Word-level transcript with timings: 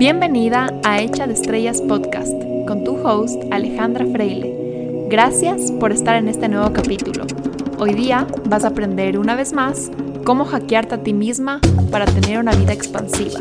Bienvenida 0.00 0.72
a 0.82 0.98
Hecha 1.02 1.26
de 1.26 1.34
Estrellas 1.34 1.82
Podcast 1.82 2.32
con 2.66 2.84
tu 2.84 3.06
host 3.06 3.42
Alejandra 3.50 4.06
Freile. 4.06 5.06
Gracias 5.10 5.70
por 5.72 5.92
estar 5.92 6.16
en 6.16 6.26
este 6.26 6.48
nuevo 6.48 6.72
capítulo. 6.72 7.26
Hoy 7.78 7.92
día 7.92 8.26
vas 8.46 8.64
a 8.64 8.68
aprender 8.68 9.18
una 9.18 9.36
vez 9.36 9.52
más 9.52 9.90
cómo 10.24 10.46
hackearte 10.46 10.94
a 10.94 11.02
ti 11.02 11.12
misma 11.12 11.60
para 11.90 12.06
tener 12.06 12.38
una 12.38 12.52
vida 12.52 12.72
expansiva. 12.72 13.40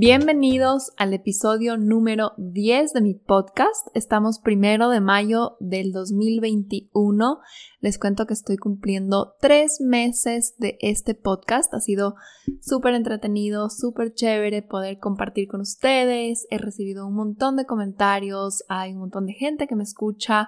Bienvenidos 0.00 0.92
al 0.96 1.12
episodio 1.12 1.76
número 1.76 2.30
10 2.36 2.92
de 2.92 3.00
mi 3.00 3.14
podcast. 3.14 3.88
Estamos 3.94 4.38
primero 4.38 4.90
de 4.90 5.00
mayo 5.00 5.56
del 5.58 5.90
2021. 5.90 7.40
Les 7.80 7.98
cuento 7.98 8.24
que 8.24 8.34
estoy 8.34 8.58
cumpliendo 8.58 9.34
tres 9.40 9.80
meses 9.80 10.54
de 10.56 10.78
este 10.82 11.16
podcast. 11.16 11.74
Ha 11.74 11.80
sido 11.80 12.14
súper 12.60 12.94
entretenido, 12.94 13.70
súper 13.70 14.14
chévere 14.14 14.62
poder 14.62 15.00
compartir 15.00 15.48
con 15.48 15.62
ustedes. 15.62 16.46
He 16.50 16.58
recibido 16.58 17.04
un 17.04 17.16
montón 17.16 17.56
de 17.56 17.66
comentarios, 17.66 18.62
hay 18.68 18.92
un 18.92 19.00
montón 19.00 19.26
de 19.26 19.32
gente 19.32 19.66
que 19.66 19.74
me 19.74 19.82
escucha 19.82 20.46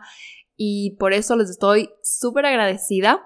y 0.57 0.95
por 1.01 1.13
eso 1.13 1.35
les 1.35 1.51
estoy 1.51 1.91
súper 2.05 2.47
agradecida. 2.47 3.21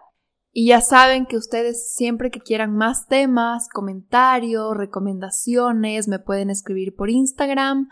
Y 0.56 0.68
ya 0.68 0.80
saben 0.80 1.26
que 1.26 1.36
ustedes 1.36 1.92
siempre 1.94 2.30
que 2.30 2.38
quieran 2.38 2.76
más 2.76 3.08
temas, 3.08 3.68
comentarios, 3.68 4.76
recomendaciones, 4.76 6.06
me 6.06 6.20
pueden 6.20 6.48
escribir 6.48 6.94
por 6.94 7.10
Instagram 7.10 7.88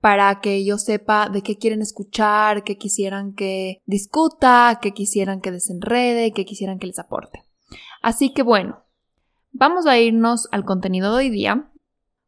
para 0.00 0.40
que 0.40 0.64
yo 0.64 0.78
sepa 0.78 1.28
de 1.28 1.42
qué 1.42 1.58
quieren 1.58 1.80
escuchar, 1.80 2.64
qué 2.64 2.76
quisieran 2.76 3.34
que 3.34 3.82
discuta, 3.86 4.80
qué 4.82 4.90
quisieran 4.90 5.40
que 5.40 5.52
desenrede, 5.52 6.32
qué 6.32 6.44
quisieran 6.44 6.80
que 6.80 6.88
les 6.88 6.98
aporte. 6.98 7.44
Así 8.02 8.34
que 8.34 8.42
bueno, 8.42 8.82
vamos 9.52 9.86
a 9.86 9.96
irnos 9.96 10.48
al 10.50 10.64
contenido 10.64 11.12
de 11.12 11.18
hoy 11.18 11.30
día. 11.30 11.70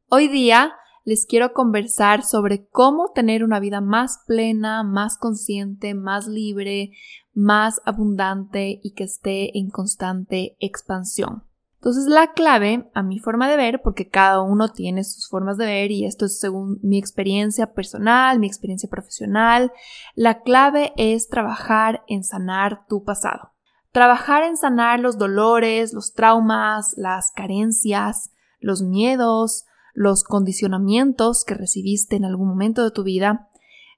Hoy 0.08 0.28
día 0.28 0.72
les 1.04 1.26
quiero 1.26 1.52
conversar 1.52 2.24
sobre 2.24 2.66
cómo 2.66 3.12
tener 3.14 3.44
una 3.44 3.60
vida 3.60 3.80
más 3.80 4.22
plena, 4.26 4.82
más 4.82 5.18
consciente, 5.18 5.94
más 5.94 6.26
libre, 6.26 6.92
más 7.34 7.80
abundante 7.84 8.80
y 8.82 8.92
que 8.92 9.04
esté 9.04 9.58
en 9.58 9.68
constante 9.68 10.56
expansión. 10.60 11.44
Entonces 11.84 12.06
la 12.06 12.32
clave, 12.32 12.90
a 12.94 13.02
mi 13.02 13.18
forma 13.18 13.46
de 13.46 13.58
ver, 13.58 13.82
porque 13.82 14.08
cada 14.08 14.40
uno 14.40 14.70
tiene 14.72 15.04
sus 15.04 15.28
formas 15.28 15.58
de 15.58 15.66
ver 15.66 15.90
y 15.90 16.06
esto 16.06 16.24
es 16.24 16.40
según 16.40 16.78
mi 16.82 16.96
experiencia 16.96 17.74
personal, 17.74 18.38
mi 18.38 18.46
experiencia 18.46 18.88
profesional, 18.88 19.70
la 20.14 20.40
clave 20.40 20.94
es 20.96 21.28
trabajar 21.28 22.02
en 22.08 22.24
sanar 22.24 22.86
tu 22.88 23.04
pasado. 23.04 23.52
Trabajar 23.92 24.44
en 24.44 24.56
sanar 24.56 24.98
los 25.00 25.18
dolores, 25.18 25.92
los 25.92 26.14
traumas, 26.14 26.94
las 26.96 27.30
carencias, 27.32 28.32
los 28.60 28.80
miedos, 28.80 29.66
los 29.94 30.24
condicionamientos 30.24 31.44
que 31.44 31.54
recibiste 31.54 32.16
en 32.16 32.26
algún 32.26 32.48
momento 32.48 32.84
de 32.84 32.90
tu 32.90 33.02
vida 33.02 33.48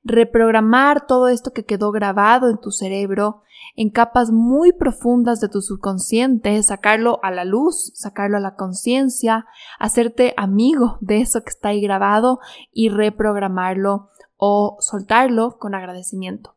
reprogramar 0.07 1.07
todo 1.07 1.27
esto 1.29 1.53
que 1.53 1.65
quedó 1.65 1.91
grabado 1.91 2.49
en 2.49 2.59
tu 2.59 2.71
cerebro 2.71 3.43
en 3.75 3.91
capas 3.91 4.31
muy 4.31 4.73
profundas 4.73 5.41
de 5.41 5.49
tu 5.49 5.61
subconsciente, 5.61 6.63
sacarlo 6.63 7.19
a 7.23 7.31
la 7.31 7.45
luz, 7.45 7.93
sacarlo 7.95 8.37
a 8.37 8.41
la 8.41 8.55
conciencia, 8.55 9.47
hacerte 9.79 10.33
amigo 10.37 10.99
de 11.01 11.21
eso 11.21 11.43
que 11.43 11.51
está 11.51 11.71
ahí 11.71 11.81
grabado 11.81 12.39
y 12.73 12.89
reprogramarlo 12.89 14.09
o 14.37 14.77
soltarlo 14.81 15.59
con 15.59 15.75
agradecimiento. 15.75 16.55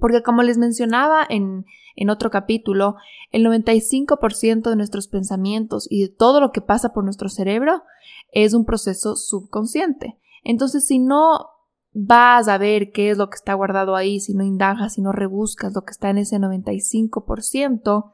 Porque 0.00 0.22
como 0.22 0.42
les 0.42 0.58
mencionaba 0.58 1.24
en, 1.28 1.64
en 2.00 2.10
otro 2.10 2.30
capítulo, 2.30 2.94
el 3.32 3.44
95% 3.44 4.70
de 4.70 4.76
nuestros 4.76 5.08
pensamientos 5.08 5.88
y 5.90 6.02
de 6.02 6.08
todo 6.08 6.40
lo 6.40 6.52
que 6.52 6.60
pasa 6.60 6.92
por 6.92 7.02
nuestro 7.02 7.28
cerebro 7.28 7.82
es 8.30 8.54
un 8.54 8.64
proceso 8.64 9.16
subconsciente. 9.16 10.16
Entonces, 10.44 10.86
si 10.86 11.00
no 11.00 11.48
vas 11.92 12.46
a 12.46 12.56
ver 12.56 12.92
qué 12.92 13.10
es 13.10 13.18
lo 13.18 13.28
que 13.28 13.34
está 13.34 13.54
guardado 13.54 13.96
ahí, 13.96 14.20
si 14.20 14.34
no 14.34 14.44
indagas, 14.44 14.94
si 14.94 15.02
no 15.02 15.10
rebuscas 15.10 15.74
lo 15.74 15.82
que 15.82 15.90
está 15.90 16.10
en 16.10 16.18
ese 16.18 16.36
95%, 16.36 18.12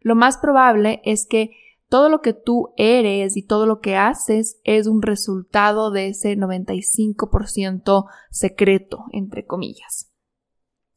lo 0.00 0.14
más 0.14 0.38
probable 0.38 1.02
es 1.04 1.26
que 1.26 1.50
todo 1.90 2.08
lo 2.08 2.22
que 2.22 2.32
tú 2.32 2.72
eres 2.78 3.36
y 3.36 3.42
todo 3.42 3.66
lo 3.66 3.80
que 3.80 3.96
haces 3.96 4.60
es 4.64 4.86
un 4.86 5.02
resultado 5.02 5.90
de 5.90 6.08
ese 6.08 6.38
95% 6.38 8.06
secreto, 8.30 9.04
entre 9.12 9.44
comillas. 9.44 10.10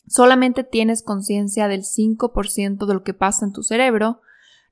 Solamente 0.10 0.64
tienes 0.64 1.04
conciencia 1.04 1.68
del 1.68 1.84
5% 1.84 2.88
de 2.88 2.94
lo 2.96 3.04
que 3.04 3.14
pasa 3.14 3.46
en 3.46 3.54
tu 3.54 3.62
cerebro, 3.62 4.22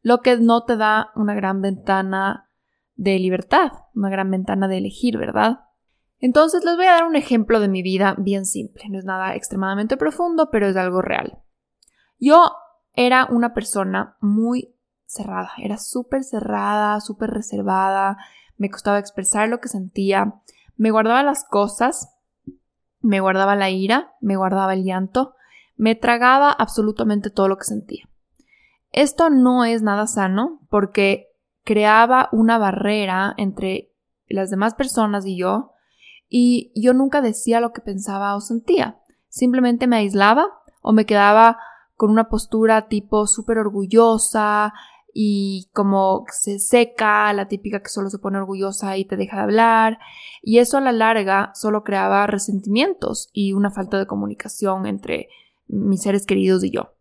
lo 0.02 0.22
que 0.22 0.36
no 0.38 0.64
te 0.64 0.78
da 0.78 1.12
una 1.16 1.36
gran 1.36 1.62
ventana 1.62 2.50
de 2.96 3.20
libertad, 3.20 3.72
una 3.94 4.10
gran 4.10 4.32
ventana 4.32 4.68
de 4.68 4.80
elegir, 4.80 5.16
¿verdad? 5.18 5.60
Entonces 6.18 6.66
les 6.66 6.76
voy 6.76 6.88
a 6.88 6.94
dar 6.94 7.04
un 7.04 7.16
ejemplo 7.16 7.60
de 7.60 7.68
mi 7.68 7.84
vida 7.84 8.16
bien 8.18 8.48
simple. 8.48 8.90
No 8.90 8.98
es 8.98 9.06
nada 9.06 9.36
extremadamente 9.36 9.96
profundo, 9.96 10.50
pero 10.52 10.66
es 10.66 10.76
algo 10.76 11.04
real. 11.04 11.38
Yo 12.18 12.52
era 12.94 13.28
una 13.30 13.54
persona 13.54 14.18
muy 14.20 14.76
cerrada, 15.06 15.52
era 15.60 15.78
súper 15.78 16.24
cerrada, 16.24 17.00
súper 17.00 17.30
reservada, 17.30 18.18
me 18.58 18.72
costaba 18.72 18.98
expresar 18.98 19.50
lo 19.50 19.60
que 19.60 19.70
sentía, 19.70 20.42
me 20.78 20.90
guardaba 20.90 21.22
las 21.22 21.44
cosas, 21.44 22.17
me 23.08 23.22
guardaba 23.22 23.56
la 23.56 23.70
ira, 23.70 24.14
me 24.20 24.36
guardaba 24.36 24.74
el 24.74 24.84
llanto, 24.84 25.34
me 25.78 25.96
tragaba 25.96 26.52
absolutamente 26.52 27.30
todo 27.30 27.48
lo 27.48 27.58
que 27.58 27.64
sentía. 27.64 28.10
Esto 28.92 29.30
no 29.30 29.64
es 29.64 29.82
nada 29.82 30.08
sano 30.08 30.60
porque 30.70 31.28
creaba 31.64 32.28
una 32.34 32.58
barrera 32.58 33.34
entre 33.38 33.94
las 34.28 34.50
demás 34.50 34.74
personas 34.74 35.26
y 35.26 35.38
yo, 35.38 35.72
y 36.28 36.74
yo 36.76 36.94
nunca 36.94 37.22
decía 37.22 37.62
lo 37.62 37.72
que 37.72 37.80
pensaba 37.80 38.36
o 38.36 38.42
sentía. 38.42 39.00
Simplemente 39.30 39.88
me 39.88 39.96
aislaba 39.96 40.48
o 40.82 40.92
me 40.92 41.06
quedaba 41.06 41.60
con 41.96 42.10
una 42.12 42.28
postura 42.28 42.90
tipo 42.90 43.26
súper 43.26 43.58
orgullosa 43.58 44.74
y 45.20 45.68
como 45.74 46.26
se 46.32 46.60
seca, 46.60 47.34
la 47.34 47.48
típica 47.48 47.80
que 47.80 47.90
solo 47.90 48.12
se 48.12 48.20
pone 48.20 48.38
orgullosa 48.38 48.98
y 48.98 49.06
te 49.06 49.18
deja 49.18 49.38
de 49.38 49.42
hablar. 49.42 49.98
Y 50.44 50.60
eso 50.60 50.78
a 50.78 50.82
la 50.82 50.92
larga 50.92 51.52
solo 51.56 51.84
creaba 51.84 52.28
resentimientos 52.28 53.28
y 53.34 53.54
una 53.54 53.72
falta 53.72 53.98
de 53.98 54.06
comunicación 54.06 54.86
entre 54.86 55.30
mis 55.66 56.04
seres 56.04 56.28
queridos 56.28 56.64
y 56.64 56.70
yo. 56.70 56.94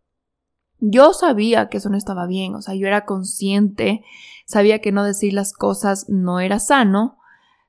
Yo 0.79 1.13
sabía 1.13 1.69
que 1.69 1.77
eso 1.77 1.91
no 1.91 1.97
estaba 1.97 2.25
bien, 2.25 2.55
o 2.55 2.61
sea, 2.63 2.73
yo 2.73 2.87
era 2.87 3.05
consciente, 3.05 4.03
sabía 4.47 4.81
que 4.81 4.91
no 4.91 5.03
decir 5.03 5.33
las 5.33 5.53
cosas 5.53 6.09
no 6.09 6.39
era 6.39 6.57
sano, 6.57 7.19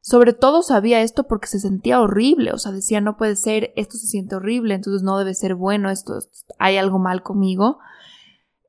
sobre 0.01 0.33
todo 0.33 0.63
sabía 0.63 1.03
esto 1.03 1.27
porque 1.27 1.49
se 1.49 1.61
sentía 1.61 2.01
horrible, 2.01 2.53
o 2.53 2.59
sea, 2.59 2.73
decía, 2.73 3.03
no 3.03 3.19
puede 3.19 3.37
ser, 3.37 3.75
esto 3.77 3.99
se 3.99 4.07
siente 4.07 4.37
horrible, 4.37 4.77
entonces 4.77 5.03
no 5.03 5.19
debe 5.19 5.35
ser 5.35 5.57
bueno, 5.57 5.91
esto, 5.91 6.21
hay 6.59 6.79
algo 6.79 6.99
mal 6.99 7.23
conmigo. 7.23 7.81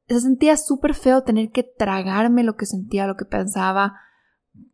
Se 0.09 0.20
sentía 0.20 0.58
súper 0.58 0.96
feo 0.96 1.24
tener 1.24 1.52
que 1.52 1.64
tragarme 1.64 2.44
lo 2.44 2.56
que 2.58 2.66
sentía, 2.66 3.08
lo 3.08 3.16
que 3.16 3.25
pensaba, 3.25 4.02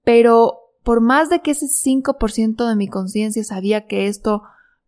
pero 0.03 0.61
por 0.83 1.01
más 1.01 1.29
de 1.29 1.41
que 1.41 1.51
ese 1.51 1.67
5% 1.67 2.67
de 2.67 2.75
mi 2.75 2.87
conciencia 2.87 3.43
sabía 3.43 3.85
que 3.85 4.07
esto 4.07 4.43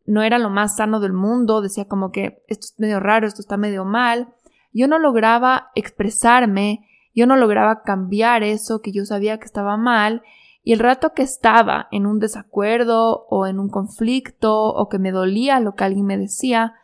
no 0.05 0.21
era 0.23 0.39
lo 0.39 0.49
más 0.49 0.77
sano 0.77 0.99
del 0.99 1.13
mundo, 1.13 1.61
decía 1.61 1.85
como 1.85 2.11
que 2.11 2.43
esto 2.47 2.67
es 2.67 2.79
medio 2.79 2.99
raro, 2.99 3.27
esto 3.27 3.41
está 3.41 3.57
medio 3.57 3.83
mal, 3.83 4.33
yo 4.71 4.87
no 4.87 4.99
lograba 4.99 5.71
expresarme, 5.75 6.87
yo 7.13 7.27
no 7.27 7.35
lograba 7.35 7.81
cambiar 7.83 8.43
eso 8.43 8.81
que 8.81 8.91
yo 8.91 9.05
sabía 9.05 9.39
que 9.39 9.45
estaba 9.45 9.75
mal 9.75 10.21
y 10.63 10.73
el 10.73 10.79
rato 10.79 11.13
que 11.13 11.23
estaba 11.23 11.87
en 11.91 12.05
un 12.05 12.19
desacuerdo 12.19 13.25
o 13.29 13.47
en 13.47 13.59
un 13.59 13.69
conflicto 13.69 14.65
o 14.65 14.87
que 14.87 14.99
me 14.99 15.11
dolía 15.11 15.59
lo 15.59 15.75
que 15.75 15.83
alguien 15.83 16.05
me 16.05 16.17
decía, 16.17 16.75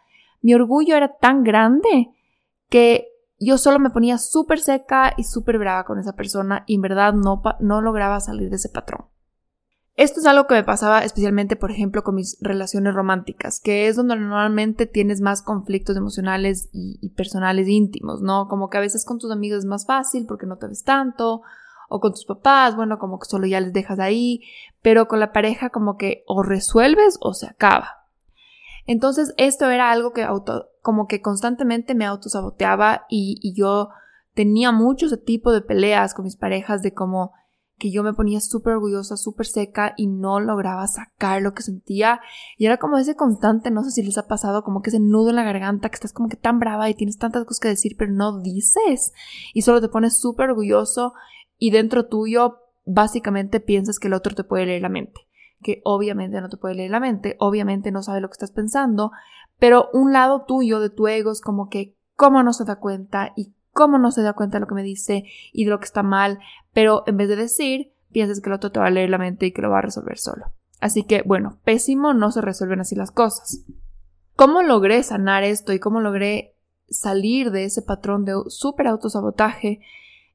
mi 0.41 0.53
orgullo 0.53 0.95
era 0.95 1.17
tan 1.17 1.43
grande 1.43 2.09
que 2.69 3.09
yo 3.39 3.57
solo 3.57 3.79
me 3.79 3.89
ponía 3.89 4.17
súper 4.17 4.59
seca 4.59 5.13
y 5.17 5.23
súper 5.23 5.57
brava 5.57 5.85
con 5.85 5.99
esa 5.99 6.13
persona 6.13 6.63
y 6.67 6.75
en 6.75 6.81
verdad 6.81 7.13
no, 7.13 7.41
no 7.59 7.81
lograba 7.81 8.19
salir 8.19 8.49
de 8.49 8.55
ese 8.55 8.69
patrón. 8.69 9.05
Esto 9.95 10.21
es 10.21 10.25
algo 10.25 10.47
que 10.47 10.55
me 10.55 10.63
pasaba 10.63 11.03
especialmente, 11.03 11.55
por 11.55 11.69
ejemplo, 11.69 12.03
con 12.03 12.15
mis 12.15 12.37
relaciones 12.41 12.95
románticas, 12.95 13.59
que 13.59 13.87
es 13.87 13.95
donde 13.95 14.15
normalmente 14.15 14.87
tienes 14.87 15.21
más 15.21 15.43
conflictos 15.43 15.95
emocionales 15.95 16.69
y, 16.71 16.97
y 16.99 17.09
personales 17.09 17.67
íntimos, 17.67 18.21
¿no? 18.21 18.47
Como 18.47 18.69
que 18.69 18.77
a 18.77 18.81
veces 18.81 19.05
con 19.05 19.19
tus 19.19 19.31
amigos 19.31 19.59
es 19.59 19.65
más 19.65 19.85
fácil 19.85 20.25
porque 20.25 20.47
no 20.47 20.57
te 20.57 20.67
ves 20.67 20.83
tanto, 20.83 21.43
o 21.89 21.99
con 21.99 22.11
tus 22.11 22.25
papás, 22.25 22.75
bueno, 22.75 22.97
como 22.97 23.19
que 23.19 23.29
solo 23.29 23.45
ya 23.45 23.59
les 23.59 23.71
dejas 23.71 23.99
ahí, 23.99 24.41
pero 24.81 25.07
con 25.07 25.19
la 25.19 25.31
pareja 25.31 25.69
como 25.69 25.95
que 25.95 26.23
o 26.25 26.41
resuelves 26.41 27.19
o 27.21 27.35
se 27.35 27.45
acaba. 27.45 28.07
Entonces 28.87 29.35
esto 29.37 29.69
era 29.69 29.91
algo 29.91 30.11
que 30.11 30.23
auto, 30.23 30.69
como 30.83 31.07
que 31.07 31.21
constantemente 31.21 31.95
me 31.95 32.05
autosaboteaba 32.05 33.05
y, 33.09 33.53
yo 33.55 33.89
tenía 34.33 34.71
mucho 34.73 35.05
ese 35.05 35.17
tipo 35.17 35.51
de 35.51 35.61
peleas 35.61 36.13
con 36.13 36.25
mis 36.25 36.35
parejas 36.35 36.81
de 36.81 36.93
como 36.93 37.31
que 37.77 37.89
yo 37.89 38.03
me 38.03 38.13
ponía 38.13 38.41
súper 38.41 38.73
orgullosa, 38.73 39.15
súper 39.15 39.45
seca 39.45 39.93
y 39.95 40.07
no 40.07 40.41
lograba 40.41 40.85
sacar 40.87 41.41
lo 41.41 41.53
que 41.53 41.63
sentía. 41.63 42.19
Y 42.57 42.65
era 42.65 42.77
como 42.77 42.97
ese 42.97 43.15
constante, 43.15 43.71
no 43.71 43.83
sé 43.83 43.91
si 43.91 44.03
les 44.03 44.17
ha 44.17 44.27
pasado, 44.27 44.63
como 44.63 44.81
que 44.81 44.89
ese 44.89 44.99
nudo 44.99 45.29
en 45.29 45.37
la 45.37 45.43
garganta, 45.43 45.87
que 45.87 45.95
estás 45.95 46.11
como 46.11 46.27
que 46.27 46.35
tan 46.35 46.59
brava 46.59 46.89
y 46.89 46.95
tienes 46.95 47.17
tantas 47.17 47.45
cosas 47.45 47.61
que 47.61 47.69
decir, 47.69 47.95
pero 47.97 48.11
no 48.11 48.41
dices. 48.41 49.13
Y 49.53 49.61
solo 49.61 49.79
te 49.79 49.87
pones 49.87 50.19
súper 50.19 50.49
orgulloso 50.49 51.13
y 51.57 51.71
dentro 51.71 52.07
tuyo 52.07 52.57
básicamente 52.85 53.61
piensas 53.61 53.99
que 53.99 54.07
el 54.09 54.15
otro 54.15 54.35
te 54.35 54.43
puede 54.43 54.65
leer 54.65 54.81
la 54.81 54.89
mente. 54.89 55.21
Que 55.61 55.81
obviamente 55.85 56.41
no 56.41 56.49
te 56.49 56.57
puede 56.57 56.75
leer 56.75 56.91
la 56.91 56.99
mente, 56.99 57.37
obviamente 57.39 57.91
no 57.91 58.03
sabe 58.03 58.19
lo 58.19 58.27
que 58.27 58.33
estás 58.33 58.51
pensando, 58.51 59.11
pero 59.59 59.89
un 59.93 60.13
lado 60.13 60.45
tuyo 60.45 60.79
de 60.79 60.89
tu 60.89 61.07
ego 61.07 61.31
es 61.31 61.41
como 61.41 61.69
que, 61.69 61.95
¿cómo 62.15 62.43
no 62.43 62.53
se 62.53 62.65
da 62.65 62.77
cuenta? 62.77 63.33
¿Y 63.35 63.53
cómo 63.73 63.97
no 63.97 64.11
se 64.11 64.21
da 64.21 64.33
cuenta 64.33 64.57
de 64.57 64.61
lo 64.61 64.67
que 64.67 64.75
me 64.75 64.83
dice 64.83 65.25
y 65.51 65.65
de 65.65 65.71
lo 65.71 65.79
que 65.79 65.85
está 65.85 66.03
mal, 66.03 66.39
pero 66.73 67.03
en 67.07 67.17
vez 67.17 67.27
de 67.27 67.35
decir, 67.35 67.93
piensas 68.11 68.39
que 68.39 68.49
el 68.49 68.53
otro 68.53 68.71
te 68.71 68.79
va 68.79 68.87
a 68.87 68.91
leer 68.91 69.09
la 69.09 69.17
mente 69.17 69.47
y 69.47 69.51
que 69.51 69.61
lo 69.61 69.71
va 69.71 69.79
a 69.79 69.81
resolver 69.81 70.17
solo. 70.17 70.53
Así 70.79 71.03
que, 71.03 71.23
bueno, 71.23 71.59
pésimo, 71.63 72.13
no 72.13 72.31
se 72.31 72.41
resuelven 72.41 72.81
así 72.81 72.95
las 72.95 73.11
cosas. 73.11 73.65
¿Cómo 74.35 74.61
logré 74.61 75.01
sanar 75.03 75.43
esto 75.43 75.73
y 75.73 75.79
cómo 75.79 76.01
logré 76.01 76.55
salir 76.89 77.51
de 77.51 77.65
ese 77.65 77.81
patrón 77.81 78.25
de 78.25 78.33
súper 78.47 78.87
autosabotaje? 78.87 79.79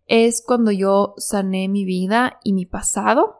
Es 0.06 0.42
cuando 0.44 0.70
yo 0.70 1.14
sané 1.18 1.68
mi 1.68 1.84
vida 1.84 2.38
y 2.42 2.54
mi 2.54 2.64
pasado, 2.64 3.36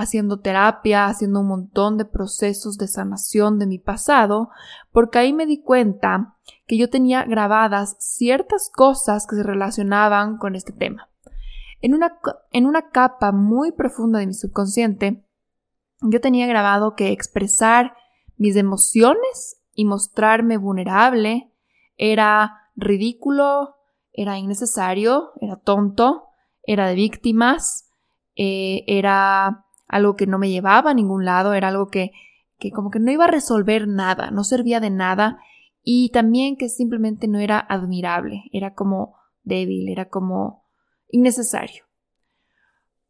haciendo 0.00 0.40
terapia, 0.40 1.06
haciendo 1.06 1.40
un 1.40 1.48
montón 1.48 1.96
de 1.96 2.04
procesos 2.04 2.76
de 2.76 2.88
sanación 2.88 3.58
de 3.58 3.66
mi 3.66 3.78
pasado, 3.78 4.50
porque 4.92 5.18
ahí 5.18 5.32
me 5.32 5.46
di 5.46 5.62
cuenta 5.62 6.36
que 6.66 6.76
yo 6.76 6.90
tenía 6.90 7.24
grabadas 7.24 7.96
ciertas 7.98 8.70
cosas 8.74 9.26
que 9.26 9.36
se 9.36 9.42
relacionaban 9.42 10.38
con 10.38 10.54
este 10.54 10.72
tema. 10.72 11.08
En 11.80 11.94
una, 11.94 12.18
en 12.52 12.66
una 12.66 12.90
capa 12.90 13.32
muy 13.32 13.72
profunda 13.72 14.18
de 14.18 14.26
mi 14.26 14.34
subconsciente, 14.34 15.24
yo 16.02 16.20
tenía 16.20 16.46
grabado 16.46 16.94
que 16.94 17.12
expresar 17.12 17.94
mis 18.36 18.56
emociones 18.56 19.62
y 19.74 19.84
mostrarme 19.84 20.56
vulnerable 20.56 21.52
era 21.96 22.56
ridículo, 22.76 23.76
era 24.12 24.38
innecesario, 24.38 25.32
era 25.40 25.56
tonto, 25.56 26.24
era 26.62 26.88
de 26.88 26.94
víctimas, 26.94 27.90
eh, 28.36 28.84
era 28.86 29.66
algo 29.90 30.16
que 30.16 30.26
no 30.26 30.38
me 30.38 30.50
llevaba 30.50 30.90
a 30.90 30.94
ningún 30.94 31.24
lado, 31.24 31.52
era 31.52 31.68
algo 31.68 31.88
que, 31.88 32.12
que 32.58 32.70
como 32.70 32.90
que 32.90 33.00
no 33.00 33.10
iba 33.10 33.24
a 33.24 33.30
resolver 33.30 33.88
nada, 33.88 34.30
no 34.30 34.44
servía 34.44 34.80
de 34.80 34.90
nada 34.90 35.38
y 35.82 36.10
también 36.10 36.56
que 36.56 36.68
simplemente 36.68 37.26
no 37.26 37.38
era 37.38 37.58
admirable, 37.58 38.44
era 38.52 38.74
como 38.74 39.16
débil, 39.42 39.88
era 39.88 40.08
como 40.08 40.64
innecesario. 41.08 41.84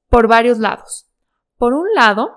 Por 0.09 0.29
varios 0.29 0.59
lados. 0.59 1.09
Por 1.57 1.75
un 1.75 1.87
lado, 1.95 2.31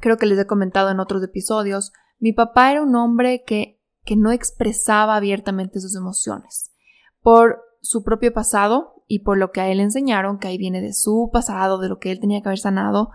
creo 0.00 0.16
que 0.16 0.26
les 0.26 0.38
he 0.38 0.46
comentado 0.46 0.90
en 0.90 1.00
otros 1.00 1.22
episodios, 1.22 1.92
mi 2.18 2.32
papá 2.32 2.72
era 2.72 2.82
un 2.82 2.96
hombre 2.96 3.44
que, 3.44 3.80
que 4.04 4.16
no 4.16 4.32
expresaba 4.32 5.16
abiertamente 5.16 5.80
sus 5.80 5.94
emociones. 5.94 6.72
Por 7.20 7.62
su 7.80 8.02
propio 8.02 8.32
pasado 8.32 8.97
y 9.08 9.20
por 9.20 9.38
lo 9.38 9.50
que 9.50 9.62
a 9.62 9.68
él 9.68 9.80
enseñaron, 9.80 10.38
que 10.38 10.48
ahí 10.48 10.58
viene 10.58 10.82
de 10.82 10.92
su 10.92 11.30
pasado, 11.32 11.78
de 11.78 11.88
lo 11.88 11.98
que 11.98 12.12
él 12.12 12.20
tenía 12.20 12.42
que 12.42 12.50
haber 12.50 12.58
sanado, 12.58 13.10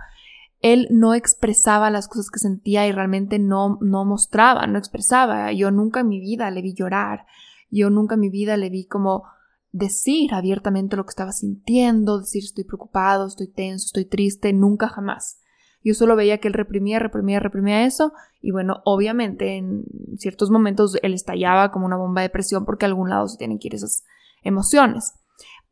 él 0.60 0.88
no 0.90 1.14
expresaba 1.14 1.92
las 1.92 2.08
cosas 2.08 2.30
que 2.32 2.40
sentía 2.40 2.88
y 2.88 2.92
realmente 2.92 3.38
no, 3.38 3.78
no 3.80 4.04
mostraba, 4.04 4.66
no 4.66 4.80
expresaba. 4.80 5.52
Yo 5.52 5.72
nunca 5.72 6.00
en 6.00 6.08
mi 6.08 6.20
vida 6.20 6.50
le 6.50 6.62
vi 6.62 6.74
llorar, 6.74 7.26
yo 7.70 7.90
nunca 7.90 8.16
en 8.16 8.22
mi 8.22 8.30
vida 8.30 8.58
le 8.58 8.70
vi 8.70 8.86
como 8.86 9.24
decir 9.72 10.34
abiertamente 10.34 10.96
lo 10.96 11.06
que 11.06 11.12
estaba 11.12 11.32
sintiendo, 11.32 12.20
decir 12.20 12.44
estoy 12.44 12.64
preocupado, 12.64 13.28
estoy 13.28 13.48
tenso, 13.48 13.86
estoy 13.88 14.06
triste, 14.06 14.52
nunca 14.52 14.88
jamás. 14.88 15.40
Yo 15.84 15.94
solo 15.94 16.16
veía 16.16 16.38
que 16.38 16.48
él 16.48 16.54
reprimía, 16.54 16.98
reprimía, 16.98 17.40
reprimía 17.40 17.86
eso 17.86 18.14
y 18.42 18.52
bueno, 18.52 18.82
obviamente 18.86 19.58
en 19.58 19.84
ciertos 20.18 20.50
momentos 20.50 20.98
él 21.04 21.14
estallaba 21.14 21.72
como 21.72 21.86
una 21.86 21.98
bomba 21.98 22.22
de 22.22 22.30
presión 22.30 22.66
porque 22.66 22.86
a 22.86 22.88
algún 22.88 23.10
lado 23.10 23.28
se 23.28 23.38
tienen 23.38 23.60
que 23.60 23.68
ir 23.68 23.76
esas 23.76 24.04
emociones. 24.44 25.14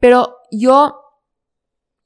Pero 0.01 0.36
yo 0.51 0.98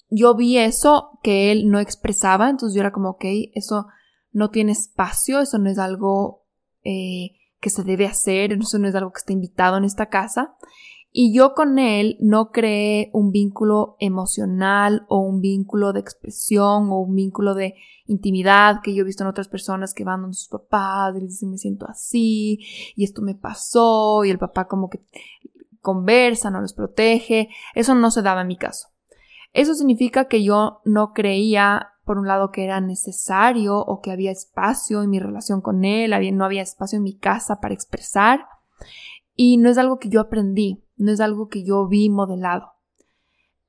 yo 0.10 0.36
vi 0.36 0.58
eso 0.58 1.20
que 1.24 1.52
él 1.52 1.70
no 1.70 1.80
expresaba, 1.80 2.50
entonces 2.50 2.76
yo 2.76 2.82
era 2.82 2.92
como, 2.92 3.12
ok, 3.12 3.26
eso 3.54 3.88
no 4.32 4.50
tiene 4.50 4.72
espacio, 4.72 5.40
eso 5.40 5.58
no 5.58 5.70
es 5.70 5.80
algo 5.80 6.46
eh, 6.84 7.32
que 7.60 7.70
se 7.70 7.84
debe 7.84 8.06
hacer, 8.06 8.54
eso 8.54 8.78
no 8.78 8.88
es 8.88 8.96
algo 8.96 9.12
que 9.12 9.20
está 9.20 9.34
invitado 9.34 9.78
en 9.78 9.84
esta 9.84 10.08
casa. 10.08 10.56
Y 11.12 11.34
yo 11.34 11.54
con 11.54 11.80
él 11.80 12.18
no 12.20 12.52
creé 12.52 13.10
un 13.14 13.32
vínculo 13.32 13.96
emocional 14.00 15.06
o 15.08 15.20
un 15.20 15.40
vínculo 15.40 15.94
de 15.94 16.02
expresión 16.02 16.90
o 16.92 17.00
un 17.00 17.16
vínculo 17.16 17.56
de 17.56 17.76
intimidad 18.06 18.82
que 18.84 18.94
yo 18.94 19.02
he 19.02 19.06
visto 19.06 19.24
en 19.24 19.30
otras 19.30 19.48
personas 19.48 19.94
que 19.94 20.04
van 20.04 20.22
donde 20.22 20.36
sus 20.36 20.50
papás 20.50 21.16
y 21.16 21.22
les 21.22 21.30
dicen 21.30 21.52
me 21.52 21.58
siento 21.58 21.88
así 21.88 22.60
y 22.96 23.04
esto 23.06 23.22
me 23.22 23.34
pasó 23.34 24.26
y 24.26 24.30
el 24.30 24.38
papá 24.38 24.68
como 24.68 24.90
que 24.90 25.00
conversa, 25.86 26.50
no 26.50 26.60
los 26.60 26.74
protege. 26.74 27.48
Eso 27.76 27.96
no 27.96 28.12
se 28.12 28.24
daba 28.24 28.42
en 28.42 28.48
mi 28.48 28.58
caso. 28.58 28.90
Eso 29.54 29.76
significa 29.76 30.26
que 30.26 30.44
yo 30.44 30.82
no 30.84 31.14
creía, 31.14 31.92
por 32.04 32.18
un 32.18 32.28
lado, 32.28 32.52
que 32.52 32.66
era 32.66 32.82
necesario 32.82 33.78
o 33.78 34.02
que 34.02 34.12
había 34.12 34.32
espacio 34.32 35.04
en 35.04 35.12
mi 35.12 35.20
relación 35.20 35.62
con 35.62 35.86
él, 35.86 36.12
no 36.36 36.44
había 36.44 36.62
espacio 36.62 36.98
en 36.98 37.04
mi 37.04 37.18
casa 37.18 37.62
para 37.62 37.74
expresar. 37.74 38.48
Y 39.36 39.58
no 39.58 39.70
es 39.70 39.78
algo 39.78 40.00
que 40.00 40.10
yo 40.10 40.20
aprendí, 40.20 40.84
no 40.98 41.12
es 41.12 41.22
algo 41.22 41.48
que 41.48 41.64
yo 41.64 41.88
vi 41.88 42.10
modelado. 42.10 42.74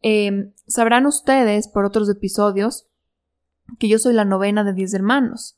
Em, 0.01 0.53
sabrán 0.67 1.07
ustedes 1.07 1.69
por 1.69 1.85
otros 1.85 2.09
episodios 2.09 2.89
que 3.79 3.89
yo 3.89 3.99
soy 3.99 4.15
la 4.15 4.25
novena 4.25 4.65
de 4.65 4.73
diez 4.73 4.95
hermanos. 4.95 5.57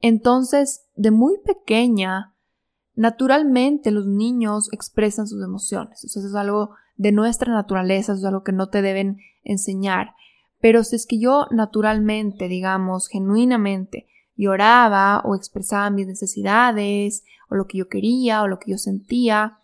Entonces, 0.00 0.86
de 0.96 1.10
muy 1.10 1.38
pequeña, 1.38 2.31
naturalmente 2.94 3.90
los 3.90 4.06
niños 4.06 4.68
expresan 4.72 5.26
sus 5.26 5.42
emociones. 5.42 6.04
Eso 6.04 6.20
es 6.20 6.34
algo 6.34 6.70
de 6.96 7.12
nuestra 7.12 7.52
naturaleza, 7.52 8.12
eso 8.12 8.20
es 8.20 8.24
algo 8.26 8.44
que 8.44 8.52
no 8.52 8.68
te 8.68 8.82
deben 8.82 9.18
enseñar. 9.44 10.14
Pero 10.60 10.84
si 10.84 10.96
es 10.96 11.06
que 11.06 11.18
yo 11.18 11.46
naturalmente, 11.50 12.48
digamos, 12.48 13.08
genuinamente, 13.08 14.06
lloraba 14.36 15.20
o 15.24 15.34
expresaba 15.34 15.90
mis 15.90 16.06
necesidades 16.06 17.24
o 17.48 17.54
lo 17.54 17.66
que 17.66 17.78
yo 17.78 17.88
quería 17.88 18.42
o 18.42 18.48
lo 18.48 18.58
que 18.58 18.70
yo 18.70 18.78
sentía, 18.78 19.58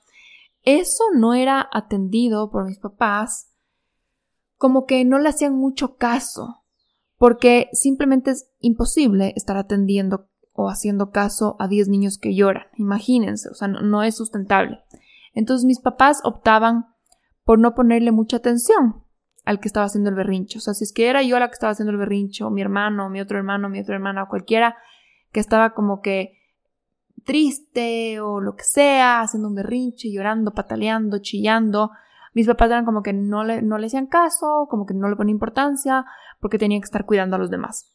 eso 0.63 1.05
no 1.15 1.35
era 1.35 1.69
atendido 1.73 2.51
por 2.51 2.67
mis 2.67 2.79
papás, 2.79 3.53
como 4.57 4.87
que 4.87 5.05
no 5.05 5.19
le 5.19 5.29
hacían 5.29 5.55
mucho 5.55 5.97
caso, 5.97 6.65
porque 7.17 7.69
simplemente 7.73 8.33
es 8.33 8.51
imposible 8.61 9.33
estar 9.37 9.57
atendiendo 9.57 10.29
o 10.61 10.69
haciendo 10.69 11.13
caso 11.13 11.55
a 11.61 11.69
10 11.69 11.87
niños 11.87 12.19
que 12.19 12.35
lloran, 12.35 12.65
imagínense, 12.77 13.49
o 13.49 13.55
sea, 13.55 13.69
no, 13.69 14.03
es 14.03 14.17
sustentable. 14.17 14.81
Entonces 15.33 15.65
mis 15.65 15.79
papás 15.79 16.21
optaban 16.25 16.87
por 17.45 17.61
no 17.61 17.77
ponerle 17.77 18.11
mucha 18.11 18.39
atención 18.39 19.05
al 19.45 19.61
que 19.61 19.69
estaba 19.69 19.87
haciendo 19.87 20.11
el 20.11 20.17
berrincho. 20.17 20.59
O 20.59 20.61
sea, 20.61 20.75
si 20.75 20.83
es 20.83 20.93
que 20.93 21.09
era 21.09 21.23
yo 21.23 21.39
la 21.39 21.47
que 21.47 21.53
estaba 21.53 21.71
haciendo 21.71 21.93
el 21.93 21.97
berrincho, 21.97 22.51
mi 22.51 22.61
hermano, 22.61 23.09
mi 23.09 23.21
otro 23.21 23.39
hermano, 23.39 23.69
mi 23.69 23.79
otra 23.79 23.95
hermana, 23.95 24.25
o 24.25 24.29
cualquiera 24.29 24.77
que 25.31 25.39
estaba 25.39 25.75
como 25.75 26.01
que 26.01 26.33
triste 27.25 28.19
o 28.19 28.41
lo 28.41 28.57
que 28.57 28.65
sea, 28.65 29.21
haciendo 29.21 29.49
un 29.49 29.55
berrinche, 29.55 30.11
llorando, 30.11 30.55
pataleando, 30.55 31.21
chillando, 31.21 31.93
mis 32.35 32.49
papás 32.49 32.69
eran 32.71 32.85
como 32.85 33.05
que 33.05 33.13
no 33.13 33.45
le, 33.45 33.63
no 33.63 33.79
le 33.79 33.87
hacían 33.87 34.07
caso, 34.07 34.67
como 34.69 34.87
que 34.87 34.95
no 34.95 35.09
le 35.09 35.15
ponían 35.15 35.37
importancia, 35.37 36.05
porque 36.41 36.59
tenían 36.59 36.81
que 36.81 36.87
estar 36.87 37.07
cuidando 37.07 37.37
a 37.37 37.39
los 37.39 37.49
demás. 37.49 37.95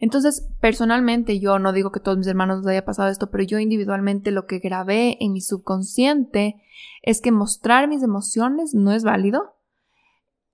Entonces, 0.00 0.48
personalmente, 0.60 1.40
yo 1.40 1.58
no 1.58 1.72
digo 1.72 1.92
que 1.92 2.00
todos 2.00 2.18
mis 2.18 2.26
hermanos 2.26 2.58
les 2.58 2.68
haya 2.68 2.84
pasado 2.84 3.08
esto, 3.08 3.30
pero 3.30 3.44
yo 3.44 3.58
individualmente 3.58 4.30
lo 4.30 4.46
que 4.46 4.58
grabé 4.58 5.16
en 5.20 5.32
mi 5.32 5.40
subconsciente 5.40 6.62
es 7.02 7.20
que 7.20 7.32
mostrar 7.32 7.88
mis 7.88 8.02
emociones 8.02 8.74
no 8.74 8.92
es 8.92 9.04
válido, 9.04 9.56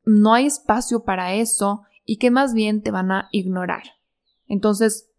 no 0.05 0.35
hay 0.35 0.47
espacio 0.47 1.05
para 1.05 1.35
eso 1.35 1.83
y 2.05 2.19
que 2.19 2.31
más 2.31 2.55
bien 2.55 2.83
te 2.83 2.91
van 2.91 3.11
a 3.13 3.29
ignorar. 3.33 3.83
Entonces, 4.47 5.11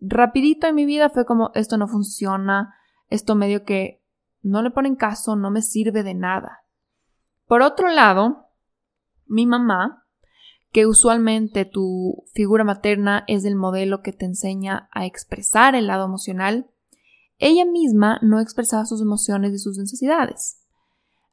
rapidito 0.00 0.66
en 0.66 0.74
mi 0.74 0.84
vida 0.84 1.10
fue 1.10 1.24
como 1.24 1.52
esto 1.54 1.76
no 1.76 1.88
funciona, 1.88 2.74
esto 3.08 3.34
medio 3.34 3.64
que 3.64 4.02
no 4.42 4.62
le 4.62 4.70
ponen 4.70 4.96
caso, 4.96 5.36
no 5.36 5.50
me 5.50 5.62
sirve 5.62 6.02
de 6.02 6.14
nada. 6.14 6.64
Por 7.46 7.62
otro 7.62 7.88
lado, 7.88 8.48
mi 9.26 9.46
mamá, 9.46 10.01
que 10.72 10.86
usualmente 10.86 11.64
tu 11.64 12.24
figura 12.32 12.64
materna 12.64 13.24
es 13.28 13.44
el 13.44 13.56
modelo 13.56 14.02
que 14.02 14.12
te 14.12 14.24
enseña 14.24 14.88
a 14.92 15.06
expresar 15.06 15.74
el 15.74 15.86
lado 15.86 16.04
emocional, 16.04 16.70
ella 17.38 17.64
misma 17.64 18.18
no 18.22 18.40
expresaba 18.40 18.84
sus 18.86 19.00
emociones 19.00 19.52
y 19.52 19.58
sus 19.58 19.78
necesidades 19.78 20.62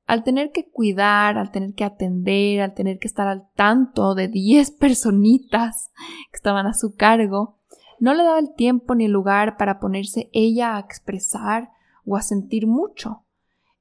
al 0.10 0.24
tener 0.24 0.51
que 0.51 0.67
cuidar, 0.67 1.38
al 1.38 1.51
tener 1.51 1.75
que 1.75 1.84
atender, 1.84 2.62
al 2.62 2.74
tener 2.74 2.98
que 2.98 3.08
estar 3.08 3.27
al 3.27 3.48
tanto 3.53 4.15
de 4.15 4.27
10 4.27 4.72
personitas 4.79 5.91
que 6.31 6.36
estaban 6.36 6.65
a 6.65 6.74
su 6.74 6.96
cargo, 6.96 7.60
no 8.00 8.15
le 8.15 8.24
daba 8.24 8.39
el 8.39 8.55
tiempo 8.55 8.96
ni 8.96 9.05
el 9.05 9.12
lugar 9.12 9.55
para 9.55 9.79
ponerse 9.79 10.31
ella 10.34 10.75
a 10.75 10.79
expresar 10.79 11.69
o 12.05 12.17
a 12.17 12.24
sentir 12.24 12.65
mucho. 12.65 13.24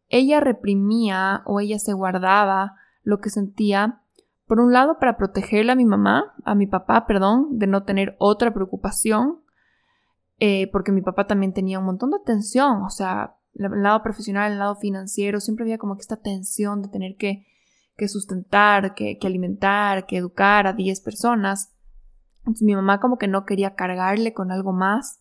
Ella 0.08 0.40
reprimía 0.40 1.40
o 1.46 1.60
ella 1.60 1.78
se 1.78 1.94
guardaba 1.94 2.74
lo 3.02 3.20
que 3.20 3.30
sentía 3.30 4.02
Por 4.48 4.60
un 4.60 4.72
lado, 4.72 4.98
para 4.98 5.16
protegerle 5.16 5.72
a 5.72 5.76
mi 5.76 5.84
mamá, 5.84 6.34
a 6.44 6.54
mi 6.54 6.66
papá, 6.66 7.06
perdón, 7.06 7.58
de 7.58 7.66
no 7.66 7.84
tener 7.84 8.16
otra 8.18 8.52
preocupación, 8.52 9.40
eh, 10.40 10.70
porque 10.72 10.90
mi 10.90 11.02
papá 11.02 11.26
también 11.26 11.52
tenía 11.52 11.78
un 11.78 11.84
montón 11.84 12.10
de 12.10 12.18
tensión, 12.24 12.82
o 12.82 12.90
sea, 12.90 13.36
el 13.54 13.82
lado 13.82 14.02
profesional, 14.02 14.52
el 14.52 14.58
lado 14.58 14.76
financiero, 14.76 15.40
siempre 15.40 15.64
había 15.64 15.78
como 15.78 15.96
que 15.96 16.00
esta 16.00 16.16
tensión 16.16 16.80
de 16.80 16.88
tener 16.88 17.16
que, 17.16 17.44
sustentar, 18.08 18.94
que, 18.94 19.18
que, 19.18 19.26
alimentar, 19.26 20.06
que 20.06 20.16
educar 20.16 20.66
a 20.66 20.72
10 20.72 21.00
personas. 21.00 21.74
Entonces 22.38 22.62
mi 22.62 22.74
mamá 22.74 23.00
como 23.00 23.18
que 23.18 23.28
no 23.28 23.44
quería 23.44 23.74
cargarle 23.74 24.32
con 24.32 24.50
algo 24.50 24.72
más 24.72 25.20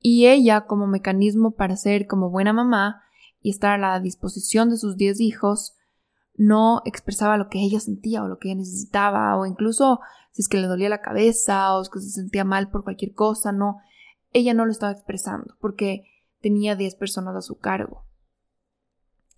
y 0.00 0.26
ella 0.26 0.62
como 0.62 0.88
mecanismo 0.88 1.52
para 1.52 1.76
ser 1.76 2.08
como 2.08 2.28
buena 2.28 2.52
mamá 2.52 3.02
y 3.40 3.50
estar 3.50 3.74
a 3.74 3.78
la 3.78 4.00
disposición 4.00 4.68
de 4.68 4.76
sus 4.76 4.96
10 4.96 5.20
hijos, 5.20 5.76
no 6.34 6.82
expresaba 6.84 7.36
lo 7.36 7.48
que 7.48 7.60
ella 7.60 7.80
sentía 7.80 8.22
o 8.22 8.28
lo 8.28 8.38
que 8.38 8.48
ella 8.48 8.58
necesitaba 8.58 9.36
o 9.36 9.46
incluso 9.46 10.00
si 10.32 10.42
es 10.42 10.48
que 10.48 10.58
le 10.58 10.66
dolía 10.66 10.88
la 10.88 11.02
cabeza 11.02 11.76
o 11.76 11.82
es 11.82 11.90
que 11.90 12.00
se 12.00 12.10
sentía 12.10 12.44
mal 12.44 12.70
por 12.70 12.84
cualquier 12.84 13.12
cosa, 13.12 13.52
no, 13.52 13.78
ella 14.32 14.54
no 14.54 14.64
lo 14.64 14.72
estaba 14.72 14.92
expresando 14.92 15.56
porque 15.60 16.04
tenía 16.40 16.74
10 16.74 16.94
personas 16.96 17.36
a 17.36 17.42
su 17.42 17.58
cargo. 17.58 18.06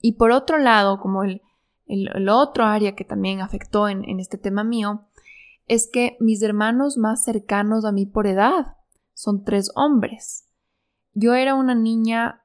Y 0.00 0.12
por 0.12 0.30
otro 0.30 0.58
lado, 0.58 1.00
como 1.00 1.24
el, 1.24 1.42
el, 1.86 2.28
otro 2.28 2.64
área 2.64 2.94
que 2.94 3.04
también 3.04 3.40
afectó 3.40 3.88
en, 3.88 4.08
en 4.08 4.20
este 4.20 4.38
tema 4.38 4.62
mío, 4.62 5.06
es 5.66 5.88
que 5.90 6.16
mis 6.20 6.42
hermanos 6.42 6.96
más 6.96 7.24
cercanos 7.24 7.84
a 7.84 7.92
mí 7.92 8.06
por 8.06 8.26
edad 8.26 8.76
son 9.14 9.44
tres 9.44 9.70
hombres. 9.74 10.46
Yo 11.12 11.34
era 11.34 11.54
una 11.54 11.74
niña 11.74 12.44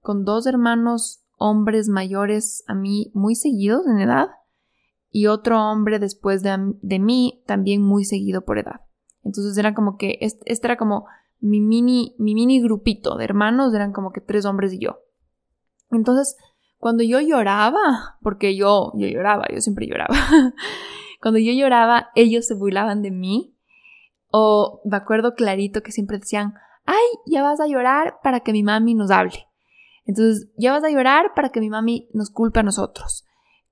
con 0.00 0.24
dos 0.24 0.46
hermanos 0.46 1.23
hombres 1.36 1.88
mayores 1.88 2.64
a 2.66 2.74
mí 2.74 3.10
muy 3.14 3.34
seguidos 3.34 3.86
en 3.86 4.00
edad 4.00 4.28
y 5.10 5.26
otro 5.26 5.60
hombre 5.60 5.98
después 5.98 6.42
de, 6.42 6.56
de 6.82 6.98
mí 6.98 7.42
también 7.46 7.82
muy 7.82 8.04
seguido 8.04 8.44
por 8.44 8.58
edad. 8.58 8.80
Entonces 9.22 9.56
era 9.56 9.74
como 9.74 9.96
que 9.96 10.18
este, 10.20 10.66
era 10.66 10.76
como 10.76 11.06
mi 11.40 11.60
mini, 11.60 12.14
mi 12.18 12.34
mini 12.34 12.60
grupito 12.60 13.16
de 13.16 13.24
hermanos, 13.24 13.74
eran 13.74 13.92
como 13.92 14.12
que 14.12 14.20
tres 14.20 14.44
hombres 14.44 14.72
y 14.72 14.78
yo. 14.78 15.00
Entonces, 15.90 16.36
cuando 16.78 17.02
yo 17.02 17.20
lloraba, 17.20 18.18
porque 18.22 18.56
yo, 18.56 18.92
yo 18.94 19.06
lloraba, 19.06 19.46
yo 19.52 19.60
siempre 19.60 19.86
lloraba, 19.86 20.14
cuando 21.20 21.38
yo 21.38 21.52
lloraba, 21.52 22.08
ellos 22.14 22.46
se 22.46 22.54
burlaban 22.54 23.02
de 23.02 23.10
mí. 23.10 23.56
O 24.30 24.80
me 24.84 24.96
acuerdo 24.96 25.34
clarito 25.34 25.82
que 25.82 25.92
siempre 25.92 26.18
decían, 26.18 26.54
ay, 26.86 27.04
ya 27.26 27.42
vas 27.42 27.60
a 27.60 27.66
llorar 27.68 28.16
para 28.22 28.40
que 28.40 28.52
mi 28.52 28.62
mami 28.62 28.94
nos 28.94 29.10
hable. 29.10 29.46
Entonces, 30.04 30.48
ya 30.56 30.72
vas 30.72 30.84
a 30.84 30.90
llorar 30.90 31.32
para 31.34 31.50
que 31.50 31.60
mi 31.60 31.70
mami 31.70 32.08
nos 32.12 32.30
culpe 32.30 32.60
a 32.60 32.62
nosotros. 32.62 33.24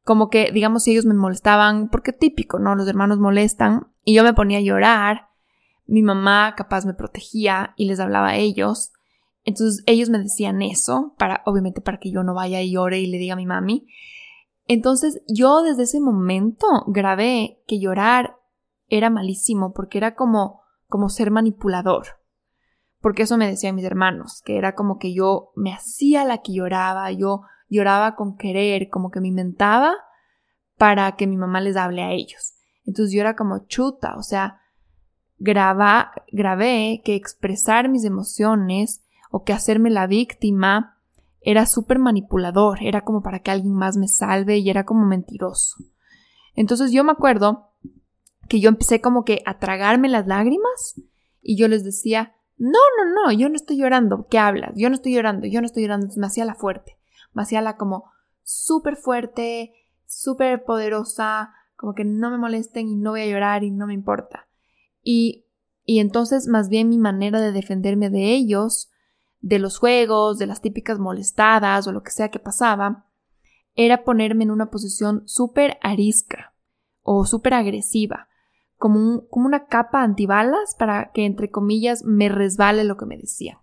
Como 0.04 0.30
que, 0.30 0.50
digamos, 0.52 0.84
si 0.84 0.92
ellos 0.92 1.04
me 1.04 1.14
molestaban, 1.14 1.88
porque 1.88 2.12
típico, 2.12 2.58
¿no? 2.58 2.74
Los 2.74 2.88
hermanos 2.88 3.18
molestan, 3.18 3.88
y 4.04 4.14
yo 4.14 4.24
me 4.24 4.34
ponía 4.34 4.58
a 4.58 4.62
llorar, 4.62 5.28
mi 5.86 6.02
mamá 6.02 6.54
capaz 6.56 6.86
me 6.86 6.94
protegía 6.94 7.74
y 7.76 7.86
les 7.86 8.00
hablaba 8.00 8.30
a 8.30 8.36
ellos. 8.36 8.92
Entonces 9.44 9.82
ellos 9.86 10.08
me 10.08 10.18
decían 10.18 10.62
eso, 10.62 11.14
para, 11.18 11.42
obviamente 11.46 11.80
para 11.80 11.98
que 11.98 12.10
yo 12.10 12.22
no 12.22 12.34
vaya 12.34 12.62
y 12.62 12.72
llore 12.72 13.00
y 13.00 13.06
le 13.06 13.18
diga 13.18 13.34
a 13.34 13.36
mi 13.36 13.46
mami. 13.46 13.86
Entonces 14.66 15.20
yo 15.28 15.62
desde 15.62 15.82
ese 15.82 16.00
momento 16.00 16.66
grabé 16.86 17.62
que 17.66 17.80
llorar 17.80 18.36
era 18.88 19.10
malísimo 19.10 19.72
porque 19.72 19.98
era 19.98 20.14
como, 20.14 20.62
como 20.88 21.08
ser 21.08 21.30
manipulador 21.30 22.21
porque 23.02 23.24
eso 23.24 23.36
me 23.36 23.48
decían 23.48 23.74
mis 23.74 23.84
hermanos, 23.84 24.40
que 24.44 24.56
era 24.56 24.74
como 24.74 24.98
que 24.98 25.12
yo 25.12 25.50
me 25.56 25.74
hacía 25.74 26.24
la 26.24 26.38
que 26.38 26.54
lloraba, 26.54 27.10
yo 27.10 27.42
lloraba 27.68 28.14
con 28.14 28.36
querer, 28.36 28.88
como 28.88 29.10
que 29.10 29.20
me 29.20 29.28
inventaba 29.28 29.92
para 30.78 31.16
que 31.16 31.26
mi 31.26 31.36
mamá 31.36 31.60
les 31.60 31.76
hable 31.76 32.02
a 32.02 32.12
ellos. 32.12 32.54
Entonces 32.86 33.12
yo 33.12 33.20
era 33.20 33.34
como 33.34 33.66
chuta, 33.66 34.14
o 34.16 34.22
sea, 34.22 34.60
graba, 35.38 36.12
grabé 36.30 37.02
que 37.04 37.16
expresar 37.16 37.88
mis 37.88 38.04
emociones 38.04 39.04
o 39.30 39.42
que 39.42 39.52
hacerme 39.52 39.90
la 39.90 40.06
víctima 40.06 41.00
era 41.40 41.66
súper 41.66 41.98
manipulador, 41.98 42.78
era 42.82 43.00
como 43.00 43.20
para 43.22 43.40
que 43.40 43.50
alguien 43.50 43.74
más 43.74 43.96
me 43.96 44.06
salve 44.06 44.58
y 44.58 44.70
era 44.70 44.84
como 44.84 45.04
mentiroso. 45.06 45.76
Entonces 46.54 46.92
yo 46.92 47.02
me 47.02 47.10
acuerdo 47.12 47.72
que 48.48 48.60
yo 48.60 48.68
empecé 48.68 49.00
como 49.00 49.24
que 49.24 49.42
a 49.44 49.58
tragarme 49.58 50.08
las 50.08 50.28
lágrimas 50.28 51.00
y 51.40 51.56
yo 51.56 51.66
les 51.66 51.82
decía, 51.82 52.36
no, 52.62 52.78
no, 52.96 53.12
no, 53.12 53.32
yo 53.32 53.48
no 53.48 53.56
estoy 53.56 53.76
llorando. 53.76 54.28
¿Qué 54.30 54.38
hablas? 54.38 54.70
Yo 54.76 54.88
no 54.88 54.94
estoy 54.94 55.12
llorando, 55.14 55.48
yo 55.48 55.60
no 55.60 55.66
estoy 55.66 55.82
llorando. 55.82 56.06
Me 56.16 56.28
hacía 56.28 56.44
la 56.44 56.54
fuerte. 56.54 56.96
Me 57.32 57.42
hacía 57.42 57.60
la 57.60 57.76
como 57.76 58.04
súper 58.44 58.94
fuerte, 58.94 59.72
súper 60.06 60.62
poderosa, 60.62 61.52
como 61.74 61.96
que 61.96 62.04
no 62.04 62.30
me 62.30 62.38
molesten 62.38 62.88
y 62.88 62.94
no 62.94 63.10
voy 63.10 63.22
a 63.22 63.26
llorar 63.26 63.64
y 63.64 63.72
no 63.72 63.88
me 63.88 63.94
importa. 63.94 64.46
Y, 65.02 65.44
y 65.84 65.98
entonces 65.98 66.46
más 66.46 66.68
bien 66.68 66.88
mi 66.88 66.98
manera 66.98 67.40
de 67.40 67.50
defenderme 67.50 68.10
de 68.10 68.32
ellos, 68.32 68.92
de 69.40 69.58
los 69.58 69.78
juegos, 69.78 70.38
de 70.38 70.46
las 70.46 70.60
típicas 70.60 71.00
molestadas 71.00 71.88
o 71.88 71.92
lo 71.92 72.04
que 72.04 72.12
sea 72.12 72.30
que 72.30 72.38
pasaba, 72.38 73.08
era 73.74 74.04
ponerme 74.04 74.44
en 74.44 74.52
una 74.52 74.70
posición 74.70 75.26
súper 75.26 75.78
arisca 75.82 76.54
o 77.00 77.26
súper 77.26 77.54
agresiva 77.54 78.28
como, 78.82 79.28
una 79.30 79.66
capa 79.66 80.02
antibalas 80.02 80.74
para 80.76 81.12
que, 81.12 81.24
entre 81.24 81.52
comillas, 81.52 82.02
me 82.04 82.28
resbale 82.28 82.82
lo 82.82 82.96
que 82.96 83.06
me 83.06 83.16
decían. 83.16 83.58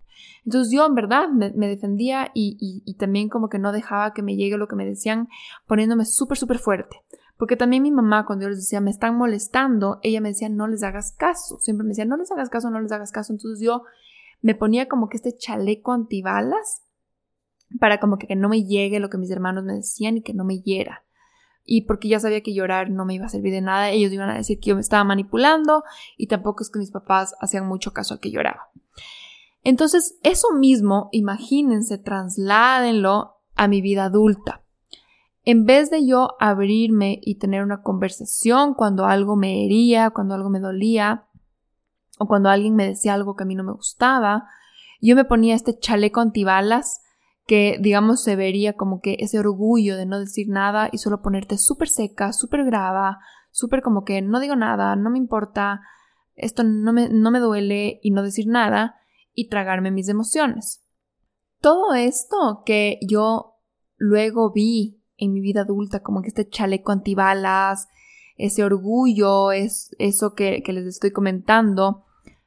Entonces 0.45 0.71
yo 0.73 0.85
en 0.85 0.95
verdad 0.95 1.27
me, 1.27 1.67
defendía 1.67 2.31
y, 2.33 2.95
también 2.97 3.27
como 3.27 3.49
que 3.49 3.59
no 3.59 3.73
dejaba 3.73 4.13
que 4.13 4.21
me 4.21 4.38
llegue 4.38 4.57
lo 4.57 4.69
que 4.69 4.77
me 4.77 4.85
decían 4.85 5.27
poniéndome 5.67 6.05
súper, 6.05 6.38
súper 6.38 6.57
fuerte. 6.57 7.03
Porque 7.38 7.57
también 7.57 7.83
mi 7.83 7.91
mamá 7.91 8.25
cuando 8.25 8.43
yo 8.43 8.49
les 8.49 8.59
decía 8.59 8.79
me 8.79 8.91
están 8.91 9.17
molestando, 9.17 9.99
ella 10.03 10.21
me 10.21 10.29
decía 10.29 10.47
no 10.47 10.67
les 10.67 10.83
hagas 10.83 11.11
caso. 11.11 11.59
Siempre 11.59 11.83
me 11.83 11.89
decía 11.89 12.05
no 12.05 12.15
les 12.15 12.31
hagas 12.31 12.49
caso, 12.49 12.69
no 12.69 12.79
les 12.79 12.91
hagas 12.93 13.11
caso. 13.11 13.33
Entonces 13.33 13.59
yo 13.61 13.83
me 14.41 14.55
ponía 14.55 14.88
como 14.88 15.09
que 15.09 15.17
este 15.17 15.35
chaleco 15.35 15.91
antibalas 15.91 16.83
para 17.77 17.99
como 17.99 18.17
que 18.17 18.33
no 18.38 18.47
me 18.47 18.63
llegue 18.63 19.01
lo 19.01 19.09
que 19.09 19.17
mis 19.17 19.31
hermanos 19.31 19.65
me 19.65 19.73
decían 19.73 20.15
y 20.17 20.21
que 20.21 20.33
no 20.33 20.45
me 20.45 20.61
hiera 20.61 21.03
y 21.71 21.81
porque 21.81 22.07
ya 22.07 22.19
sabía 22.19 22.41
que 22.41 22.55
llorar 22.55 22.89
no 22.89 23.05
me 23.05 23.13
iba 23.13 23.27
a 23.27 23.29
servir 23.29 23.53
de 23.53 23.61
nada, 23.61 23.91
ellos 23.91 24.11
iban 24.11 24.31
a 24.31 24.35
decir 24.35 24.59
que 24.59 24.69
yo 24.69 24.75
me 24.75 24.81
estaba 24.81 25.03
manipulando 25.03 25.83
y 26.17 26.25
tampoco 26.25 26.63
es 26.63 26.71
que 26.71 26.79
mis 26.79 26.89
papás 26.89 27.35
hacían 27.39 27.67
mucho 27.67 27.93
caso 27.93 28.15
a 28.15 28.19
que 28.19 28.31
lloraba. 28.31 28.71
Entonces, 29.61 30.17
eso 30.23 30.47
mismo, 30.51 31.09
imagínense, 31.11 31.99
trasládenlo 31.99 33.35
a 33.55 33.67
mi 33.67 33.81
vida 33.81 34.05
adulta. 34.05 34.63
En 35.43 35.65
vez 35.65 35.91
de 35.91 36.07
yo 36.07 36.35
abrirme 36.39 37.19
y 37.21 37.35
tener 37.35 37.61
una 37.61 37.83
conversación 37.83 38.73
cuando 38.73 39.05
algo 39.05 39.35
me 39.35 39.63
hería, 39.63 40.09
cuando 40.09 40.33
algo 40.33 40.49
me 40.49 40.59
dolía, 40.59 41.27
o 42.17 42.27
cuando 42.27 42.49
alguien 42.49 42.75
me 42.75 42.88
decía 42.88 43.13
algo 43.13 43.35
que 43.35 43.43
a 43.43 43.47
mí 43.47 43.53
no 43.53 43.63
me 43.63 43.73
gustaba, 43.73 44.47
yo 45.01 45.15
me 45.15 45.23
ponía 45.23 45.53
este 45.53 45.77
chaleco 45.77 46.19
antibalas 46.19 47.01
que 47.49 47.79
digamos 47.81 48.21
se 48.21 48.35
vería 48.35 48.73
como 48.73 49.01
que 49.01 49.17
ese 49.17 49.39
orgullo 49.39 49.97
de 49.97 50.05
no 50.05 50.19
decir 50.19 50.47
nada 50.49 50.87
y 50.91 50.99
solo 50.99 51.23
ponerte 51.23 51.57
súper 51.57 51.89
seca, 51.89 52.31
súper 52.31 52.63
grava, 52.63 53.17
súper 53.49 53.81
como 53.81 54.03
que 54.05 54.21
no 54.21 54.39
digo 54.39 54.55
nada, 54.55 54.95
no 54.95 55.09
me 55.09 55.17
importa, 55.17 55.81
esto 56.35 56.63
no 56.63 56.93
me, 56.93 57.09
no 57.09 57.31
me 57.31 57.39
duele 57.39 57.99
y 58.03 58.11
no 58.11 58.21
decir 58.21 58.45
nada 58.45 58.97
y 59.33 59.49
tragarme 59.49 59.89
mis 59.89 60.09
emociones. 60.09 60.85
Todo 61.59 61.95
esto 61.95 62.61
que 62.67 62.99
yo 63.01 63.55
luego 63.97 64.51
vi 64.51 65.01
en 65.17 65.33
mi 65.33 65.41
vida 65.41 65.61
adulta, 65.61 66.03
como 66.03 66.21
que 66.21 66.27
este 66.27 66.47
chaleco 66.47 66.91
antibalas, 66.91 67.87
ese 68.35 68.63
orgullo, 68.63 69.51
es 69.53 69.95
eso 69.97 70.35
que, 70.35 70.61
que 70.61 70.71
les 70.71 70.85
estoy 70.85 71.09
comentando, 71.09 72.05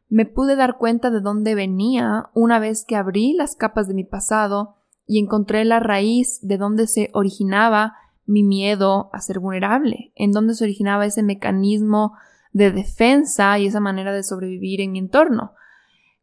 me 0.09 0.27
pude 0.27 0.55
dar 0.55 0.79
cuenta 0.79 1.11
de 1.11 1.21
dónde 1.21 1.57
venía 1.57 2.31
una 2.35 2.61
vez 2.61 2.85
que 2.85 2.95
abrí 2.95 3.33
las 3.33 3.57
capas 3.57 3.89
de 3.89 3.95
mi 3.95 4.05
pasado 4.05 4.77
y 5.07 5.19
encontré 5.19 5.65
la 5.65 5.81
raíz 5.81 6.41
de 6.43 6.59
donde 6.59 6.87
se 6.87 7.11
originaba 7.13 7.95
mi 8.27 8.43
miedo 8.43 9.11
a 9.13 9.21
ser 9.21 9.41
vulnerable, 9.41 10.13
en 10.15 10.33
donde 10.33 10.55
se 10.55 10.65
originaba 10.65 11.07
ese 11.07 11.23
mecanismo 11.23 12.13
de 12.53 12.71
defensa 12.71 13.59
y 13.59 13.67
esa 13.67 13.81
manera 13.81 14.13
de 14.13 14.23
sobrevivir 14.23 14.81
en 14.81 14.93
mi 14.93 14.99
entorno. 14.99 15.53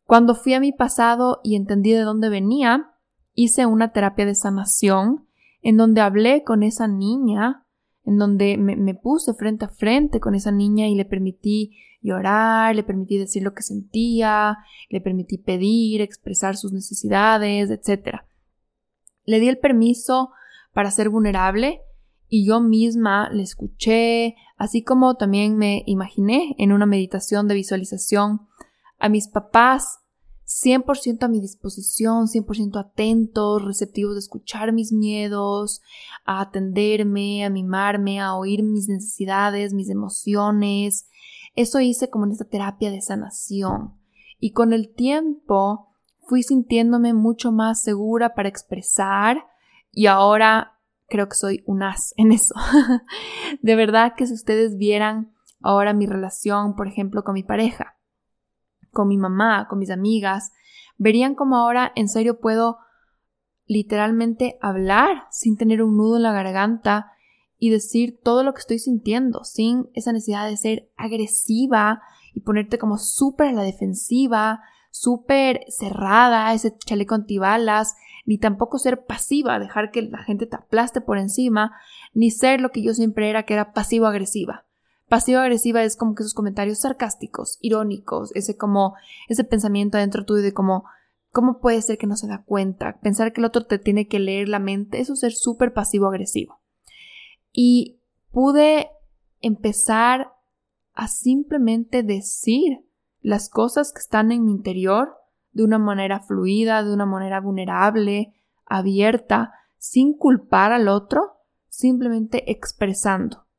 Cuando 0.06 0.36
fui 0.36 0.54
a 0.54 0.60
mi 0.60 0.72
pasado 0.72 1.40
y 1.44 1.56
entendí 1.56 1.92
de 1.92 2.02
dónde 2.02 2.30
venía, 2.30 2.92
hice 3.34 3.66
una 3.66 3.92
terapia 3.92 4.26
de 4.26 4.36
sanación 4.36 5.28
en 5.62 5.78
donde 5.78 6.02
hablé 6.02 6.44
con 6.44 6.64
esa 6.64 6.88
niña, 6.88 7.66
en 8.06 8.18
donde 8.18 8.58
me, 8.58 8.76
me, 8.76 8.96
puse 8.96 9.34
frente 9.34 9.66
a 9.66 9.70
frente 9.70 10.20
con 10.20 10.34
esa 10.34 10.52
niña 10.52 10.88
y 10.88 10.96
le 10.96 11.06
permití 11.06 11.78
llorar, 12.02 12.76
le 12.76 12.84
permití 12.84 13.18
decir 13.18 13.44
lo 13.44 13.54
que 13.54 13.62
sentía, 13.62 14.58
le 14.90 15.02
permití 15.02 15.38
pedir, 15.38 16.02
expresar 16.02 16.56
sus 16.56 16.72
necesidades, 16.72 17.70
etc. 17.70 18.22
Le 19.30 19.40
di 19.40 19.48
el 19.48 19.60
permiso 19.60 20.32
para 20.74 20.90
ser 20.90 21.10
vulnerable 21.10 21.82
y 22.28 22.48
yo 22.48 22.62
misma 22.62 23.30
le 23.30 23.44
escuché, 23.44 24.36
así 24.58 24.82
como 24.82 25.18
también 25.18 25.56
me 25.56 25.84
imaginé 25.86 26.56
en 26.58 26.72
una 26.72 26.88
meditación 26.88 27.48
de 27.48 27.54
visualización 27.54 28.48
a 28.98 29.08
mis 29.08 29.28
papás 29.28 30.00
100% 30.48 31.26
a 31.26 31.28
mi 31.28 31.42
disposición, 31.42 32.26
100% 32.26 32.80
atentos, 32.80 33.64
receptivos 33.64 34.16
de 34.16 34.20
escuchar 34.22 34.74
mis 34.74 34.92
miedos, 34.92 35.84
a 36.26 36.42
atenderme, 36.42 37.46
a 37.46 37.52
mimarme, 37.52 38.20
a 38.20 38.34
oír 38.34 38.64
mis 38.64 38.90
necesidades, 38.90 39.76
mis 39.76 39.92
emociones. 39.92 41.08
Eso 41.54 41.80
hice 41.80 42.10
como 42.10 42.26
en 42.26 42.32
esta 42.32 42.46
terapia 42.46 42.90
de 42.90 43.02
sanación. 43.02 43.94
Y 44.40 44.54
con 44.54 44.74
el 44.74 44.92
tiempo 44.92 45.89
fui 46.30 46.44
sintiéndome 46.44 47.14
mucho 47.14 47.52
más 47.52 47.82
segura 47.82 48.36
para 48.36 48.48
expresar 48.48 49.48
y 49.92 50.06
ahora 50.06 50.80
creo 51.08 51.28
que 51.28 51.36
soy 51.36 51.64
un 51.66 51.82
as 51.82 52.14
en 52.18 52.32
eso. 52.32 52.54
de 53.62 53.76
verdad 53.76 54.14
que 54.16 54.28
si 54.28 54.34
ustedes 54.34 54.78
vieran 54.78 55.34
ahora 55.60 55.94
mi 55.94 56.06
relación, 56.06 56.76
por 56.76 56.88
ejemplo, 56.88 57.24
con 57.24 57.34
mi 57.34 57.44
pareja, 57.44 57.98
con 58.92 59.08
mi 59.08 59.18
mamá, 59.18 59.68
con 59.68 59.80
mis 59.80 59.90
amigas, 59.90 60.52
verían 60.98 61.34
como 61.34 61.58
ahora 61.58 61.92
en 61.96 62.08
serio 62.08 62.40
puedo 62.40 62.78
literalmente 63.66 64.58
hablar 64.62 65.24
sin 65.32 65.58
tener 65.58 65.82
un 65.82 65.98
nudo 65.98 66.18
en 66.18 66.24
la 66.24 66.32
garganta 66.32 67.12
y 67.58 67.72
decir 67.72 68.20
todo 68.24 68.44
lo 68.44 68.54
que 68.54 68.60
estoy 68.60 68.80
sintiendo, 68.80 69.44
sin 69.44 69.90
esa 69.94 70.14
necesidad 70.14 70.48
de 70.48 70.58
ser 70.58 70.92
agresiva 70.96 72.02
y 72.34 72.42
ponerte 72.42 72.78
como 72.78 72.98
súper 72.98 73.48
a 73.48 73.54
la 73.54 73.64
defensiva, 73.64 74.62
súper 75.00 75.64
cerrada, 75.70 76.54
ese 76.54 76.76
chaleco 76.78 77.16
antibalas, 77.16 77.96
ni 78.26 78.38
tampoco 78.38 78.80
ser 78.80 79.06
pasiva, 79.06 79.58
dejar 79.58 79.92
que 79.92 80.02
la 80.02 80.22
gente 80.24 80.46
te 80.46 80.58
aplaste 80.58 81.00
por 81.00 81.18
encima, 81.18 81.72
ni 82.14 82.32
ser 82.32 82.60
lo 82.60 82.72
que 82.72 82.84
yo 82.84 82.94
siempre 82.94 83.30
era, 83.30 83.44
que 83.44 83.54
era 83.54 83.72
pasivo-agresiva. 83.72 84.66
Pasivo-agresiva 85.08 85.84
es 85.84 85.96
como 85.96 86.16
que 86.16 86.24
esos 86.24 86.34
comentarios 86.34 86.80
sarcásticos, 86.80 87.60
irónicos, 87.62 88.36
ese 88.36 88.58
como, 88.58 88.96
ese 89.30 89.46
pensamiento 89.46 89.98
adentro 89.98 90.26
tuyo 90.26 90.44
de 90.44 90.54
como, 90.54 90.84
¿cómo 91.32 91.60
puede 91.62 91.82
ser 91.82 91.98
que 91.98 92.06
no 92.06 92.18
se 92.18 92.28
da 92.28 92.44
cuenta? 92.44 93.00
Pensar 93.00 93.32
que 93.32 93.40
el 93.40 93.46
otro 93.46 93.66
te 93.66 93.80
tiene 93.80 94.06
que 94.10 94.20
leer 94.20 94.50
la 94.50 94.60
mente, 94.60 95.00
eso 95.00 95.14
es 95.14 95.22
ser 95.22 95.32
súper 95.32 95.72
pasivo-agresivo. 95.72 96.60
Y 97.54 98.02
pude 98.32 98.90
empezar 99.40 100.34
a 100.94 101.08
simplemente 101.08 102.04
decir 102.04 102.84
las 103.22 103.50
cosas 103.50 103.92
que 103.92 104.00
están 104.00 104.32
en 104.32 104.46
mi 104.46 104.52
interior 104.52 105.16
de 105.52 105.64
una 105.64 105.80
manera 105.80 106.20
fluida, 106.20 106.84
de 106.84 106.94
una 106.94 107.06
manera 107.06 107.42
vulnerable, 107.42 108.34
abierta, 108.66 109.54
sin 109.78 110.18
culpar 110.18 110.72
al 110.72 110.88
otro, 110.88 111.38
simplemente 111.70 112.52
expresando 112.52 113.50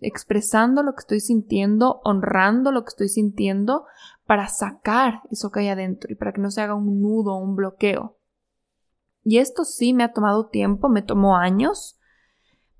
expresando 0.00 0.82
lo 0.82 0.94
que 0.94 1.00
estoy 1.00 1.20
sintiendo, 1.20 2.00
honrando 2.04 2.72
lo 2.72 2.82
que 2.82 2.88
estoy 2.88 3.08
sintiendo 3.08 3.84
para 4.26 4.48
sacar 4.48 5.22
eso 5.30 5.50
que 5.50 5.60
hay 5.60 5.68
adentro 5.68 6.10
y 6.10 6.14
para 6.14 6.32
que 6.32 6.40
no 6.40 6.50
se 6.50 6.62
haga 6.62 6.74
un 6.74 7.00
nudo, 7.00 7.36
un 7.36 7.54
bloqueo. 7.54 8.18
Y 9.22 9.38
esto 9.38 9.64
sí 9.64 9.92
me 9.92 10.04
ha 10.04 10.12
tomado 10.12 10.48
tiempo, 10.48 10.88
me 10.88 11.02
tomó 11.02 11.36
años, 11.36 11.98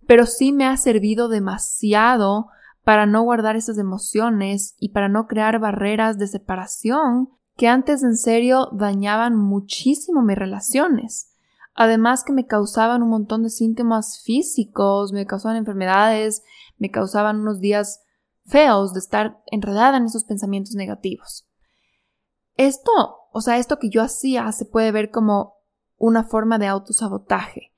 pero 0.07 0.27
sí 0.27 0.53
me 0.53 0.67
ha 0.67 0.77
servido 0.77 1.29
demasiado 1.29 2.49
para 2.85 3.07
no 3.07 3.23
guardar 3.23 3.57
esas 3.57 3.79
emociones 3.79 4.75
y 4.79 4.91
para 4.91 5.09
no 5.09 5.27
crear 5.27 5.59
barreras 5.59 6.19
de 6.19 6.27
separación 6.27 7.31
que 7.57 7.69
antes 7.69 8.03
en 8.03 8.17
serio 8.17 8.69
dañaban 8.73 9.37
muchísimo 9.37 10.23
mis 10.23 10.39
relaciones. 10.39 11.31
Además 11.75 12.25
que 12.25 12.33
me 12.33 12.47
causaban 12.47 13.03
un 13.03 13.11
montón 13.11 13.43
de 13.43 13.51
síntomas 13.51 14.23
físicos, 14.25 15.13
me 15.13 15.27
causaban 15.27 15.57
enfermedades, 15.57 16.43
me 16.79 16.91
causaban 16.91 17.41
unos 17.41 17.61
días 17.61 18.03
feos 18.47 18.93
de 18.93 19.01
estar 19.01 19.43
enredada 19.47 19.99
en 19.99 20.05
esos 20.05 20.25
pensamientos 20.25 20.75
negativos. 20.75 21.47
Esto, 22.57 22.91
o 23.33 23.41
sea, 23.41 23.59
esto 23.59 23.79
que 23.79 23.91
yo 23.91 24.03
hacía 24.03 24.51
se 24.53 24.65
puede 24.65 24.91
ver 24.91 25.11
como 25.11 25.55
una 25.97 26.25
forma 26.25 26.59
de 26.59 26.67
autosabotaje, 26.67 27.73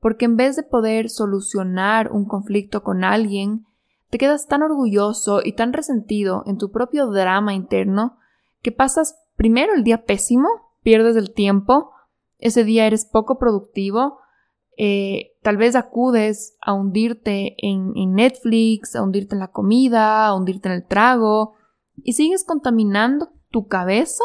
porque 0.00 0.24
en 0.24 0.36
vez 0.36 0.56
de 0.56 0.62
poder 0.62 1.10
solucionar 1.10 2.10
un 2.10 2.24
conflicto 2.24 2.82
con 2.82 3.04
alguien, 3.04 3.66
te 4.10 4.18
quedas 4.18 4.46
tan 4.46 4.62
orgulloso 4.62 5.40
y 5.44 5.52
tan 5.52 5.72
resentido 5.72 6.42
en 6.46 6.58
tu 6.58 6.70
propio 6.70 7.06
drama 7.08 7.54
interno 7.54 8.18
que 8.62 8.72
pasas 8.72 9.16
primero 9.36 9.74
el 9.74 9.84
día 9.84 10.04
pésimo, 10.04 10.48
pierdes 10.82 11.16
el 11.16 11.32
tiempo, 11.32 11.92
ese 12.38 12.64
día 12.64 12.86
eres 12.86 13.04
poco 13.04 13.38
productivo, 13.38 14.18
eh, 14.76 15.32
tal 15.42 15.56
vez 15.56 15.74
acudes 15.74 16.56
a 16.60 16.74
hundirte 16.74 17.54
en, 17.58 17.92
en, 17.96 18.14
Netflix, 18.14 18.94
a 18.94 19.02
hundirte 19.02 19.34
en 19.34 19.40
la 19.40 19.50
comida, 19.50 20.26
a 20.26 20.34
hundirte 20.34 20.68
en 20.68 20.74
el 20.74 20.86
trago, 20.86 21.54
y 21.96 22.12
sigues 22.12 22.44
contaminando 22.44 23.30
tu 23.50 23.68
cabeza 23.68 24.24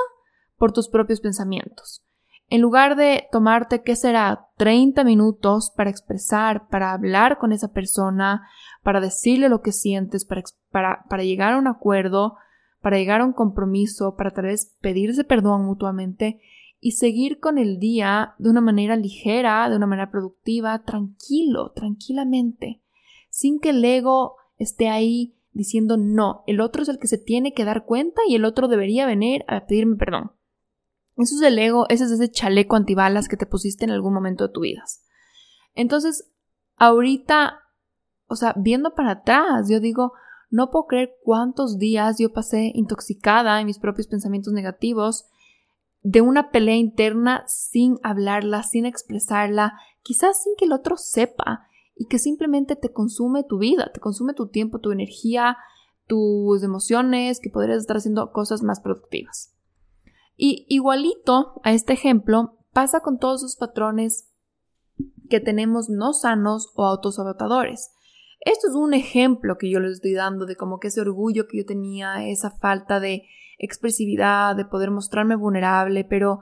por 0.58 0.74
tus 0.74 0.90
propios 0.90 1.22
pensamientos. 1.22 2.04
En 2.52 2.60
lugar 2.60 2.98
de 2.98 3.30
tomarte, 3.32 3.82
¿qué 3.82 3.96
será? 3.96 4.50
30 4.58 5.06
minutos 5.06 5.72
para 5.74 5.90
expresar, 5.90 6.68
para 6.68 6.92
hablar 6.92 7.38
con 7.38 7.54
esa 7.54 7.72
persona, 7.72 8.46
para 8.84 9.00
decirle 9.00 9.48
lo 9.48 9.62
que 9.62 9.72
sientes, 9.72 10.26
para, 10.26 11.06
para, 11.08 11.24
llegar 11.24 11.54
a 11.54 11.58
un 11.58 11.68
acuerdo, 11.68 12.36
para 12.82 12.98
llegar 12.98 13.22
a 13.22 13.26
un 13.26 13.32
compromiso, 13.32 14.18
para 14.18 14.32
tal 14.32 14.48
vez 14.48 14.76
pedirse 14.82 15.24
perdón 15.24 15.64
mutuamente, 15.64 16.42
y 16.82 16.92
seguir 16.92 17.40
con 17.40 17.58
el 17.58 17.80
día 17.80 18.36
de 18.38 18.50
una 18.50 18.60
manera 18.60 18.98
ligera, 18.98 19.70
de 19.70 19.78
una 19.78 19.88
manera 19.88 20.12
productiva, 20.12 20.84
tranquilo, 20.84 21.72
tranquilamente, 21.72 22.82
sin 23.30 23.62
que 23.62 23.70
el 23.70 23.86
ego 23.86 24.36
esté 24.58 24.90
ahí 24.90 25.38
diciendo 25.54 25.96
no, 25.96 26.44
el 26.48 26.60
otro 26.60 26.84
es 26.84 26.90
el 26.90 27.00
que 27.00 27.08
se 27.08 27.18
tiene 27.18 27.54
que 27.54 27.64
dar 27.64 27.86
cuenta 27.86 28.22
y 28.28 28.36
el 28.36 28.44
otro 28.44 28.68
debería 28.68 29.06
venir 29.06 29.46
a 29.48 29.66
pedirme 29.68 29.96
perdón. 29.96 30.32
Eso 31.18 31.36
es 31.36 31.42
el 31.42 31.60
ego, 31.60 31.86
ese 31.90 32.06
es 32.06 32.12
ese 32.12 32.32
chaleco 32.32 32.76
antibalas 32.76 33.28
que 33.28 33.38
te 33.38 33.46
pusiste 33.46 33.86
en 33.86 33.92
algún 33.92 34.14
momento 34.14 34.48
de 34.48 34.54
tu 34.54 34.62
vida. 34.62 34.84
Entonces, 35.74 36.32
ahorita, 36.78 37.60
o 38.28 38.36
sea, 38.36 38.54
viendo 38.58 38.96
para 38.96 39.12
atrás, 39.12 39.70
yo 39.70 39.80
digo, 39.80 40.14
no 40.50 40.70
puedo 40.70 40.88
creer 40.88 41.16
cuántos 41.24 41.78
días 41.78 42.18
yo 42.20 42.34
pasé 42.34 42.72
intoxicada 42.74 43.60
en 43.60 43.68
mis 43.68 43.80
propios 43.80 44.08
pensamientos 44.08 44.54
negativos 44.54 45.26
de 46.04 46.22
una 46.22 46.52
pelea 46.52 46.76
interna 46.76 47.44
sin 47.48 48.00
hablarla, 48.04 48.64
sin 48.64 48.86
expresarla, 48.86 49.74
quizás 50.02 50.42
sin 50.44 50.56
que 50.58 50.66
el 50.66 50.74
otro 50.74 50.98
sepa 50.98 51.68
y 51.96 52.08
que 52.08 52.20
simplemente 52.20 52.76
te 52.76 52.92
consume 52.92 53.44
tu 53.44 53.60
vida, 53.60 53.92
te 53.94 54.00
consume 54.00 54.34
tu 54.34 54.48
tiempo, 54.48 54.80
tu 54.80 54.92
energía, 54.92 55.58
tus 56.08 56.64
emociones, 56.64 57.40
que 57.40 57.50
podrías 57.50 57.78
estar 57.78 57.98
haciendo 57.98 58.32
cosas 58.32 58.64
más 58.64 58.80
productivas. 58.80 59.54
Y 60.44 60.66
igualito 60.70 61.62
a 61.64 61.72
este 61.72 61.94
ejemplo 61.94 62.58
pasa 62.74 63.02
con 63.02 63.20
todos 63.20 63.44
esos 63.44 63.58
patrones 63.58 64.28
que 65.30 65.40
tenemos 65.40 65.88
no 65.88 66.14
sanos 66.14 66.72
o 66.74 66.84
autosabotadores. 66.84 67.92
Esto 68.40 68.70
es 68.70 68.74
un 68.74 68.96
ejemplo 68.96 69.60
que 69.60 69.70
yo 69.70 69.80
les 69.80 69.92
estoy 69.92 70.14
dando 70.14 70.48
de 70.48 70.56
como 70.56 70.80
que 70.80 70.88
ese 70.88 71.00
orgullo 71.00 71.48
que 71.48 71.60
yo 71.60 71.66
tenía, 71.68 72.28
esa 72.28 72.50
falta 72.50 73.00
de 73.00 73.28
expresividad, 73.60 74.56
de 74.56 74.66
poder 74.66 74.90
mostrarme 74.90 75.36
vulnerable, 75.36 76.06
pero 76.06 76.40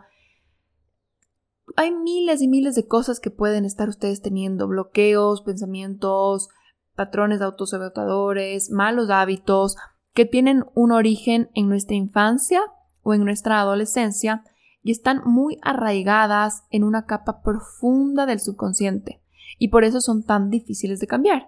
hay 1.76 1.92
miles 1.94 2.42
y 2.42 2.48
miles 2.48 2.76
de 2.76 2.88
cosas 2.88 3.20
que 3.20 3.32
pueden 3.32 3.66
estar 3.66 3.90
ustedes 3.90 4.22
teniendo, 4.22 4.70
bloqueos, 4.70 5.42
pensamientos, 5.42 6.48
patrones 6.96 7.42
autosabotadores, 7.42 8.72
malos 8.72 9.10
hábitos, 9.10 9.76
que 10.14 10.24
tienen 10.24 10.64
un 10.74 10.94
origen 10.94 11.50
en 11.54 11.68
nuestra 11.68 11.98
infancia 11.98 12.62
o 13.04 13.14
en 13.14 13.24
nuestra 13.24 13.60
adolescencia 13.60 14.44
y 14.82 14.92
están 14.92 15.22
muy 15.26 15.58
arraigadas 15.62 16.64
en 16.70 16.84
una 16.84 17.06
capa 17.06 17.42
profunda 17.42 18.26
del 18.26 18.40
subconsciente 18.40 19.22
y 19.58 19.70
por 19.70 19.84
eso 19.84 20.02
son 20.02 20.24
tan 20.24 20.50
difíciles 20.50 21.00
de 21.00 21.08
cambiar 21.08 21.48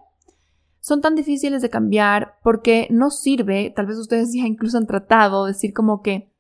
son 0.82 1.00
tan 1.00 1.16
difíciles 1.16 1.62
de 1.62 1.70
cambiar 1.70 2.40
porque 2.44 2.88
no 2.90 3.12
sirve, 3.12 3.72
tal 3.74 3.86
vez 3.86 3.98
ustedes 3.98 4.34
ya 4.36 4.46
incluso 4.46 4.78
han 4.78 4.88
tratado 4.88 5.46
de 5.46 5.54
decir 5.54 5.74
como 5.74 6.02
que, 6.02 6.34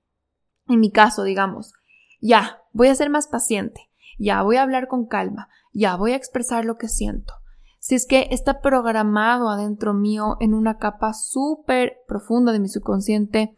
en 0.68 0.80
mi 0.80 0.92
caso, 0.92 1.24
digamos, 1.24 1.74
ya, 2.20 2.62
voy 2.74 2.90
a 2.90 2.96
ser 2.96 3.10
más 3.10 3.28
paciente, 3.28 3.90
ya, 4.20 4.42
voy 4.42 4.58
a 4.58 4.64
hablar 4.64 4.88
con 4.88 5.06
calma, 5.06 5.48
ya, 5.74 5.96
voy 5.96 6.12
a 6.12 6.16
expresar 6.16 6.66
lo 6.66 6.78
que 6.78 6.88
siento. 6.88 7.34
Si 7.80 7.96
es 7.96 8.06
que 8.06 8.28
está 8.30 8.62
programado 8.62 9.50
adentro 9.50 9.94
mío 9.94 10.38
en 10.40 10.54
una 10.54 10.78
capa 10.78 11.14
súper 11.14 11.98
profunda 12.08 12.52
de 12.52 12.60
mi 12.60 12.68
subconsciente, 12.68 13.58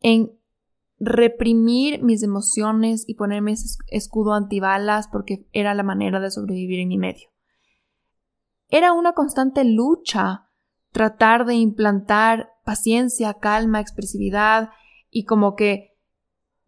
en 0.00 0.30
reprimir 0.98 2.02
mis 2.02 2.22
emociones 2.22 3.04
y 3.06 3.14
ponerme 3.14 3.52
ese 3.52 3.78
escudo 3.88 4.32
antibalas 4.32 5.08
porque 5.08 5.46
era 5.52 5.74
la 5.74 5.82
manera 5.82 6.20
de 6.20 6.30
sobrevivir 6.30 6.80
en 6.80 6.88
mi 6.88 6.98
medio. 6.98 7.28
Era 8.68 8.92
una 8.92 9.12
constante 9.12 9.64
lucha 9.64 10.50
tratar 10.90 11.44
de 11.44 11.54
implantar 11.54 12.50
paciencia, 12.64 13.34
calma, 13.34 13.80
expresividad 13.80 14.70
y 15.10 15.24
como 15.24 15.54
que 15.54 15.96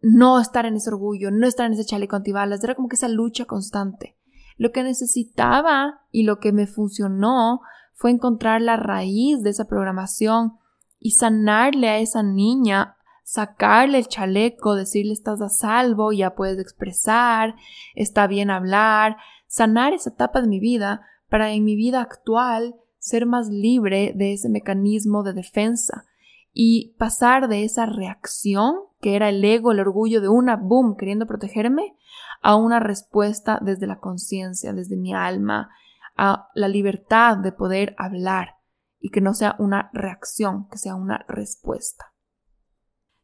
no 0.01 0.39
estar 0.39 0.65
en 0.65 0.75
ese 0.75 0.89
orgullo, 0.89 1.31
no 1.31 1.47
estar 1.47 1.65
en 1.65 1.73
ese 1.73 1.85
chaleco 1.85 2.15
antibalas, 2.15 2.63
era 2.63 2.75
como 2.75 2.87
que 2.87 2.95
esa 2.95 3.09
lucha 3.09 3.45
constante. 3.45 4.17
Lo 4.55 4.71
que 4.71 4.83
necesitaba 4.83 6.01
y 6.11 6.23
lo 6.23 6.39
que 6.39 6.51
me 6.51 6.67
funcionó 6.67 7.61
fue 7.93 8.11
encontrar 8.11 8.61
la 8.61 8.77
raíz 8.77 9.41
de 9.41 9.49
esa 9.49 9.65
programación 9.65 10.53
y 10.99 11.11
sanarle 11.11 11.89
a 11.89 11.99
esa 11.99 12.23
niña, 12.23 12.97
sacarle 13.29 13.99
el 13.99 14.07
chaleco, 14.07 14.73
decirle 14.73 15.13
estás 15.13 15.39
a 15.39 15.49
salvo, 15.49 16.11
ya 16.11 16.33
puedes 16.33 16.57
expresar, 16.57 17.53
está 17.93 18.25
bien 18.25 18.49
hablar, 18.49 19.17
sanar 19.45 19.93
esa 19.93 20.09
etapa 20.09 20.41
de 20.41 20.47
mi 20.47 20.59
vida 20.59 21.01
para 21.29 21.51
en 21.51 21.63
mi 21.63 21.75
vida 21.75 22.01
actual 22.01 22.73
ser 22.97 23.27
más 23.27 23.47
libre 23.49 24.13
de 24.15 24.33
ese 24.33 24.49
mecanismo 24.49 25.21
de 25.21 25.33
defensa 25.33 26.05
y 26.53 26.95
pasar 26.97 27.49
de 27.49 27.65
esa 27.65 27.85
reacción 27.85 28.73
que 28.99 29.15
era 29.15 29.29
el 29.29 29.45
ego, 29.45 29.73
el 29.73 29.79
orgullo 29.79 30.21
de 30.21 30.27
una 30.27 30.55
boom 30.55 30.97
queriendo 30.97 31.27
protegerme 31.27 31.95
a 32.41 32.55
una 32.55 32.79
respuesta 32.79 33.59
desde 33.61 33.85
la 33.85 33.99
conciencia, 33.99 34.73
desde 34.73 34.97
mi 34.97 35.13
alma, 35.13 35.69
a 36.17 36.49
la 36.55 36.67
libertad 36.67 37.37
de 37.37 37.51
poder 37.51 37.93
hablar 37.99 38.55
y 38.99 39.11
que 39.11 39.21
no 39.21 39.35
sea 39.35 39.55
una 39.59 39.91
reacción, 39.93 40.67
que 40.69 40.79
sea 40.79 40.95
una 40.95 41.25
respuesta. 41.27 42.08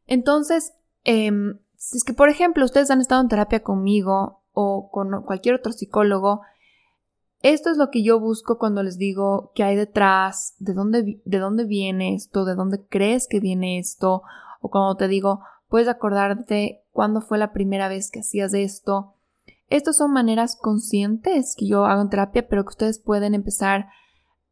Entonces, 0.06 0.74
em, 1.04 1.58
si 1.76 1.98
es 1.98 2.04
que, 2.04 2.12
por 2.12 2.28
ejemplo, 2.28 2.64
ustedes 2.64 2.90
han 2.90 3.00
estado 3.00 3.20
en 3.22 3.28
terapia 3.28 3.62
conmigo 3.62 4.42
o 4.52 4.90
con 4.90 5.22
cualquier 5.22 5.56
otro 5.56 5.72
psicólogo, 5.72 6.40
esto 7.42 7.70
es 7.70 7.76
lo 7.76 7.90
que 7.90 8.02
yo 8.02 8.18
busco 8.18 8.58
cuando 8.58 8.82
les 8.82 8.98
digo 8.98 9.52
qué 9.54 9.62
hay 9.62 9.76
detrás, 9.76 10.54
de 10.58 10.72
dónde, 10.72 11.20
de 11.24 11.38
dónde 11.38 11.64
viene 11.64 12.14
esto, 12.14 12.44
de 12.44 12.54
dónde 12.54 12.84
crees 12.88 13.28
que 13.28 13.40
viene 13.40 13.78
esto, 13.78 14.22
o 14.60 14.70
cuando 14.70 14.96
te 14.96 15.06
digo, 15.06 15.40
puedes 15.68 15.88
acordarte 15.88 16.82
cuándo 16.92 17.20
fue 17.20 17.38
la 17.38 17.52
primera 17.52 17.88
vez 17.88 18.10
que 18.10 18.20
hacías 18.20 18.54
esto. 18.54 19.14
Estas 19.68 19.96
son 19.96 20.12
maneras 20.12 20.56
conscientes 20.60 21.54
que 21.56 21.68
yo 21.68 21.84
hago 21.84 22.02
en 22.02 22.08
terapia, 22.08 22.48
pero 22.48 22.64
que 22.64 22.70
ustedes 22.70 22.98
pueden 22.98 23.34
empezar 23.34 23.88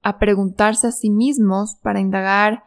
a 0.02 0.18
preguntarse 0.18 0.88
a 0.88 0.92
sí 0.92 1.10
mismos 1.10 1.76
para 1.82 2.00
indagar 2.00 2.64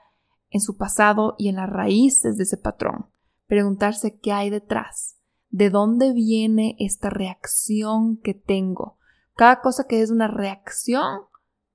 en 0.49 0.61
su 0.61 0.77
pasado 0.77 1.35
y 1.37 1.49
en 1.49 1.55
las 1.55 1.69
raíces 1.69 2.37
de 2.37 2.43
ese 2.43 2.57
patrón. 2.57 3.07
Preguntarse 3.47 4.19
qué 4.19 4.31
hay 4.31 4.49
detrás, 4.49 5.17
de 5.49 5.69
dónde 5.69 6.13
viene 6.13 6.75
esta 6.79 7.09
reacción 7.09 8.17
que 8.17 8.33
tengo 8.33 8.97
cada 9.37 9.61
cosa 9.61 9.85
que 9.85 10.01
es 10.01 10.09
una 10.09 10.27
reacción 10.27 11.21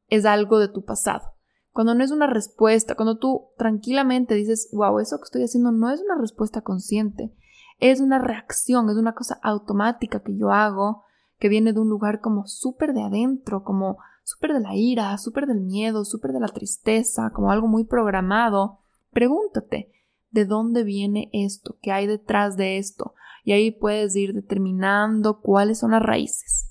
es 0.09 0.27
algo 0.27 0.59
de 0.59 0.67
tu 0.67 0.85
pasado. 0.85 1.37
Cuando 1.71 1.95
no 1.95 2.03
es 2.03 2.11
una 2.11 2.27
respuesta, 2.27 2.97
cuando 2.97 3.19
tú 3.19 3.51
tranquilamente 3.57 4.35
dices, 4.35 4.69
wow, 4.73 4.99
eso 4.99 5.19
que 5.19 5.25
estoy 5.25 5.45
haciendo 5.45 5.71
no 5.71 5.89
es 5.89 6.01
una 6.01 6.17
respuesta 6.21 6.61
consciente, 6.61 7.33
es 7.79 8.01
una 8.01 8.19
reacción, 8.19 8.91
es 8.91 8.97
una 8.97 9.15
cosa 9.15 9.39
automática 9.45 10.23
que 10.25 10.37
yo 10.37 10.51
hago, 10.51 11.05
que 11.39 11.49
viene 11.49 11.73
de 11.73 11.79
un 11.79 11.89
lugar 11.89 12.21
como 12.21 12.47
súper 12.47 12.95
de 12.95 13.03
adentro, 13.03 13.63
como 13.63 13.99
súper 14.23 14.53
de 14.53 14.61
la 14.61 14.75
ira, 14.75 15.17
súper 15.19 15.47
del 15.47 15.61
miedo, 15.61 16.05
súper 16.05 16.33
de 16.33 16.41
la 16.41 16.49
tristeza, 16.49 17.31
como 17.33 17.51
algo 17.51 17.69
muy 17.69 17.85
programado, 17.85 18.79
pregúntate, 19.11 19.93
¿de 20.31 20.45
dónde 20.45 20.85
viene 20.85 21.31
esto? 21.33 21.79
¿Qué 21.83 21.93
hay 21.93 22.07
detrás 22.07 22.57
de 22.57 22.79
esto? 22.79 23.15
Y 23.45 23.53
ahí 23.53 23.71
puedes 23.71 24.15
ir 24.17 24.35
determinando 24.35 25.41
cuáles 25.41 25.81
son 25.81 25.91
las 25.91 26.03
raíces. 26.03 26.69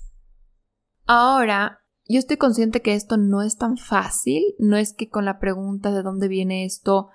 Ahora, 1.06 1.80
yo 2.06 2.18
estoy 2.18 2.36
consciente 2.36 2.82
que 2.82 2.94
esto 2.94 3.16
no 3.16 3.42
es 3.42 3.56
tan 3.56 3.76
fácil, 3.76 4.42
no 4.58 4.76
es 4.76 4.92
que 4.92 5.08
con 5.08 5.24
la 5.24 5.38
pregunta 5.38 5.92
de 5.92 6.02
dónde 6.02 6.28
viene 6.28 6.64
esto 6.64 7.10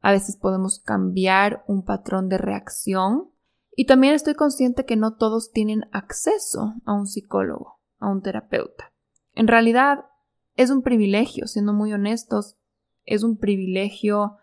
a 0.00 0.12
veces 0.12 0.36
podemos 0.36 0.80
cambiar 0.80 1.62
un 1.66 1.84
patrón 1.84 2.28
de 2.28 2.38
reacción. 2.38 3.30
Y 3.76 3.86
también 3.86 4.14
estoy 4.14 4.34
consciente 4.34 4.84
que 4.84 4.96
no 4.96 5.14
todos 5.16 5.50
tienen 5.52 5.88
acceso 5.92 6.74
a 6.84 6.94
un 6.94 7.06
psicólogo, 7.06 7.80
a 7.98 8.08
un 8.08 8.22
terapeuta. 8.22 8.92
En 9.40 9.48
realidad, 9.48 10.04
es 10.54 10.68
un 10.68 10.82
privilegio, 10.82 11.46
siendo 11.46 11.72
muy 11.72 11.94
honestos, 11.94 12.58
es 13.06 13.22
un 13.22 13.38
privilegio 13.38 14.36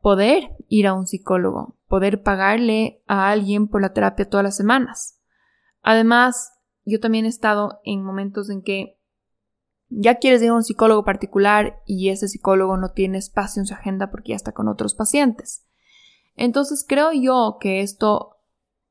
poder 0.00 0.56
ir 0.68 0.86
a 0.86 0.94
un 0.94 1.06
psicólogo, 1.06 1.76
poder 1.86 2.22
pagarle 2.22 3.02
a 3.06 3.28
alguien 3.28 3.68
por 3.68 3.82
la 3.82 3.92
terapia 3.92 4.26
todas 4.26 4.44
las 4.44 4.56
semanas. 4.56 5.20
Además, 5.82 6.54
yo 6.86 6.98
también 6.98 7.26
he 7.26 7.28
estado 7.28 7.82
en 7.84 8.02
momentos 8.02 8.48
en 8.48 8.62
que 8.62 8.98
ya 9.90 10.14
quieres 10.14 10.40
ir 10.40 10.48
a 10.48 10.54
un 10.54 10.64
psicólogo 10.64 11.04
particular 11.04 11.82
y 11.84 12.08
ese 12.08 12.26
psicólogo 12.26 12.78
no 12.78 12.92
tiene 12.92 13.18
espacio 13.18 13.60
en 13.60 13.66
su 13.66 13.74
agenda 13.74 14.10
porque 14.10 14.30
ya 14.30 14.36
está 14.36 14.52
con 14.52 14.66
otros 14.66 14.94
pacientes. 14.94 15.66
Entonces 16.36 16.86
creo 16.88 17.12
yo 17.12 17.58
que 17.60 17.82
esto 17.82 18.38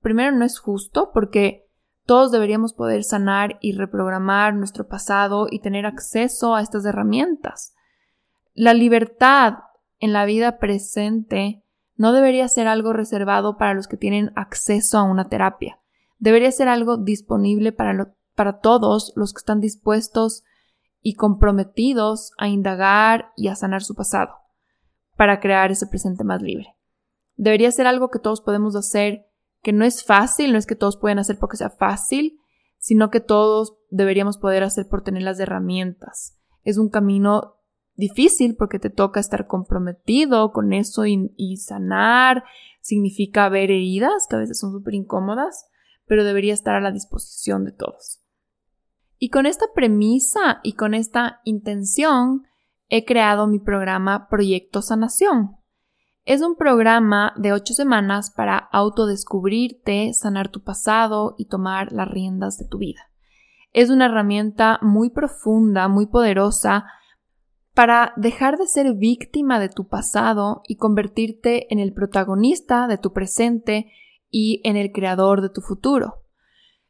primero 0.01 0.31
no 0.33 0.45
es 0.45 0.59
justo 0.59 1.09
porque 1.15 1.64
todos 2.05 2.31
deberíamos 2.31 2.73
poder 2.73 3.03
sanar 3.03 3.57
y 3.61 3.73
reprogramar 3.73 4.53
nuestro 4.53 4.87
pasado 4.87 5.47
y 5.49 5.59
tener 5.59 5.85
acceso 5.85 6.55
a 6.55 6.61
estas 6.61 6.85
herramientas. 6.85 7.73
La 8.53 8.73
libertad 8.73 9.55
en 9.99 10.13
la 10.13 10.25
vida 10.25 10.59
presente 10.59 11.63
no 11.95 12.13
debería 12.13 12.47
ser 12.47 12.67
algo 12.67 12.93
reservado 12.93 13.57
para 13.57 13.73
los 13.73 13.87
que 13.87 13.97
tienen 13.97 14.31
acceso 14.35 14.97
a 14.97 15.03
una 15.03 15.29
terapia 15.29 15.79
debería 16.19 16.51
ser 16.51 16.67
algo 16.67 16.97
disponible 16.97 17.71
para, 17.71 18.15
para 18.35 18.59
todos 18.59 19.13
los 19.15 19.33
que 19.33 19.39
están 19.39 19.59
dispuestos 19.59 20.43
y 21.01 21.15
comprometidos 21.15 22.31
a 22.37 22.47
indagar 22.47 23.31
y 23.35 23.49
a 23.49 23.55
sanar 23.55 23.83
su 23.83 23.95
pasado, 23.95 24.33
para 25.15 25.39
crear 25.39 25.71
ese 25.71 25.87
presente 25.87 26.23
más 26.23 26.41
libre. 26.41 26.75
Debería 27.35 27.71
ser 27.71 27.85
algo 27.85 28.09
que 28.09 28.19
todos 28.19 28.41
podemos 28.41 28.75
hacer, 28.75 29.27
que 29.65 29.73
no 29.73 29.83
es 29.83 30.05
fácil, 30.05 30.51
no 30.51 30.59
es 30.59 30.67
que 30.67 30.75
todos 30.75 30.95
pueden 30.95 31.17
hacer 31.17 31.39
porque 31.39 31.57
sea 31.57 31.71
fácil, 31.71 32.39
sino 32.77 33.09
que 33.09 33.19
todos 33.19 33.75
deberíamos 33.89 34.37
poder 34.37 34.61
hacer 34.61 34.87
por 34.87 35.01
tener 35.01 35.23
las 35.23 35.39
herramientas. 35.39 36.37
Es 36.63 36.77
un 36.77 36.89
camino 36.89 37.55
difícil 37.95 38.55
porque 38.55 38.77
te 38.77 38.91
toca 38.91 39.19
estar 39.19 39.47
comprometido 39.47 40.51
con 40.51 40.71
eso 40.71 41.07
y, 41.07 41.33
y 41.35 41.57
sanar. 41.57 42.43
Significa 42.79 43.49
ver 43.49 43.71
heridas 43.71 44.27
que 44.29 44.35
a 44.35 44.39
veces 44.39 44.59
son 44.59 44.71
súper 44.71 44.93
incómodas, 44.93 45.65
pero 46.05 46.23
debería 46.23 46.53
estar 46.53 46.75
a 46.75 46.81
la 46.81 46.91
disposición 46.91 47.65
de 47.65 47.71
todos. 47.71 48.21
Y 49.17 49.29
con 49.29 49.47
esta 49.47 49.65
premisa 49.73 50.59
y 50.61 50.73
con 50.73 50.93
esta 50.93 51.41
intención 51.43 52.43
he 52.89 53.03
creado 53.03 53.47
mi 53.47 53.57
programa 53.57 54.27
Proyecto 54.29 54.83
Sanación. 54.83 55.57
Es 56.25 56.41
un 56.41 56.55
programa 56.55 57.33
de 57.37 57.53
ocho 57.53 57.75
semanas 57.75 58.31
para 58.31 58.57
autodescubrirte, 58.57 60.11
sanar 60.13 60.49
tu 60.49 60.63
pasado 60.63 61.35
y 61.37 61.45
tomar 61.45 61.91
las 61.91 62.09
riendas 62.09 62.57
de 62.57 62.65
tu 62.67 62.79
vida. 62.79 63.11
Es 63.73 63.91
una 63.91 64.05
herramienta 64.05 64.79
muy 64.81 65.11
profunda, 65.11 65.87
muy 65.87 66.07
poderosa 66.07 66.85
para 67.75 68.11
dejar 68.15 68.57
de 68.57 68.65
ser 68.65 68.95
víctima 68.95 69.59
de 69.59 69.69
tu 69.69 69.87
pasado 69.87 70.63
y 70.67 70.77
convertirte 70.77 71.71
en 71.71 71.77
el 71.77 71.93
protagonista 71.93 72.87
de 72.87 72.97
tu 72.97 73.13
presente 73.13 73.91
y 74.31 74.61
en 74.63 74.77
el 74.77 74.91
creador 74.91 75.41
de 75.41 75.49
tu 75.49 75.61
futuro. 75.61 76.23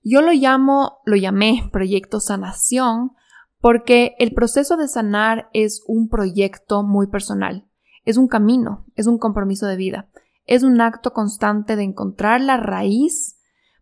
Yo 0.02 0.22
lo 0.22 0.32
llamo, 0.32 1.00
lo 1.04 1.18
llamé 1.18 1.70
proyecto 1.74 2.22
sanación 2.22 3.12
porque 3.60 4.16
el 4.18 4.34
proceso 4.34 4.78
de 4.78 4.88
sanar 4.88 5.50
es 5.52 5.84
un 5.88 6.08
proyecto 6.08 6.84
muy 6.84 7.08
personal, 7.08 7.68
es 8.06 8.18
un 8.18 8.28
camino, 8.28 8.86
es 8.96 9.08
un 9.08 9.18
compromiso 9.18 9.68
de 9.68 9.76
vida, 9.76 10.08
es 10.46 10.64
un 10.64 10.80
acto 10.80 11.12
constante 11.12 11.76
de 11.76 11.84
encontrar 11.84 12.40
la 12.40 12.58
raíz 12.58 13.36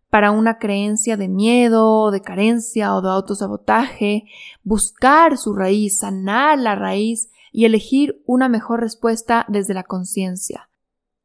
para 0.10 0.32
una 0.32 0.60
creencia 0.60 1.18
de 1.18 1.28
miedo, 1.28 2.12
de 2.12 2.22
carencia 2.22 2.96
o 2.96 3.02
de 3.02 3.10
autosabotaje, 3.10 4.26
buscar 4.64 5.38
su 5.38 5.54
raíz, 5.54 6.00
sanar 6.00 6.60
la 6.60 6.76
raíz 6.76 7.30
y 7.52 7.66
elegir 7.66 8.22
una 8.26 8.48
mejor 8.48 8.80
respuesta 8.80 9.46
desde 9.50 9.74
la 9.74 9.84
conciencia. 9.84 10.70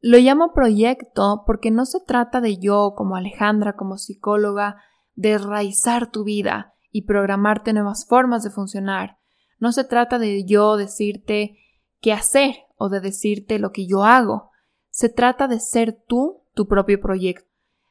Lo 0.01 0.17
llamo 0.17 0.53
proyecto 0.53 1.43
porque 1.45 1.71
no 1.71 1.85
se 1.85 1.99
trata 1.99 2.41
de 2.41 2.57
yo, 2.57 2.93
como 2.95 3.15
Alejandra, 3.15 3.75
como 3.75 3.97
psicóloga, 3.97 4.77
desraizar 5.13 6.09
tu 6.09 6.23
vida 6.23 6.73
y 6.91 7.03
programarte 7.03 7.73
nuevas 7.73 8.07
formas 8.07 8.43
de 8.43 8.49
funcionar. 8.49 9.17
No 9.59 9.71
se 9.71 9.83
trata 9.83 10.17
de 10.17 10.45
yo 10.45 10.77
decirte 10.77 11.57
qué 12.01 12.13
hacer 12.13 12.55
o 12.79 12.89
de 12.89 13.01
decirte 13.01 13.59
lo 13.59 13.71
que 13.71 13.85
yo 13.85 14.03
hago. 14.03 14.49
Se 14.89 15.09
trata 15.09 15.47
de 15.47 15.59
ser 15.59 16.01
tú 16.07 16.41
tu 16.55 16.67
propio 16.67 16.99
proyecto, 16.99 17.47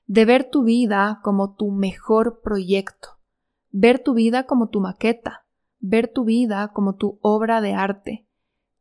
de 0.07 0.24
ver 0.24 0.51
tu 0.51 0.64
vida 0.64 1.20
como 1.22 1.55
tu 1.55 1.70
mejor 1.70 2.40
proyecto, 2.40 3.11
ver 3.70 4.03
tu 4.03 4.14
vida 4.14 4.46
como 4.46 4.70
tu 4.70 4.81
maqueta, 4.81 5.44
ver 5.79 6.11
tu 6.12 6.24
vida 6.24 6.72
como 6.72 6.96
tu 6.96 7.18
obra 7.22 7.61
de 7.61 7.74
arte. 7.74 8.27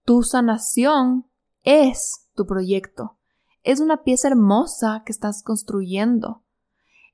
Tu 0.06 0.24
sanación 0.24 1.28
es 1.63 2.30
tu 2.36 2.46
proyecto. 2.46 3.17
Es 3.63 3.82
una 3.82 4.04
pieza 4.04 4.30
hermosa 4.30 5.04
que 5.06 5.12
estás 5.12 5.43
construyendo. 5.43 6.43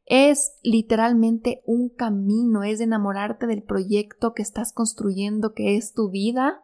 Es 0.05 0.53
literalmente 0.61 1.63
un 1.65 1.89
camino, 1.89 2.63
es 2.63 2.79
enamorarte 2.79 3.47
del 3.47 3.63
proyecto 3.63 4.33
que 4.33 4.43
estás 4.43 4.71
construyendo, 4.71 5.53
que 5.53 5.77
es 5.77 5.93
tu 5.93 6.11
vida, 6.11 6.63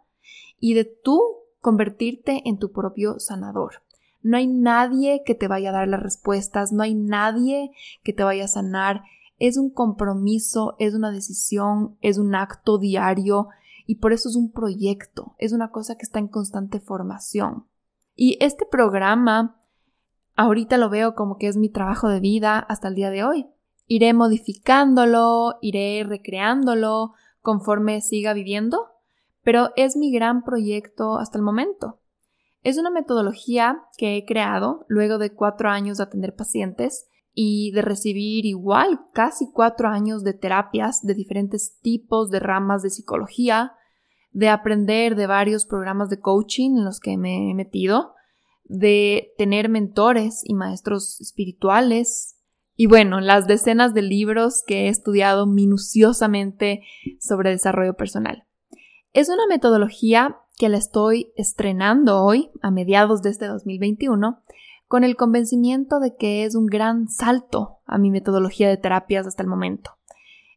y 0.60 0.76
de 0.76 0.86
tú 0.86 1.39
convertirte 1.62 2.42
en 2.46 2.58
tu 2.58 2.72
propio 2.72 3.20
sanador. 3.20 3.84
No 4.22 4.38
hay 4.38 4.48
nadie 4.48 5.24
que 5.26 5.36
te 5.36 5.48
vaya 5.48 5.70
a 5.70 5.74
dar 5.74 5.88
las 5.88 6.02
respuestas, 6.02 6.72
no 6.72 6.84
hay 6.84 6.94
nadie 6.94 7.72
que 8.04 8.14
te 8.14 8.24
vaya 8.24 8.46
a 8.46 8.50
sanar. 8.50 9.04
Es 9.38 9.58
un 9.58 9.70
compromiso, 9.70 10.76
es 10.80 10.94
una 10.94 11.12
decisión, 11.12 11.98
es 12.02 12.18
un 12.18 12.36
acto 12.36 12.78
diario 12.78 13.48
y 13.86 13.96
por 13.96 14.12
eso 14.12 14.30
es 14.30 14.36
un 14.36 14.52
proyecto, 14.52 15.36
es 15.38 15.54
una 15.54 15.72
cosa 15.72 15.96
que 15.96 16.04
está 16.04 16.20
en 16.20 16.28
constante 16.28 16.80
formación. 16.80 17.66
Y 18.16 18.38
este 18.42 18.66
programa 18.66 19.60
ahorita 20.36 20.78
lo 20.78 20.90
veo 20.90 21.16
como 21.16 21.38
que 21.38 21.48
es 21.48 21.58
mi 21.58 21.70
trabajo 21.70 22.10
de 22.10 22.20
vida 22.20 22.60
hasta 22.60 22.90
el 22.90 22.96
día 22.96 23.10
de 23.10 23.24
hoy. 23.24 23.48
Iré 23.88 24.14
modificándolo, 24.14 25.58
iré 25.62 26.04
recreándolo 26.08 27.14
conforme 27.42 28.02
siga 28.02 28.34
viviendo, 28.34 28.88
pero 29.50 29.72
es 29.76 29.98
mi 29.98 30.12
gran 30.12 30.44
proyecto 30.44 31.18
hasta 31.18 31.40
el 31.40 31.44
momento. 31.44 32.00
Es 32.62 32.78
una 32.78 32.92
metodología 32.92 33.82
que 33.98 34.16
he 34.16 34.24
creado 34.24 34.86
luego 34.88 35.18
de 35.18 35.34
cuatro 35.34 35.72
años 35.72 35.98
de 35.98 36.04
atender 36.04 36.36
pacientes 36.36 37.08
y 37.34 37.72
de 37.72 37.82
recibir 37.82 38.46
igual 38.46 39.00
casi 39.12 39.52
cuatro 39.52 39.88
años 39.90 40.24
de 40.24 40.34
terapias 40.34 41.02
de 41.02 41.16
diferentes 41.16 41.80
tipos 41.82 42.30
de 42.30 42.40
ramas 42.40 42.84
de 42.84 42.92
psicología, 42.92 43.72
de 44.30 44.50
aprender 44.50 45.16
de 45.16 45.26
varios 45.26 45.66
programas 45.66 46.12
de 46.12 46.20
coaching 46.20 46.78
en 46.78 46.86
los 46.86 47.00
que 47.00 47.18
me 47.18 47.50
he 47.50 47.56
metido, 47.56 48.14
de 48.66 49.34
tener 49.40 49.68
mentores 49.68 50.44
y 50.44 50.54
maestros 50.54 51.20
espirituales 51.22 52.36
y 52.76 52.86
bueno, 52.86 53.20
las 53.20 53.48
decenas 53.48 53.96
de 53.96 54.04
libros 54.04 54.62
que 54.68 54.86
he 54.86 54.90
estudiado 54.90 55.48
minuciosamente 55.48 56.84
sobre 57.20 57.50
desarrollo 57.50 57.96
personal. 57.96 58.46
Es 59.12 59.28
una 59.30 59.48
metodología 59.48 60.40
que 60.58 60.70
la 60.70 60.78
estoy 60.78 61.34
estrenando 61.36 62.22
hoy, 62.24 62.52
a 62.62 62.70
mediados 62.70 63.24
de 63.24 63.32
este 63.32 63.48
2021, 63.48 64.44
con 64.88 65.04
el 65.04 65.16
convencimiento 65.16 66.00
de 66.00 66.16
que 66.16 66.46
es 66.46 66.54
un 66.54 66.68
gran 66.68 67.08
salto 67.08 67.80
a 67.86 67.98
mi 67.98 68.12
metodología 68.12 68.70
de 68.70 68.78
terapias 68.78 69.26
hasta 69.26 69.42
el 69.42 69.50
momento. 69.50 69.92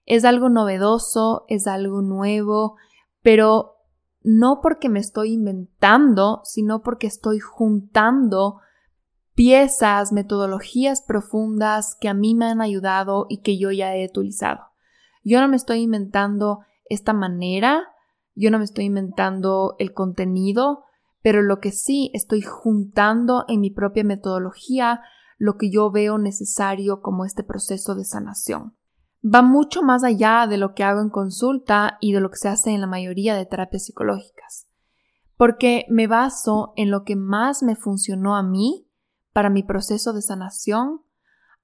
Es 0.04 0.26
algo 0.26 0.50
novedoso, 0.50 1.46
es 1.48 1.66
algo 1.66 2.02
nuevo, 2.02 2.76
pero 3.22 3.76
no 4.22 4.60
porque 4.60 4.90
me 4.90 5.00
estoy 5.00 5.32
inventando, 5.32 6.42
sino 6.44 6.82
porque 6.82 7.06
estoy 7.06 7.40
juntando 7.40 8.60
piezas, 9.34 10.12
metodologías 10.12 11.00
profundas 11.00 11.96
que 11.98 12.10
a 12.10 12.14
mí 12.14 12.34
me 12.34 12.46
han 12.46 12.60
ayudado 12.60 13.24
y 13.30 13.40
que 13.40 13.56
yo 13.56 13.70
ya 13.70 13.96
he 13.96 14.04
utilizado. 14.04 14.60
Yo 15.24 15.40
no 15.40 15.48
me 15.48 15.56
estoy 15.56 15.78
inventando 15.78 16.60
esta 16.90 17.14
manera 17.14 17.88
yo 18.34 18.50
no 18.50 18.58
me 18.58 18.64
estoy 18.64 18.84
inventando 18.84 19.74
el 19.78 19.92
contenido, 19.92 20.84
pero 21.22 21.42
lo 21.42 21.60
que 21.60 21.70
sí 21.70 22.10
estoy 22.14 22.42
juntando 22.42 23.44
en 23.48 23.60
mi 23.60 23.70
propia 23.70 24.04
metodología 24.04 25.00
lo 25.38 25.56
que 25.56 25.70
yo 25.70 25.90
veo 25.90 26.18
necesario 26.18 27.00
como 27.00 27.24
este 27.24 27.42
proceso 27.42 27.94
de 27.94 28.04
sanación. 28.04 28.76
Va 29.24 29.42
mucho 29.42 29.82
más 29.82 30.04
allá 30.04 30.46
de 30.48 30.56
lo 30.56 30.74
que 30.74 30.84
hago 30.84 31.00
en 31.00 31.10
consulta 31.10 31.98
y 32.00 32.12
de 32.12 32.20
lo 32.20 32.30
que 32.30 32.36
se 32.36 32.48
hace 32.48 32.70
en 32.70 32.80
la 32.80 32.86
mayoría 32.86 33.36
de 33.36 33.46
terapias 33.46 33.84
psicológicas, 33.84 34.68
porque 35.36 35.84
me 35.88 36.06
baso 36.06 36.72
en 36.76 36.90
lo 36.90 37.04
que 37.04 37.16
más 37.16 37.62
me 37.62 37.76
funcionó 37.76 38.36
a 38.36 38.42
mí 38.42 38.88
para 39.32 39.50
mi 39.50 39.62
proceso 39.62 40.12
de 40.12 40.22
sanación, 40.22 41.02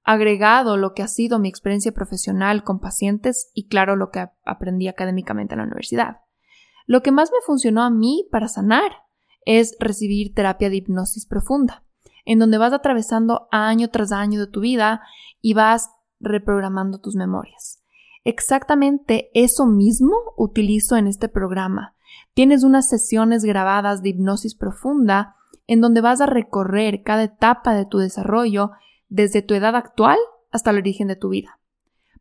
agregado 0.03 0.77
lo 0.77 0.93
que 0.93 1.03
ha 1.03 1.09
sido 1.09 1.39
mi 1.39 1.49
experiencia 1.49 1.93
profesional 1.93 2.65
con 2.65 2.81
pacientes 2.81 3.51
y 3.55 3.69
claro 3.69 3.95
lo 3.95 4.11
que 4.11 4.27
aprendí 4.45 4.89
académicamente 4.89 5.55
en 5.55 5.59
la 5.59 5.67
universidad. 5.67 6.17
Lo 6.89 7.03
que 7.03 7.13
más 7.13 7.31
me 7.31 7.37
funcionó 7.45 7.83
a 7.83 7.91
mí 7.91 8.27
para 8.33 8.49
sanar 8.49 8.91
es 9.45 9.77
recibir 9.79 10.33
terapia 10.33 10.71
de 10.71 10.77
hipnosis 10.77 11.27
profunda, 11.27 11.85
en 12.25 12.39
donde 12.39 12.57
vas 12.57 12.73
atravesando 12.73 13.47
año 13.51 13.91
tras 13.91 14.11
año 14.11 14.41
de 14.41 14.47
tu 14.47 14.61
vida 14.61 15.03
y 15.43 15.53
vas 15.53 15.91
reprogramando 16.19 16.99
tus 16.99 17.15
memorias. 17.15 17.85
Exactamente 18.25 19.29
eso 19.35 19.67
mismo 19.67 20.17
utilizo 20.39 20.97
en 20.97 21.09
este 21.09 21.29
programa. 21.29 21.95
Tienes 22.33 22.65
unas 22.65 22.89
sesiones 22.89 23.45
grabadas 23.45 24.03
de 24.03 24.09
hipnosis 24.09 24.55
profunda 24.55 25.35
en 25.67 25.83
donde 25.83 26.01
vas 26.01 26.23
a 26.23 26.27
recorrer 26.27 27.03
cada 27.03 27.25
etapa 27.25 27.75
de 27.75 27.85
tu 27.85 27.99
desarrollo 27.99 28.71
desde 29.11 29.43
tu 29.43 29.53
edad 29.53 29.77
actual 29.77 30.17
hasta 30.51 30.71
el 30.71 30.79
origen 30.79 31.07
de 31.09 31.17
tu 31.17 31.29
vida. 31.29 31.61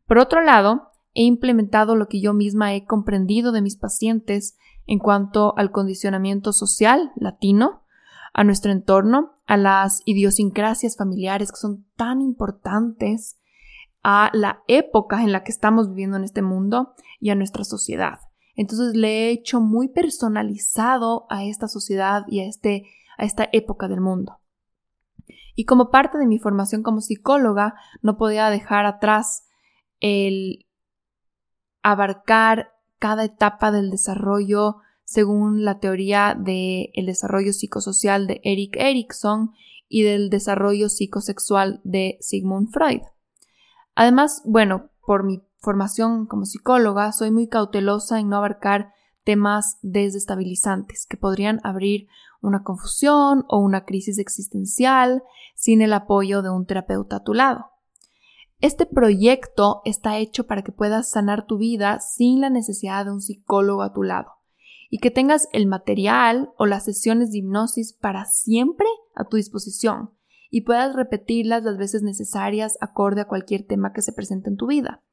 Por 0.06 0.18
otro 0.18 0.42
lado, 0.42 0.92
he 1.18 1.22
implementado 1.22 1.96
lo 1.96 2.06
que 2.06 2.20
yo 2.20 2.32
misma 2.32 2.74
he 2.74 2.84
comprendido 2.84 3.50
de 3.50 3.60
mis 3.60 3.76
pacientes 3.76 4.56
en 4.86 5.00
cuanto 5.00 5.52
al 5.58 5.72
condicionamiento 5.72 6.52
social 6.52 7.10
latino, 7.16 7.82
a 8.32 8.44
nuestro 8.44 8.70
entorno, 8.70 9.32
a 9.44 9.56
las 9.56 10.00
idiosincrasias 10.04 10.96
familiares 10.96 11.50
que 11.50 11.58
son 11.58 11.84
tan 11.96 12.20
importantes, 12.20 13.36
a 14.04 14.30
la 14.32 14.62
época 14.68 15.24
en 15.24 15.32
la 15.32 15.42
que 15.42 15.50
estamos 15.50 15.88
viviendo 15.88 16.16
en 16.16 16.22
este 16.22 16.40
mundo 16.40 16.94
y 17.18 17.30
a 17.30 17.34
nuestra 17.34 17.64
sociedad. 17.64 18.20
Entonces 18.54 18.94
le 18.94 19.08
he 19.08 19.30
hecho 19.32 19.60
muy 19.60 19.88
personalizado 19.88 21.26
a 21.30 21.42
esta 21.42 21.66
sociedad 21.66 22.26
y 22.28 22.42
a, 22.42 22.46
este, 22.46 22.84
a 23.16 23.24
esta 23.24 23.48
época 23.50 23.88
del 23.88 24.00
mundo. 24.00 24.38
Y 25.56 25.64
como 25.64 25.90
parte 25.90 26.16
de 26.16 26.28
mi 26.28 26.38
formación 26.38 26.84
como 26.84 27.00
psicóloga, 27.00 27.74
no 28.02 28.16
podía 28.16 28.50
dejar 28.50 28.86
atrás 28.86 29.48
el 29.98 30.67
abarcar 31.82 32.72
cada 32.98 33.24
etapa 33.24 33.70
del 33.70 33.90
desarrollo 33.90 34.78
según 35.04 35.64
la 35.64 35.78
teoría 35.78 36.36
del 36.38 37.06
desarrollo 37.06 37.52
psicosocial 37.52 38.26
de 38.26 38.40
Eric 38.44 38.76
Erikson 38.76 39.52
y 39.88 40.02
del 40.02 40.28
desarrollo 40.28 40.88
psicosexual 40.88 41.80
de 41.82 42.18
Sigmund 42.20 42.70
Freud. 42.70 43.00
Además, 43.94 44.42
bueno, 44.44 44.90
por 45.06 45.24
mi 45.24 45.42
formación 45.60 46.26
como 46.26 46.44
psicóloga, 46.44 47.12
soy 47.12 47.30
muy 47.30 47.48
cautelosa 47.48 48.20
en 48.20 48.28
no 48.28 48.36
abarcar 48.36 48.92
temas 49.24 49.78
desestabilizantes 49.82 51.06
que 51.06 51.16
podrían 51.16 51.60
abrir 51.64 52.08
una 52.40 52.62
confusión 52.62 53.44
o 53.48 53.58
una 53.58 53.84
crisis 53.84 54.18
existencial 54.18 55.22
sin 55.54 55.82
el 55.82 55.92
apoyo 55.92 56.42
de 56.42 56.50
un 56.50 56.66
terapeuta 56.66 57.16
a 57.16 57.24
tu 57.24 57.34
lado. 57.34 57.70
Este 58.60 58.86
proyecto 58.86 59.82
está 59.84 60.18
hecho 60.18 60.48
para 60.48 60.62
que 60.62 60.72
puedas 60.72 61.10
sanar 61.10 61.46
tu 61.46 61.58
vida 61.58 62.00
sin 62.00 62.40
la 62.40 62.50
necesidad 62.50 63.04
de 63.04 63.12
un 63.12 63.20
psicólogo 63.20 63.82
a 63.82 63.92
tu 63.92 64.02
lado 64.02 64.32
y 64.90 64.98
que 64.98 65.12
tengas 65.12 65.48
el 65.52 65.66
material 65.66 66.50
o 66.56 66.66
las 66.66 66.84
sesiones 66.84 67.30
de 67.30 67.38
hipnosis 67.38 67.92
para 67.92 68.24
siempre 68.24 68.88
a 69.14 69.24
tu 69.24 69.36
disposición 69.36 70.10
y 70.50 70.62
puedas 70.62 70.96
repetirlas 70.96 71.62
las 71.62 71.76
veces 71.76 72.02
necesarias 72.02 72.76
acorde 72.80 73.20
a 73.20 73.28
cualquier 73.28 73.64
tema 73.64 73.92
que 73.92 74.02
se 74.02 74.12
presente 74.12 74.50
en 74.50 74.56
tu 74.56 74.66
vida. 74.66 75.04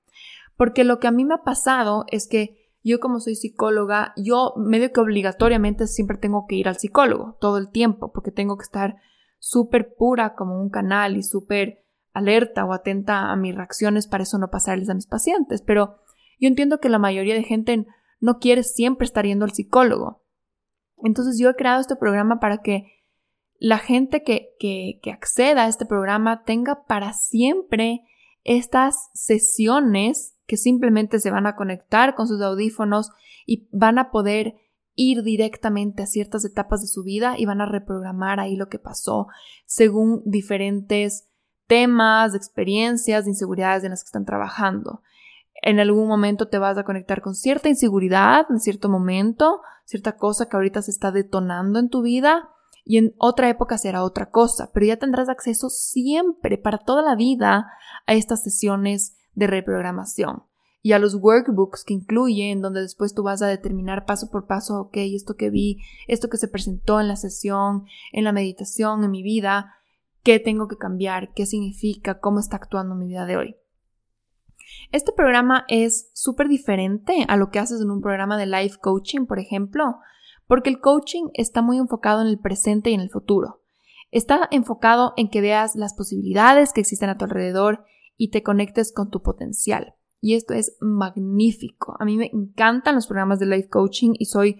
Porque 0.57 0.83
lo 0.83 0.99
que 0.99 1.07
a 1.07 1.11
mí 1.11 1.23
me 1.23 1.35
ha 1.35 1.43
pasado 1.43 2.05
es 2.09 2.27
que 2.27 2.71
yo 2.83 2.99
como 2.99 3.19
soy 3.19 3.35
psicóloga, 3.35 4.13
yo 4.17 4.53
medio 4.57 4.91
que 4.91 5.01
obligatoriamente 5.01 5.85
siempre 5.85 6.17
tengo 6.17 6.47
que 6.47 6.55
ir 6.55 6.67
al 6.67 6.79
psicólogo 6.79 7.37
todo 7.39 7.59
el 7.59 7.69
tiempo 7.69 8.11
porque 8.11 8.31
tengo 8.31 8.57
que 8.57 8.63
estar 8.63 8.95
súper 9.37 9.93
pura 9.95 10.33
como 10.33 10.59
un 10.59 10.69
canal 10.69 11.15
y 11.15 11.21
súper 11.21 11.84
alerta 12.15 12.65
o 12.65 12.73
atenta 12.73 13.31
a 13.31 13.35
mis 13.35 13.53
reacciones 13.53 14.07
para 14.07 14.23
eso 14.23 14.39
no 14.39 14.49
pasarles 14.49 14.89
a 14.89 14.95
mis 14.95 15.05
pacientes, 15.05 15.61
pero 15.61 15.97
yo 16.39 16.47
entiendo 16.47 16.79
que 16.79 16.89
la 16.89 16.97
mayoría 16.97 17.35
de 17.35 17.43
gente 17.43 17.85
no 18.19 18.39
quiere 18.39 18.63
siempre 18.63 19.05
estar 19.05 19.25
yendo 19.25 19.45
al 19.45 19.51
psicólogo. 19.51 20.23
Entonces 21.03 21.37
yo 21.37 21.49
he 21.49 21.55
creado 21.55 21.81
este 21.81 21.95
programa 21.95 22.39
para 22.39 22.59
que 22.59 23.03
la 23.59 23.77
gente 23.77 24.23
que, 24.23 24.55
que, 24.59 24.99
que 25.03 25.11
acceda 25.11 25.65
a 25.65 25.67
este 25.67 25.85
programa 25.85 26.43
tenga 26.43 26.85
para 26.85 27.13
siempre 27.13 28.01
estas 28.43 29.09
sesiones 29.13 30.37
que 30.45 30.57
simplemente 30.57 31.19
se 31.19 31.31
van 31.31 31.47
a 31.47 31.55
conectar 31.55 32.15
con 32.15 32.27
sus 32.27 32.41
audífonos 32.41 33.11
y 33.45 33.67
van 33.71 33.99
a 33.99 34.09
poder 34.09 34.55
ir 34.95 35.23
directamente 35.23 36.03
a 36.03 36.07
ciertas 36.07 36.45
etapas 36.45 36.81
de 36.81 36.87
su 36.87 37.03
vida 37.03 37.35
y 37.37 37.45
van 37.45 37.59
a 37.59 37.65
reprogramar 37.65 38.39
ahí 38.39 38.55
lo 38.55 38.69
que 38.69 38.79
pasó 38.79 39.27
según 39.65 40.21
diferentes 40.25 41.27
temas, 41.67 42.35
experiencias, 42.35 43.25
de 43.25 43.31
inseguridades 43.31 43.83
en 43.83 43.91
las 43.91 44.03
que 44.03 44.07
están 44.07 44.25
trabajando. 44.25 45.01
En 45.61 45.79
algún 45.79 46.07
momento 46.07 46.47
te 46.47 46.59
vas 46.59 46.77
a 46.77 46.83
conectar 46.83 47.21
con 47.21 47.35
cierta 47.35 47.69
inseguridad, 47.69 48.45
en 48.49 48.59
cierto 48.59 48.89
momento, 48.89 49.61
cierta 49.85 50.17
cosa 50.17 50.47
que 50.47 50.55
ahorita 50.55 50.81
se 50.81 50.91
está 50.91 51.11
detonando 51.11 51.79
en 51.79 51.89
tu 51.89 52.01
vida 52.01 52.49
y 52.83 52.97
en 52.97 53.15
otra 53.17 53.49
época 53.49 53.77
será 53.77 54.03
otra 54.03 54.29
cosa, 54.29 54.69
pero 54.73 54.85
ya 54.85 54.97
tendrás 54.97 55.27
acceso 55.27 55.69
siempre, 55.69 56.57
para 56.57 56.77
toda 56.77 57.01
la 57.01 57.15
vida, 57.15 57.67
a 58.05 58.13
estas 58.13 58.43
sesiones 58.43 59.17
de 59.33 59.47
reprogramación 59.47 60.43
y 60.85 60.91
a 60.91 60.99
los 60.99 61.15
workbooks 61.15 61.83
que 61.83 61.95
incluye, 61.95 62.51
en 62.51 62.61
donde 62.61 62.81
después 62.81 63.15
tú 63.15 63.23
vas 63.23 63.41
a 63.41 63.47
determinar 63.47 64.05
paso 64.05 64.29
por 64.29 64.45
paso, 64.45 64.81
ok, 64.81 64.97
esto 64.97 65.35
que 65.35 65.49
vi, 65.49 65.79
esto 66.07 66.29
que 66.29 66.37
se 66.37 66.47
presentó 66.47 67.01
en 67.01 67.07
la 67.07 67.15
sesión, 67.15 67.85
en 68.11 68.23
la 68.23 68.31
meditación, 68.31 69.03
en 69.03 69.09
mi 69.09 69.23
vida, 69.23 69.73
qué 70.25 70.39
tengo 70.39 70.67
que 70.67 70.77
cambiar, 70.77 71.33
qué 71.33 71.45
significa, 71.45 72.19
cómo 72.19 72.39
está 72.39 72.57
actuando 72.57 72.95
mi 72.95 73.07
vida 73.07 73.27
de 73.27 73.37
hoy. 73.37 73.55
Este 74.91 75.13
programa 75.13 75.65
es 75.67 76.09
súper 76.13 76.49
diferente 76.49 77.25
a 77.27 77.37
lo 77.37 77.51
que 77.51 77.59
haces 77.59 77.79
en 77.79 77.91
un 77.91 78.01
programa 78.01 78.35
de 78.35 78.47
life 78.47 78.77
coaching, 78.81 79.27
por 79.27 79.37
ejemplo, 79.37 79.99
porque 80.47 80.71
el 80.71 80.81
coaching 80.81 81.25
está 81.35 81.61
muy 81.61 81.77
enfocado 81.77 82.21
en 82.21 82.27
el 82.27 82.39
presente 82.39 82.89
y 82.89 82.95
en 82.95 83.01
el 83.01 83.11
futuro. 83.11 83.61
Está 84.09 84.47
enfocado 84.49 85.13
en 85.15 85.29
que 85.29 85.41
veas 85.41 85.75
las 85.75 85.93
posibilidades 85.93 86.73
que 86.73 86.81
existen 86.81 87.09
a 87.09 87.17
tu 87.17 87.25
alrededor 87.25 87.85
y 88.17 88.31
te 88.31 88.41
conectes 88.41 88.91
con 88.91 89.11
tu 89.11 89.21
potencial. 89.21 89.93
Y 90.21 90.33
esto 90.33 90.55
es 90.55 90.75
magnífico. 90.79 91.97
A 91.99 92.05
mí 92.05 92.17
me 92.17 92.31
encantan 92.33 92.95
los 92.95 93.05
programas 93.05 93.37
de 93.37 93.45
life 93.45 93.69
coaching 93.69 94.13
y 94.17 94.25
soy 94.25 94.59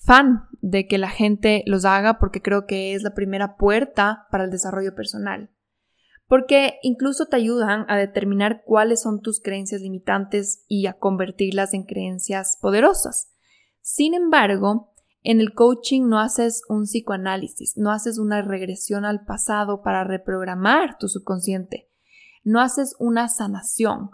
fan 0.00 0.48
de 0.60 0.86
que 0.86 0.98
la 0.98 1.08
gente 1.08 1.62
los 1.66 1.84
haga 1.84 2.18
porque 2.18 2.42
creo 2.42 2.66
que 2.66 2.94
es 2.94 3.02
la 3.02 3.14
primera 3.14 3.56
puerta 3.56 4.26
para 4.30 4.44
el 4.44 4.50
desarrollo 4.50 4.94
personal. 4.94 5.50
Porque 6.26 6.78
incluso 6.82 7.26
te 7.26 7.36
ayudan 7.36 7.86
a 7.88 7.96
determinar 7.96 8.62
cuáles 8.64 9.02
son 9.02 9.20
tus 9.20 9.40
creencias 9.40 9.80
limitantes 9.80 10.64
y 10.68 10.86
a 10.86 10.94
convertirlas 10.94 11.74
en 11.74 11.84
creencias 11.84 12.56
poderosas. 12.60 13.32
Sin 13.80 14.14
embargo, 14.14 14.92
en 15.22 15.40
el 15.40 15.54
coaching 15.54 16.08
no 16.08 16.20
haces 16.20 16.62
un 16.68 16.84
psicoanálisis, 16.84 17.76
no 17.76 17.90
haces 17.90 18.18
una 18.18 18.42
regresión 18.42 19.04
al 19.04 19.24
pasado 19.24 19.82
para 19.82 20.04
reprogramar 20.04 20.98
tu 20.98 21.08
subconsciente, 21.08 21.90
no 22.42 22.60
haces 22.60 22.94
una 22.98 23.28
sanación. 23.28 24.10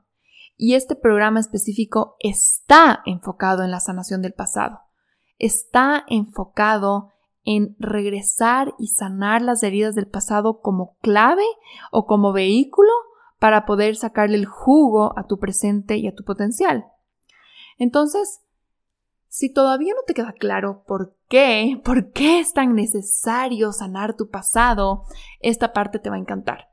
Y 0.57 0.75
este 0.75 0.97
programa 0.97 1.39
específico 1.39 2.17
está 2.19 3.03
enfocado 3.05 3.63
en 3.63 3.71
la 3.71 3.79
sanación 3.79 4.23
del 4.23 4.33
pasado 4.33 4.86
está 5.39 6.05
enfocado 6.09 7.13
en 7.45 7.77
regresar 7.79 8.75
y 8.79 8.89
sanar 8.89 9.41
las 9.41 9.63
heridas 9.63 9.95
del 9.95 10.09
pasado 10.09 10.61
como 10.61 10.97
clave 11.01 11.45
o 11.93 12.07
como 12.07 12.33
vehículo 12.33 12.91
para 13.39 13.67
poder 13.67 13.97
sacarle 13.97 14.37
el 14.37 14.47
jugo 14.47 15.17
a 15.19 15.27
tu 15.27 15.39
presente 15.39 15.97
y 15.97 16.09
a 16.09 16.15
tu 16.15 16.25
potencial. 16.25 16.87
Entonces, 17.79 18.41
si 19.29 19.53
todavía 19.53 19.93
no 19.95 20.01
te 20.07 20.15
queda 20.15 20.33
claro 20.33 20.83
por 20.87 21.17
qué, 21.29 21.81
por 21.85 22.11
qué 22.13 22.41
es 22.41 22.53
tan 22.53 22.75
necesario 22.75 23.73
sanar 23.73 24.17
tu 24.17 24.31
pasado, 24.31 25.05
esta 25.41 25.73
parte 25.73 25.99
te 25.99 26.11
va 26.11 26.17
a 26.17 26.21
encantar. 26.21 26.71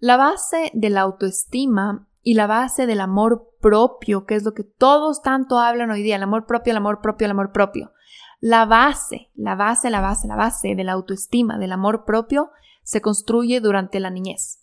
La 0.00 0.16
base 0.16 0.70
de 0.74 0.90
la 0.90 1.02
autoestima 1.02 2.08
y 2.24 2.34
la 2.34 2.46
base 2.46 2.86
del 2.86 3.00
amor 3.00 3.50
propio, 3.60 4.24
que 4.24 4.34
es 4.34 4.44
lo 4.44 4.54
que 4.54 4.64
todos 4.64 5.22
tanto 5.22 5.58
hablan 5.58 5.90
hoy 5.90 6.02
día, 6.02 6.16
el 6.16 6.22
amor 6.22 6.46
propio, 6.46 6.70
el 6.72 6.78
amor 6.78 7.00
propio, 7.02 7.26
el 7.26 7.30
amor 7.30 7.52
propio. 7.52 7.92
La 8.40 8.64
base, 8.64 9.30
la 9.34 9.54
base, 9.54 9.90
la 9.90 10.00
base, 10.00 10.26
la 10.26 10.34
base 10.34 10.74
de 10.74 10.84
la 10.84 10.92
autoestima, 10.92 11.58
del 11.58 11.72
amor 11.72 12.04
propio, 12.04 12.50
se 12.82 13.02
construye 13.02 13.60
durante 13.60 14.00
la 14.00 14.10
niñez. 14.10 14.60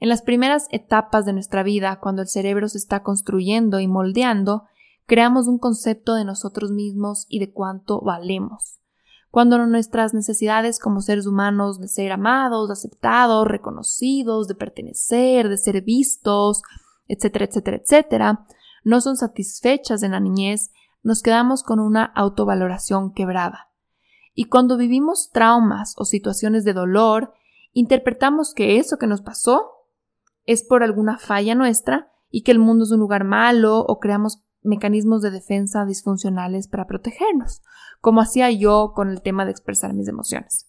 En 0.00 0.08
las 0.08 0.22
primeras 0.22 0.66
etapas 0.70 1.26
de 1.26 1.34
nuestra 1.34 1.62
vida, 1.62 2.00
cuando 2.00 2.22
el 2.22 2.28
cerebro 2.28 2.68
se 2.68 2.78
está 2.78 3.02
construyendo 3.02 3.78
y 3.78 3.86
moldeando, 3.86 4.64
creamos 5.06 5.48
un 5.48 5.58
concepto 5.58 6.14
de 6.14 6.24
nosotros 6.24 6.72
mismos 6.72 7.26
y 7.28 7.40
de 7.40 7.52
cuánto 7.52 8.00
valemos. 8.00 8.80
Cuando 9.30 9.58
nuestras 9.66 10.12
necesidades 10.12 10.78
como 10.78 11.00
seres 11.00 11.26
humanos 11.26 11.78
de 11.78 11.88
ser 11.88 12.12
amados, 12.12 12.70
aceptados, 12.70 13.46
reconocidos, 13.46 14.48
de 14.48 14.54
pertenecer, 14.54 15.48
de 15.48 15.56
ser 15.56 15.82
vistos, 15.82 16.62
etcétera, 17.06 17.46
etcétera, 17.46 17.76
etcétera, 17.78 18.46
no 18.84 19.00
son 19.00 19.16
satisfechas 19.16 20.02
en 20.02 20.12
la 20.12 20.20
niñez, 20.20 20.70
nos 21.02 21.22
quedamos 21.22 21.62
con 21.62 21.80
una 21.80 22.04
autovaloración 22.04 23.12
quebrada. 23.12 23.68
Y 24.34 24.44
cuando 24.46 24.76
vivimos 24.76 25.30
traumas 25.32 25.94
o 25.98 26.04
situaciones 26.04 26.64
de 26.64 26.72
dolor, 26.72 27.34
interpretamos 27.72 28.54
que 28.54 28.78
eso 28.78 28.96
que 28.96 29.06
nos 29.06 29.20
pasó 29.20 29.70
es 30.44 30.64
por 30.64 30.82
alguna 30.82 31.18
falla 31.18 31.54
nuestra 31.54 32.10
y 32.30 32.42
que 32.42 32.52
el 32.52 32.58
mundo 32.58 32.84
es 32.84 32.90
un 32.90 33.00
lugar 33.00 33.24
malo 33.24 33.80
o 33.80 33.98
creamos 33.98 34.44
mecanismos 34.62 35.22
de 35.22 35.30
defensa 35.30 35.84
disfuncionales 35.84 36.68
para 36.68 36.86
protegernos, 36.86 37.62
como 38.00 38.20
hacía 38.20 38.50
yo 38.50 38.92
con 38.94 39.10
el 39.10 39.22
tema 39.22 39.44
de 39.44 39.50
expresar 39.50 39.92
mis 39.92 40.08
emociones. 40.08 40.68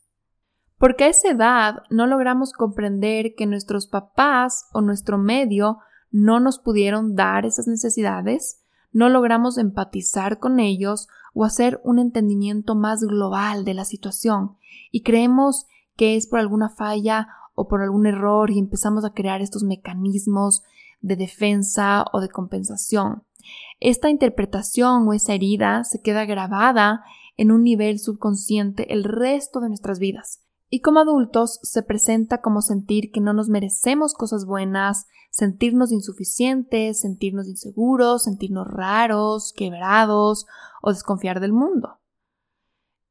Porque 0.77 1.05
a 1.05 1.07
esa 1.07 1.29
edad 1.29 1.83
no 1.89 2.07
logramos 2.07 2.51
comprender 2.51 3.35
que 3.37 3.45
nuestros 3.45 3.87
papás 3.87 4.65
o 4.73 4.81
nuestro 4.81 5.17
medio 5.17 5.77
no 6.13 6.39
nos 6.39 6.59
pudieron 6.59 7.15
dar 7.15 7.45
esas 7.45 7.67
necesidades, 7.67 8.61
no 8.91 9.09
logramos 9.09 9.57
empatizar 9.57 10.37
con 10.37 10.59
ellos 10.59 11.07
o 11.33 11.43
hacer 11.43 11.81
un 11.83 11.97
entendimiento 11.97 12.75
más 12.75 13.01
global 13.01 13.65
de 13.65 13.73
la 13.73 13.83
situación 13.83 14.55
y 14.91 15.01
creemos 15.01 15.65
que 15.97 16.15
es 16.15 16.27
por 16.27 16.39
alguna 16.39 16.69
falla 16.69 17.27
o 17.55 17.67
por 17.67 17.81
algún 17.81 18.05
error 18.05 18.51
y 18.51 18.59
empezamos 18.59 19.03
a 19.05 19.13
crear 19.13 19.41
estos 19.41 19.63
mecanismos 19.63 20.61
de 21.01 21.15
defensa 21.15 22.05
o 22.13 22.21
de 22.21 22.29
compensación. 22.29 23.23
Esta 23.79 24.11
interpretación 24.11 25.07
o 25.07 25.13
esa 25.13 25.33
herida 25.33 25.83
se 25.83 25.99
queda 26.01 26.25
grabada 26.25 27.03
en 27.37 27.51
un 27.51 27.63
nivel 27.63 27.97
subconsciente 27.97 28.93
el 28.93 29.03
resto 29.03 29.59
de 29.61 29.69
nuestras 29.69 29.97
vidas 29.97 30.42
y 30.73 30.79
como 30.79 31.01
adultos 31.01 31.59
se 31.61 31.83
presenta 31.83 32.41
como 32.41 32.63
sentir 32.63 33.11
que 33.11 33.21
no 33.21 33.31
nos 33.31 33.47
merecemos 33.47 34.15
cosas 34.15 34.47
buenas, 34.47 35.05
sentirnos 35.29 35.91
insuficientes, 35.91 37.01
sentirnos 37.01 37.47
inseguros, 37.47 38.23
sentirnos 38.23 38.65
raros, 38.65 39.53
quebrados 39.55 40.47
o 40.81 40.89
desconfiar 40.89 41.41
del 41.41 41.53
mundo. 41.53 41.99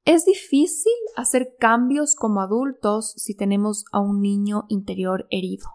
Es 0.05 0.25
difícil 0.25 0.93
hacer 1.15 1.55
cambios 1.57 2.17
como 2.17 2.41
adultos 2.41 3.15
si 3.17 3.37
tenemos 3.37 3.85
a 3.93 4.01
un 4.01 4.21
niño 4.21 4.65
interior 4.67 5.29
herido. 5.31 5.69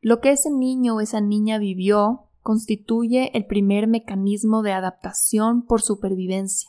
Lo 0.00 0.18
que 0.18 0.32
ese 0.32 0.50
niño 0.50 0.96
o 0.96 1.00
esa 1.00 1.20
niña 1.20 1.58
vivió 1.58 2.24
constituye 2.40 3.30
el 3.38 3.46
primer 3.46 3.86
mecanismo 3.86 4.62
de 4.62 4.72
adaptación 4.72 5.64
por 5.64 5.80
supervivencia 5.80 6.68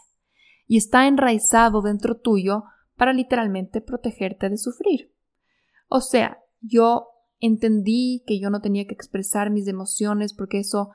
y 0.67 0.77
está 0.77 1.07
enraizado 1.07 1.81
dentro 1.81 2.19
tuyo 2.19 2.65
para 2.99 3.13
literalmente 3.13 3.79
protegerte 3.79 4.49
de 4.49 4.57
sufrir. 4.57 5.15
O 5.87 6.01
sea, 6.01 6.43
yo 6.59 7.07
entendí 7.39 8.25
que 8.27 8.41
yo 8.41 8.49
no 8.49 8.59
tenía 8.59 8.85
que 8.85 8.93
expresar 8.93 9.51
mis 9.51 9.69
emociones 9.69 10.33
porque 10.33 10.59
eso 10.59 10.89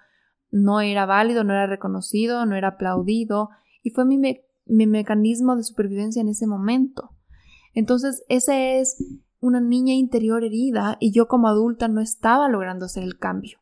no 0.50 0.82
era 0.82 1.06
válido, 1.06 1.44
no 1.44 1.54
era 1.54 1.66
reconocido, 1.66 2.44
no 2.44 2.56
era 2.56 2.68
aplaudido 2.68 3.48
y 3.82 3.88
fue 3.88 4.04
mi, 4.04 4.18
mi 4.66 4.86
mecanismo 4.86 5.56
de 5.56 5.62
supervivencia 5.62 6.20
en 6.20 6.28
ese 6.28 6.46
momento. 6.46 7.16
Entonces, 7.72 8.22
esa 8.28 8.60
es 8.60 9.02
una 9.40 9.62
niña 9.62 9.94
interior 9.94 10.44
herida 10.44 10.98
y 11.00 11.10
yo 11.10 11.26
como 11.26 11.48
adulta 11.48 11.88
no 11.88 12.02
estaba 12.02 12.50
logrando 12.50 12.84
hacer 12.84 13.02
el 13.02 13.18
cambio. 13.18 13.60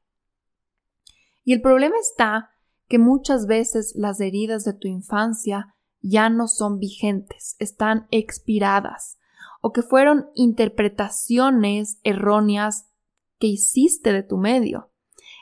Y 1.44 1.52
el 1.52 1.62
problema 1.62 1.94
está 2.00 2.50
que 2.88 2.98
muchas 2.98 3.46
veces 3.46 3.94
las 3.94 4.20
heridas 4.20 4.64
de 4.64 4.74
tu 4.74 4.88
infancia 4.88 5.76
ya 6.02 6.28
no 6.28 6.48
son 6.48 6.78
vigentes, 6.78 7.56
están 7.58 8.06
expiradas, 8.10 9.18
o 9.60 9.72
que 9.72 9.82
fueron 9.82 10.26
interpretaciones 10.34 11.98
erróneas 12.02 12.88
que 13.38 13.46
hiciste 13.46 14.12
de 14.12 14.22
tu 14.22 14.36
medio. 14.36 14.90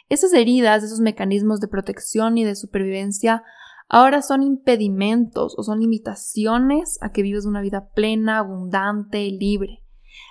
Esas 0.09 0.33
heridas, 0.33 0.83
esos 0.83 1.01
mecanismos 1.01 1.61
de 1.61 1.69
protección 1.69 2.37
y 2.37 2.45
de 2.45 2.55
supervivencia, 2.55 3.43
ahora 3.89 4.23
son 4.23 4.43
impedimentos 4.43 5.55
o 5.57 5.63
son 5.63 5.81
limitaciones 5.81 6.99
a 7.01 7.13
que 7.13 7.23
vives 7.23 7.47
una 7.47 7.61
vida 7.61 7.91
plena, 7.95 8.39
abundante, 8.39 9.31
libre. 9.31 9.83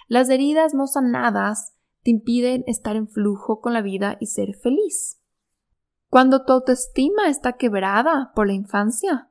Las 0.07 0.29
heridas 0.29 0.73
no 0.73 0.87
sanadas 0.87 1.75
te 2.03 2.11
impiden 2.11 2.63
estar 2.67 2.95
en 2.95 3.07
flujo 3.07 3.61
con 3.61 3.73
la 3.73 3.81
vida 3.81 4.17
y 4.19 4.27
ser 4.27 4.55
feliz. 4.55 5.21
Cuando 6.09 6.43
tu 6.43 6.53
autoestima 6.53 7.29
está 7.29 7.53
quebrada 7.53 8.31
por 8.35 8.47
la 8.47 8.53
infancia, 8.53 9.29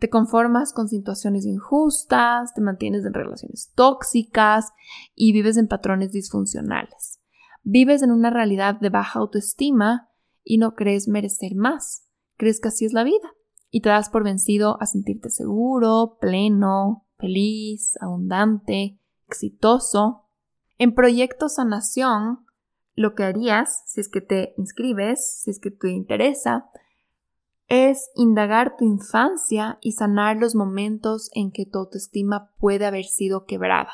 te 0.00 0.08
conformas 0.08 0.72
con 0.72 0.88
situaciones 0.88 1.44
injustas, 1.44 2.54
te 2.54 2.62
mantienes 2.62 3.04
en 3.04 3.12
relaciones 3.12 3.70
tóxicas 3.74 4.72
y 5.14 5.32
vives 5.32 5.58
en 5.58 5.68
patrones 5.68 6.10
disfuncionales. 6.10 7.20
Vives 7.62 8.02
en 8.02 8.10
una 8.10 8.30
realidad 8.30 8.80
de 8.80 8.88
baja 8.88 9.18
autoestima 9.18 10.08
y 10.42 10.56
no 10.56 10.74
crees 10.74 11.06
merecer 11.06 11.54
más. 11.54 12.08
Crees 12.38 12.60
que 12.60 12.68
así 12.68 12.86
es 12.86 12.94
la 12.94 13.04
vida 13.04 13.34
y 13.70 13.82
te 13.82 13.90
das 13.90 14.08
por 14.08 14.24
vencido 14.24 14.80
a 14.80 14.86
sentirte 14.86 15.28
seguro, 15.28 16.16
pleno, 16.18 17.06
feliz, 17.18 17.98
abundante, 18.00 18.98
exitoso. 19.28 20.24
En 20.78 20.94
Proyecto 20.94 21.50
Sanación, 21.50 22.46
lo 22.94 23.14
que 23.14 23.24
harías, 23.24 23.82
si 23.84 24.00
es 24.00 24.08
que 24.08 24.22
te 24.22 24.54
inscribes, 24.56 25.42
si 25.42 25.50
es 25.50 25.60
que 25.60 25.70
te 25.70 25.90
interesa, 25.90 26.70
es 27.70 28.10
indagar 28.16 28.74
tu 28.76 28.84
infancia 28.84 29.78
y 29.80 29.92
sanar 29.92 30.36
los 30.36 30.56
momentos 30.56 31.30
en 31.34 31.52
que 31.52 31.66
tu 31.66 31.78
autoestima 31.78 32.50
puede 32.58 32.84
haber 32.84 33.04
sido 33.04 33.44
quebrada. 33.44 33.92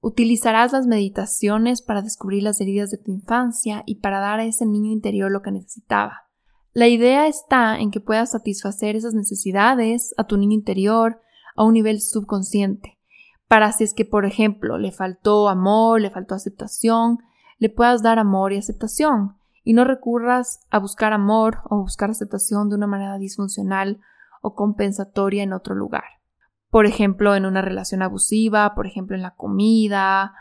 Utilizarás 0.00 0.72
las 0.72 0.86
meditaciones 0.86 1.82
para 1.82 2.00
descubrir 2.00 2.44
las 2.44 2.60
heridas 2.60 2.92
de 2.92 2.98
tu 2.98 3.10
infancia 3.10 3.82
y 3.86 3.96
para 3.96 4.20
dar 4.20 4.38
a 4.38 4.44
ese 4.44 4.66
niño 4.66 4.92
interior 4.92 5.32
lo 5.32 5.42
que 5.42 5.50
necesitaba. 5.50 6.28
La 6.72 6.86
idea 6.86 7.26
está 7.26 7.76
en 7.76 7.90
que 7.90 7.98
puedas 7.98 8.30
satisfacer 8.30 8.94
esas 8.94 9.14
necesidades 9.14 10.14
a 10.16 10.24
tu 10.24 10.36
niño 10.36 10.54
interior 10.54 11.20
a 11.56 11.64
un 11.64 11.74
nivel 11.74 12.00
subconsciente, 12.00 13.00
para 13.48 13.72
si 13.72 13.82
es 13.82 13.94
que, 13.94 14.04
por 14.04 14.24
ejemplo, 14.24 14.78
le 14.78 14.92
faltó 14.92 15.48
amor, 15.48 16.00
le 16.00 16.10
faltó 16.10 16.36
aceptación, 16.36 17.18
le 17.58 17.68
puedas 17.68 18.00
dar 18.00 18.20
amor 18.20 18.52
y 18.52 18.58
aceptación 18.58 19.37
y 19.68 19.74
no 19.74 19.84
recurras 19.84 20.60
a 20.70 20.78
buscar 20.78 21.12
amor 21.12 21.58
o 21.68 21.76
buscar 21.82 22.08
aceptación 22.08 22.70
de 22.70 22.76
una 22.76 22.86
manera 22.86 23.18
disfuncional 23.18 24.00
o 24.40 24.54
compensatoria 24.54 25.42
en 25.42 25.52
otro 25.52 25.74
lugar. 25.74 26.04
Por 26.70 26.86
ejemplo, 26.86 27.34
en 27.34 27.44
una 27.44 27.60
relación 27.60 28.00
abusiva, 28.00 28.74
por 28.74 28.86
ejemplo, 28.86 29.14
en 29.14 29.20
la 29.20 29.34
comida, 29.34 30.32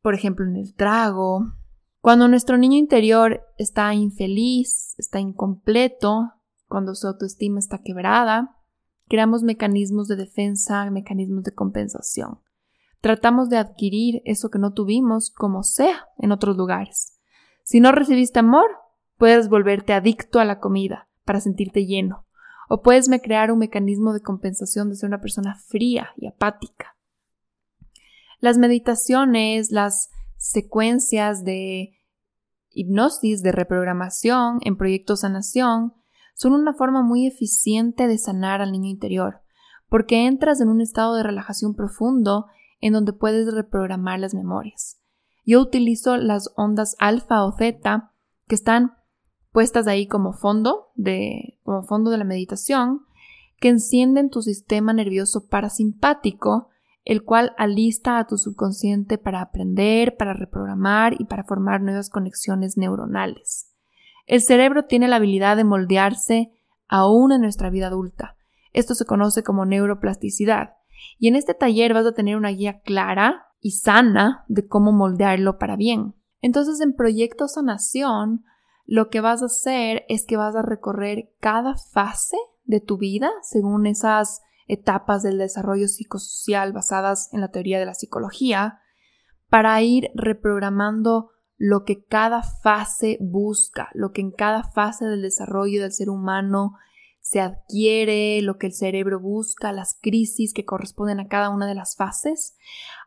por 0.00 0.14
ejemplo, 0.14 0.46
en 0.46 0.56
el 0.56 0.74
trago. 0.74 1.52
Cuando 2.00 2.26
nuestro 2.26 2.56
niño 2.56 2.78
interior 2.78 3.42
está 3.58 3.92
infeliz, 3.92 4.94
está 4.96 5.20
incompleto, 5.20 6.32
cuando 6.66 6.94
su 6.94 7.06
autoestima 7.06 7.58
está 7.58 7.82
quebrada, 7.82 8.56
creamos 9.06 9.42
mecanismos 9.42 10.08
de 10.08 10.16
defensa, 10.16 10.90
mecanismos 10.90 11.44
de 11.44 11.52
compensación. 11.52 12.38
Tratamos 13.02 13.50
de 13.50 13.58
adquirir 13.58 14.22
eso 14.24 14.48
que 14.48 14.58
no 14.58 14.72
tuvimos 14.72 15.30
como 15.30 15.62
sea 15.62 16.06
en 16.16 16.32
otros 16.32 16.56
lugares. 16.56 17.13
Si 17.64 17.80
no 17.80 17.92
recibiste 17.92 18.38
amor, 18.38 18.66
puedes 19.16 19.48
volverte 19.48 19.94
adicto 19.94 20.38
a 20.38 20.44
la 20.44 20.60
comida 20.60 21.08
para 21.24 21.40
sentirte 21.40 21.86
lleno. 21.86 22.26
O 22.68 22.82
puedes 22.82 23.08
crear 23.22 23.50
un 23.50 23.58
mecanismo 23.58 24.12
de 24.12 24.20
compensación 24.20 24.90
de 24.90 24.96
ser 24.96 25.08
una 25.08 25.20
persona 25.20 25.56
fría 25.56 26.10
y 26.16 26.26
apática. 26.26 26.96
Las 28.38 28.58
meditaciones, 28.58 29.70
las 29.70 30.10
secuencias 30.36 31.44
de 31.44 31.98
hipnosis, 32.70 33.42
de 33.42 33.52
reprogramación 33.52 34.58
en 34.62 34.76
proyectos 34.76 35.20
sanación, 35.20 35.94
son 36.34 36.52
una 36.52 36.74
forma 36.74 37.02
muy 37.02 37.26
eficiente 37.26 38.06
de 38.06 38.18
sanar 38.18 38.60
al 38.60 38.72
niño 38.72 38.90
interior, 38.90 39.40
porque 39.88 40.26
entras 40.26 40.60
en 40.60 40.68
un 40.68 40.82
estado 40.82 41.14
de 41.14 41.22
relajación 41.22 41.74
profundo 41.74 42.46
en 42.80 42.92
donde 42.92 43.14
puedes 43.14 43.54
reprogramar 43.54 44.20
las 44.20 44.34
memorias. 44.34 45.00
Yo 45.44 45.60
utilizo 45.60 46.16
las 46.16 46.52
ondas 46.56 46.96
alfa 46.98 47.44
o 47.44 47.52
zeta 47.52 48.12
que 48.46 48.54
están 48.54 48.94
puestas 49.52 49.86
ahí 49.86 50.06
como 50.06 50.32
fondo 50.32 50.90
de, 50.94 51.58
como 51.62 51.82
fondo 51.84 52.10
de 52.10 52.18
la 52.18 52.24
meditación, 52.24 53.02
que 53.60 53.68
encienden 53.68 54.30
tu 54.30 54.42
sistema 54.42 54.92
nervioso 54.92 55.46
parasimpático, 55.46 56.68
el 57.04 57.22
cual 57.22 57.54
alista 57.56 58.18
a 58.18 58.26
tu 58.26 58.36
subconsciente 58.36 59.18
para 59.18 59.40
aprender, 59.40 60.16
para 60.16 60.34
reprogramar 60.34 61.14
y 61.20 61.26
para 61.26 61.44
formar 61.44 61.82
nuevas 61.82 62.10
conexiones 62.10 62.76
neuronales. 62.76 63.70
El 64.26 64.40
cerebro 64.40 64.86
tiene 64.86 65.06
la 65.06 65.16
habilidad 65.16 65.56
de 65.56 65.64
moldearse 65.64 66.50
aún 66.88 67.32
en 67.32 67.42
nuestra 67.42 67.70
vida 67.70 67.88
adulta. 67.88 68.36
Esto 68.72 68.94
se 68.94 69.04
conoce 69.04 69.42
como 69.42 69.66
neuroplasticidad 69.66 70.74
y 71.18 71.28
en 71.28 71.36
este 71.36 71.54
taller 71.54 71.94
vas 71.94 72.06
a 72.06 72.12
tener 72.12 72.36
una 72.36 72.50
guía 72.50 72.80
clara 72.80 73.46
y 73.64 73.70
sana 73.70 74.44
de 74.48 74.68
cómo 74.68 74.92
moldearlo 74.92 75.56
para 75.56 75.74
bien. 75.74 76.14
Entonces 76.42 76.82
en 76.82 76.94
Proyecto 76.94 77.48
Sanación 77.48 78.44
lo 78.84 79.08
que 79.08 79.22
vas 79.22 79.40
a 79.40 79.46
hacer 79.46 80.04
es 80.10 80.26
que 80.26 80.36
vas 80.36 80.54
a 80.54 80.60
recorrer 80.60 81.32
cada 81.40 81.74
fase 81.74 82.36
de 82.64 82.80
tu 82.80 82.98
vida 82.98 83.30
según 83.40 83.86
esas 83.86 84.42
etapas 84.68 85.22
del 85.22 85.38
desarrollo 85.38 85.88
psicosocial 85.88 86.74
basadas 86.74 87.30
en 87.32 87.40
la 87.40 87.48
teoría 87.48 87.78
de 87.78 87.86
la 87.86 87.94
psicología 87.94 88.80
para 89.48 89.80
ir 89.80 90.10
reprogramando 90.14 91.30
lo 91.56 91.84
que 91.84 92.04
cada 92.04 92.42
fase 92.42 93.16
busca, 93.22 93.88
lo 93.94 94.12
que 94.12 94.20
en 94.20 94.30
cada 94.30 94.62
fase 94.62 95.06
del 95.06 95.22
desarrollo 95.22 95.80
del 95.80 95.92
ser 95.92 96.10
humano 96.10 96.74
se 97.24 97.40
adquiere, 97.40 98.42
lo 98.42 98.58
que 98.58 98.66
el 98.66 98.74
cerebro 98.74 99.18
busca, 99.18 99.72
las 99.72 99.98
crisis 99.98 100.52
que 100.52 100.66
corresponden 100.66 101.20
a 101.20 101.26
cada 101.26 101.48
una 101.48 101.66
de 101.66 101.74
las 101.74 101.96
fases, 101.96 102.54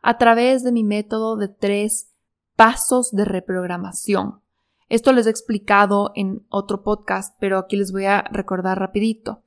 a 0.02 0.18
través 0.18 0.64
de 0.64 0.72
mi 0.72 0.82
método 0.82 1.36
de 1.36 1.46
tres 1.46 2.10
pasos 2.56 3.12
de 3.12 3.24
reprogramación. 3.24 4.40
Esto 4.88 5.12
les 5.12 5.28
he 5.28 5.30
explicado 5.30 6.10
en 6.16 6.44
otro 6.48 6.82
podcast, 6.82 7.36
pero 7.38 7.58
aquí 7.58 7.76
les 7.76 7.92
voy 7.92 8.06
a 8.06 8.22
recordar 8.32 8.80
rapidito. 8.80 9.44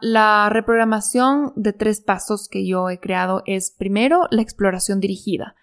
La 0.00 0.48
reprogramación 0.50 1.52
de 1.54 1.72
tres 1.72 2.00
pasos 2.00 2.48
que 2.48 2.66
yo 2.66 2.90
he 2.90 2.98
creado 2.98 3.44
es 3.46 3.70
primero 3.70 4.26
la 4.32 4.42
exploración 4.42 4.98
dirigida. 4.98 5.54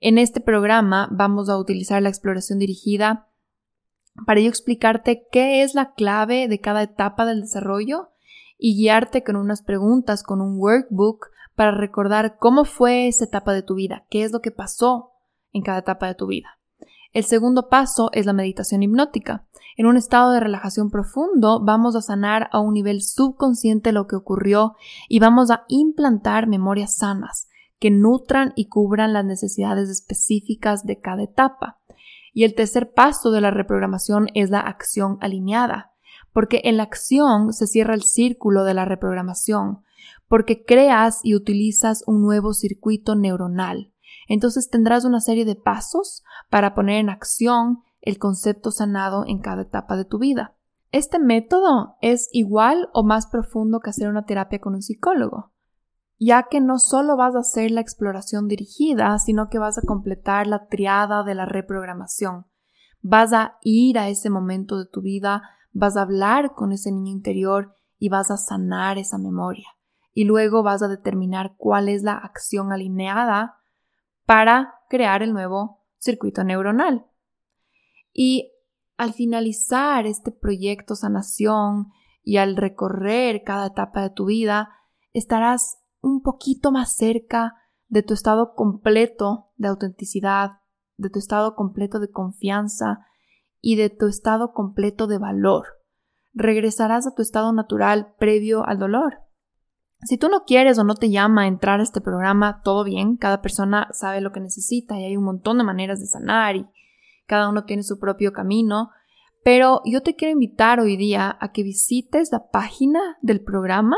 En 0.00 0.16
este 0.16 0.40
programa 0.40 1.08
vamos 1.10 1.50
a 1.50 1.58
utilizar 1.58 2.00
la 2.00 2.08
exploración 2.08 2.58
dirigida 2.58 3.27
para 4.26 4.40
yo 4.40 4.48
explicarte 4.48 5.26
qué 5.30 5.62
es 5.62 5.74
la 5.74 5.92
clave 5.92 6.48
de 6.48 6.60
cada 6.60 6.82
etapa 6.82 7.26
del 7.26 7.42
desarrollo 7.42 8.10
y 8.58 8.76
guiarte 8.76 9.22
con 9.22 9.36
unas 9.36 9.62
preguntas, 9.62 10.22
con 10.22 10.40
un 10.40 10.58
workbook 10.58 11.28
para 11.54 11.72
recordar 11.72 12.36
cómo 12.38 12.64
fue 12.64 13.08
esa 13.08 13.24
etapa 13.24 13.52
de 13.52 13.62
tu 13.62 13.74
vida, 13.74 14.06
qué 14.10 14.24
es 14.24 14.32
lo 14.32 14.40
que 14.40 14.50
pasó 14.50 15.12
en 15.52 15.62
cada 15.62 15.78
etapa 15.78 16.06
de 16.06 16.14
tu 16.14 16.26
vida. 16.26 16.58
El 17.12 17.24
segundo 17.24 17.68
paso 17.68 18.10
es 18.12 18.26
la 18.26 18.32
meditación 18.32 18.82
hipnótica. 18.82 19.46
En 19.76 19.86
un 19.86 19.96
estado 19.96 20.32
de 20.32 20.40
relajación 20.40 20.90
profundo 20.90 21.60
vamos 21.64 21.96
a 21.96 22.02
sanar 22.02 22.48
a 22.52 22.60
un 22.60 22.74
nivel 22.74 23.02
subconsciente 23.02 23.92
lo 23.92 24.06
que 24.06 24.16
ocurrió 24.16 24.74
y 25.08 25.18
vamos 25.18 25.50
a 25.50 25.64
implantar 25.68 26.46
memorias 26.46 26.96
sanas 26.96 27.48
que 27.78 27.90
nutran 27.90 28.52
y 28.56 28.68
cubran 28.68 29.12
las 29.12 29.24
necesidades 29.24 29.88
específicas 29.88 30.84
de 30.84 31.00
cada 31.00 31.22
etapa. 31.22 31.78
Y 32.38 32.44
el 32.44 32.54
tercer 32.54 32.92
paso 32.92 33.32
de 33.32 33.40
la 33.40 33.50
reprogramación 33.50 34.28
es 34.32 34.48
la 34.48 34.60
acción 34.60 35.18
alineada, 35.20 35.90
porque 36.32 36.60
en 36.62 36.76
la 36.76 36.84
acción 36.84 37.52
se 37.52 37.66
cierra 37.66 37.94
el 37.94 38.04
círculo 38.04 38.62
de 38.62 38.74
la 38.74 38.84
reprogramación, 38.84 39.82
porque 40.28 40.64
creas 40.64 41.18
y 41.24 41.34
utilizas 41.34 42.04
un 42.06 42.22
nuevo 42.22 42.54
circuito 42.54 43.16
neuronal. 43.16 43.92
Entonces 44.28 44.70
tendrás 44.70 45.04
una 45.04 45.20
serie 45.20 45.44
de 45.44 45.56
pasos 45.56 46.22
para 46.48 46.76
poner 46.76 47.00
en 47.00 47.10
acción 47.10 47.80
el 48.02 48.18
concepto 48.18 48.70
sanado 48.70 49.24
en 49.26 49.40
cada 49.40 49.62
etapa 49.62 49.96
de 49.96 50.04
tu 50.04 50.20
vida. 50.20 50.54
Este 50.92 51.18
método 51.18 51.96
es 52.02 52.28
igual 52.30 52.88
o 52.92 53.02
más 53.02 53.26
profundo 53.26 53.80
que 53.80 53.90
hacer 53.90 54.08
una 54.08 54.26
terapia 54.26 54.60
con 54.60 54.76
un 54.76 54.82
psicólogo 54.82 55.50
ya 56.18 56.44
que 56.50 56.60
no 56.60 56.78
solo 56.78 57.16
vas 57.16 57.36
a 57.36 57.40
hacer 57.40 57.70
la 57.70 57.80
exploración 57.80 58.48
dirigida, 58.48 59.18
sino 59.18 59.48
que 59.48 59.58
vas 59.58 59.78
a 59.78 59.82
completar 59.82 60.46
la 60.46 60.66
triada 60.66 61.22
de 61.22 61.34
la 61.34 61.46
reprogramación. 61.46 62.46
Vas 63.00 63.32
a 63.32 63.58
ir 63.62 63.98
a 63.98 64.08
ese 64.08 64.28
momento 64.28 64.78
de 64.78 64.86
tu 64.86 65.00
vida, 65.00 65.42
vas 65.72 65.96
a 65.96 66.02
hablar 66.02 66.54
con 66.54 66.72
ese 66.72 66.90
niño 66.90 67.12
interior 67.12 67.76
y 67.98 68.08
vas 68.08 68.30
a 68.30 68.36
sanar 68.36 68.98
esa 68.98 69.18
memoria. 69.18 69.68
Y 70.12 70.24
luego 70.24 70.64
vas 70.64 70.82
a 70.82 70.88
determinar 70.88 71.54
cuál 71.56 71.88
es 71.88 72.02
la 72.02 72.14
acción 72.14 72.72
alineada 72.72 73.58
para 74.26 74.74
crear 74.88 75.22
el 75.22 75.32
nuevo 75.32 75.84
circuito 75.98 76.42
neuronal. 76.42 77.06
Y 78.12 78.52
al 78.96 79.12
finalizar 79.12 80.06
este 80.06 80.32
proyecto 80.32 80.96
sanación 80.96 81.92
y 82.24 82.38
al 82.38 82.56
recorrer 82.56 83.44
cada 83.44 83.68
etapa 83.68 84.02
de 84.02 84.10
tu 84.10 84.26
vida, 84.26 84.70
estarás 85.12 85.78
un 86.00 86.22
poquito 86.22 86.70
más 86.72 86.96
cerca 86.96 87.54
de 87.88 88.02
tu 88.02 88.14
estado 88.14 88.54
completo 88.54 89.50
de 89.56 89.68
autenticidad, 89.68 90.60
de 90.96 91.10
tu 91.10 91.18
estado 91.18 91.54
completo 91.54 92.00
de 92.00 92.10
confianza 92.10 93.06
y 93.60 93.76
de 93.76 93.90
tu 93.90 94.06
estado 94.06 94.52
completo 94.52 95.06
de 95.06 95.18
valor. 95.18 95.66
Regresarás 96.34 97.06
a 97.06 97.14
tu 97.14 97.22
estado 97.22 97.52
natural 97.52 98.14
previo 98.18 98.64
al 98.64 98.78
dolor. 98.78 99.20
Si 100.02 100.16
tú 100.16 100.28
no 100.28 100.44
quieres 100.44 100.78
o 100.78 100.84
no 100.84 100.94
te 100.94 101.10
llama 101.10 101.42
a 101.42 101.46
entrar 101.48 101.80
a 101.80 101.82
este 101.82 102.00
programa, 102.00 102.62
todo 102.62 102.84
bien, 102.84 103.16
cada 103.16 103.42
persona 103.42 103.88
sabe 103.92 104.20
lo 104.20 104.30
que 104.30 104.40
necesita 104.40 104.98
y 104.98 105.04
hay 105.04 105.16
un 105.16 105.24
montón 105.24 105.58
de 105.58 105.64
maneras 105.64 105.98
de 105.98 106.06
sanar 106.06 106.54
y 106.54 106.66
cada 107.26 107.48
uno 107.48 107.64
tiene 107.64 107.82
su 107.82 107.98
propio 107.98 108.32
camino, 108.32 108.90
pero 109.42 109.82
yo 109.84 110.02
te 110.02 110.14
quiero 110.14 110.32
invitar 110.32 110.78
hoy 110.78 110.96
día 110.96 111.36
a 111.40 111.52
que 111.52 111.62
visites 111.62 112.30
la 112.30 112.48
página 112.50 113.00
del 113.22 113.42
programa 113.42 113.96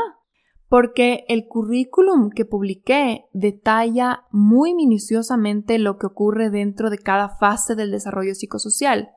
porque 0.71 1.25
el 1.27 1.49
currículum 1.49 2.29
que 2.29 2.45
publiqué 2.45 3.25
detalla 3.33 4.23
muy 4.31 4.73
minuciosamente 4.73 5.77
lo 5.79 5.97
que 5.97 6.05
ocurre 6.05 6.49
dentro 6.49 6.89
de 6.89 6.97
cada 6.97 7.27
fase 7.27 7.75
del 7.75 7.91
desarrollo 7.91 8.33
psicosocial. 8.35 9.09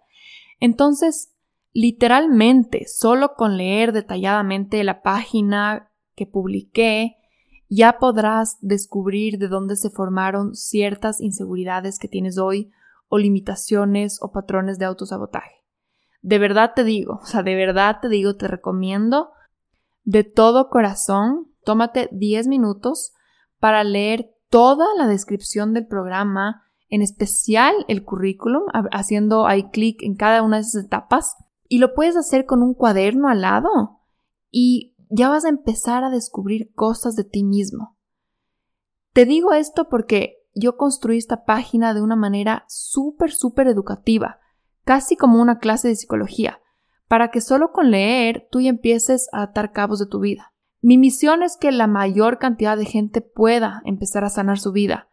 Entonces, 0.59 1.33
literalmente, 1.73 2.87
solo 2.89 3.35
con 3.37 3.57
leer 3.57 3.93
detalladamente 3.93 4.83
la 4.83 5.01
página 5.01 5.93
que 6.17 6.27
publiqué, 6.27 7.19
ya 7.69 8.01
podrás 8.01 8.59
descubrir 8.61 9.39
de 9.39 9.47
dónde 9.47 9.77
se 9.77 9.91
formaron 9.91 10.57
ciertas 10.57 11.21
inseguridades 11.21 12.01
que 12.01 12.09
tienes 12.09 12.37
hoy 12.37 12.73
o 13.07 13.17
limitaciones 13.17 14.19
o 14.21 14.33
patrones 14.33 14.81
de 14.81 14.87
autosabotaje. 14.87 15.65
De 16.21 16.41
verdad 16.41 16.73
te 16.75 16.83
digo, 16.83 17.21
o 17.23 17.27
sea, 17.27 17.45
de 17.45 17.55
verdad 17.55 17.99
te 18.03 18.09
digo, 18.09 18.35
te 18.35 18.49
recomiendo 18.49 19.31
de 20.05 20.23
todo 20.23 20.69
corazón, 20.69 21.49
tómate 21.65 22.09
10 22.13 22.47
minutos 22.47 23.13
para 23.59 23.83
leer 23.85 24.31
toda 24.51 24.87
la 24.97 25.07
descripción 25.07 25.73
del 25.73 25.87
programa, 25.87 26.63
en 26.89 27.03
especial 27.03 27.75
el 27.89 28.05
currículum, 28.05 28.65
haciendo 28.93 29.47
ahí 29.47 29.71
clic 29.71 30.03
en 30.03 30.15
cada 30.15 30.43
una 30.43 30.57
de 30.57 30.63
esas 30.63 30.85
etapas. 30.85 31.35
Y 31.67 31.79
lo 31.79 31.95
puedes 31.95 32.17
hacer 32.17 32.45
con 32.45 32.63
un 32.63 32.75
cuaderno 32.75 33.29
al 33.29 33.41
lado 33.41 34.01
y 34.51 34.95
ya 35.09 35.29
vas 35.29 35.45
a 35.45 35.49
empezar 35.49 36.05
a 36.05 36.11
descubrir 36.11 36.73
cosas 36.75 37.17
de 37.17 37.25
ti 37.25 37.43
mismo. 37.43 37.97
Te 39.13 39.25
digo 39.25 39.53
esto 39.53 39.89
porque 39.89 40.37
yo 40.55 40.77
construí 40.77 41.19
esta 41.19 41.45
página 41.45 41.95
de 41.95 42.03
una 42.03 42.17
manera 42.17 42.65
súper, 42.69 43.33
súper 43.33 43.67
educativa, 43.67 44.39
casi 44.85 45.17
como 45.17 45.41
una 45.41 45.59
clase 45.59 45.89
de 45.89 45.97
psicología 45.97 46.61
para 47.15 47.31
que 47.31 47.41
solo 47.41 47.71
con 47.71 47.93
leer 47.93 48.49
tú 48.51 48.59
empieces 48.59 49.29
a 49.33 49.43
atar 49.43 49.71
cabos 49.71 50.01
de 50.01 50.07
tu 50.07 50.19
vida. 50.19 50.53
Mi 50.81 50.99
misión 50.99 51.45
es 51.45 51.57
que 51.57 51.71
la 51.71 51.87
mayor 51.87 52.41
cantidad 52.41 52.77
de 52.77 52.87
gente 52.87 53.21
pueda 53.21 53.83
empezar 53.85 54.25
a 54.25 54.31
sanar 54.31 54.59
su 54.59 54.73
vida 54.73 55.07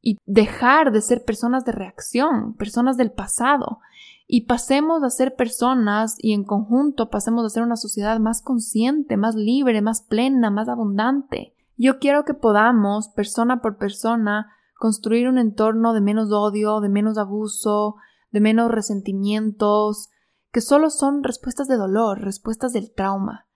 y 0.00 0.18
dejar 0.26 0.90
de 0.90 1.00
ser 1.00 1.22
personas 1.22 1.64
de 1.64 1.70
reacción, 1.70 2.54
personas 2.54 2.96
del 2.96 3.12
pasado, 3.12 3.78
y 4.26 4.46
pasemos 4.46 5.04
a 5.04 5.10
ser 5.10 5.36
personas 5.36 6.16
y 6.18 6.32
en 6.32 6.42
conjunto 6.42 7.08
pasemos 7.08 7.46
a 7.46 7.50
ser 7.50 7.62
una 7.62 7.76
sociedad 7.76 8.18
más 8.18 8.42
consciente, 8.42 9.16
más 9.16 9.36
libre, 9.36 9.80
más 9.80 10.02
plena, 10.02 10.50
más 10.50 10.68
abundante. 10.68 11.54
Yo 11.76 12.00
quiero 12.00 12.24
que 12.24 12.34
podamos, 12.34 13.10
persona 13.10 13.62
por 13.62 13.76
persona, 13.76 14.50
construir 14.76 15.28
un 15.28 15.38
entorno 15.38 15.92
de 15.92 16.00
menos 16.00 16.32
odio, 16.32 16.80
de 16.80 16.88
menos 16.88 17.16
abuso, 17.16 17.94
de 18.32 18.40
menos 18.40 18.72
resentimientos, 18.72 20.08
que 20.54 20.60
solo 20.60 20.88
son 20.88 21.24
respuestas 21.24 21.66
de 21.66 21.76
dolor, 21.76 22.20
respuestas 22.20 22.72
del 22.72 22.92
trauma. 22.94 23.48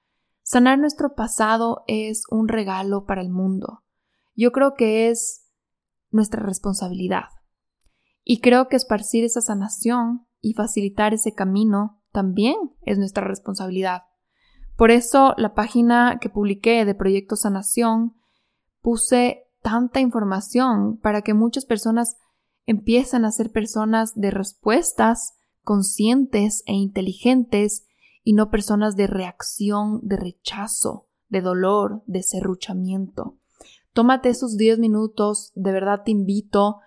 Sanar 0.42 0.80
nuestro 0.80 1.14
pasado 1.14 1.84
es 1.86 2.24
un 2.28 2.48
regalo 2.48 3.06
para 3.06 3.20
el 3.20 3.30
mundo. 3.30 3.84
Yo 4.34 4.50
creo 4.50 4.74
que 4.74 5.08
es 5.08 5.48
nuestra 6.10 6.42
responsabilidad. 6.42 7.28
Y 8.24 8.40
creo 8.40 8.66
que 8.66 8.74
esparcir 8.74 9.22
esa 9.22 9.40
sanación 9.40 10.26
y 10.40 10.54
facilitar 10.54 11.14
ese 11.14 11.34
camino 11.34 12.02
también 12.10 12.56
es 12.82 12.98
nuestra 12.98 13.24
responsabilidad. 13.24 14.02
Por 14.76 14.90
eso 14.90 15.34
la 15.36 15.54
página 15.54 16.18
que 16.20 16.30
publiqué 16.30 16.84
de 16.84 16.96
Proyecto 16.96 17.36
Sanación 17.36 18.16
puse 18.82 19.44
tanta 19.62 20.00
información 20.00 20.98
para 20.98 21.22
que 21.22 21.32
muchas 21.32 21.64
personas 21.64 22.16
empiecen 22.66 23.24
a 23.24 23.30
ser 23.30 23.52
personas 23.52 24.16
de 24.16 24.32
respuestas 24.32 25.37
conscientes 25.68 26.62
e 26.64 26.72
inteligentes 26.72 27.86
y 28.24 28.32
no 28.32 28.50
personas 28.50 28.96
de 28.96 29.06
reacción, 29.06 30.00
de 30.02 30.16
rechazo, 30.16 31.08
de 31.28 31.42
dolor, 31.42 32.02
de 32.06 32.22
serruchamiento. 32.22 33.36
Tómate 33.92 34.30
esos 34.30 34.56
10 34.56 34.78
minutos, 34.78 35.52
de 35.54 35.70
verdad 35.72 36.04
te 36.06 36.10
invito, 36.10 36.78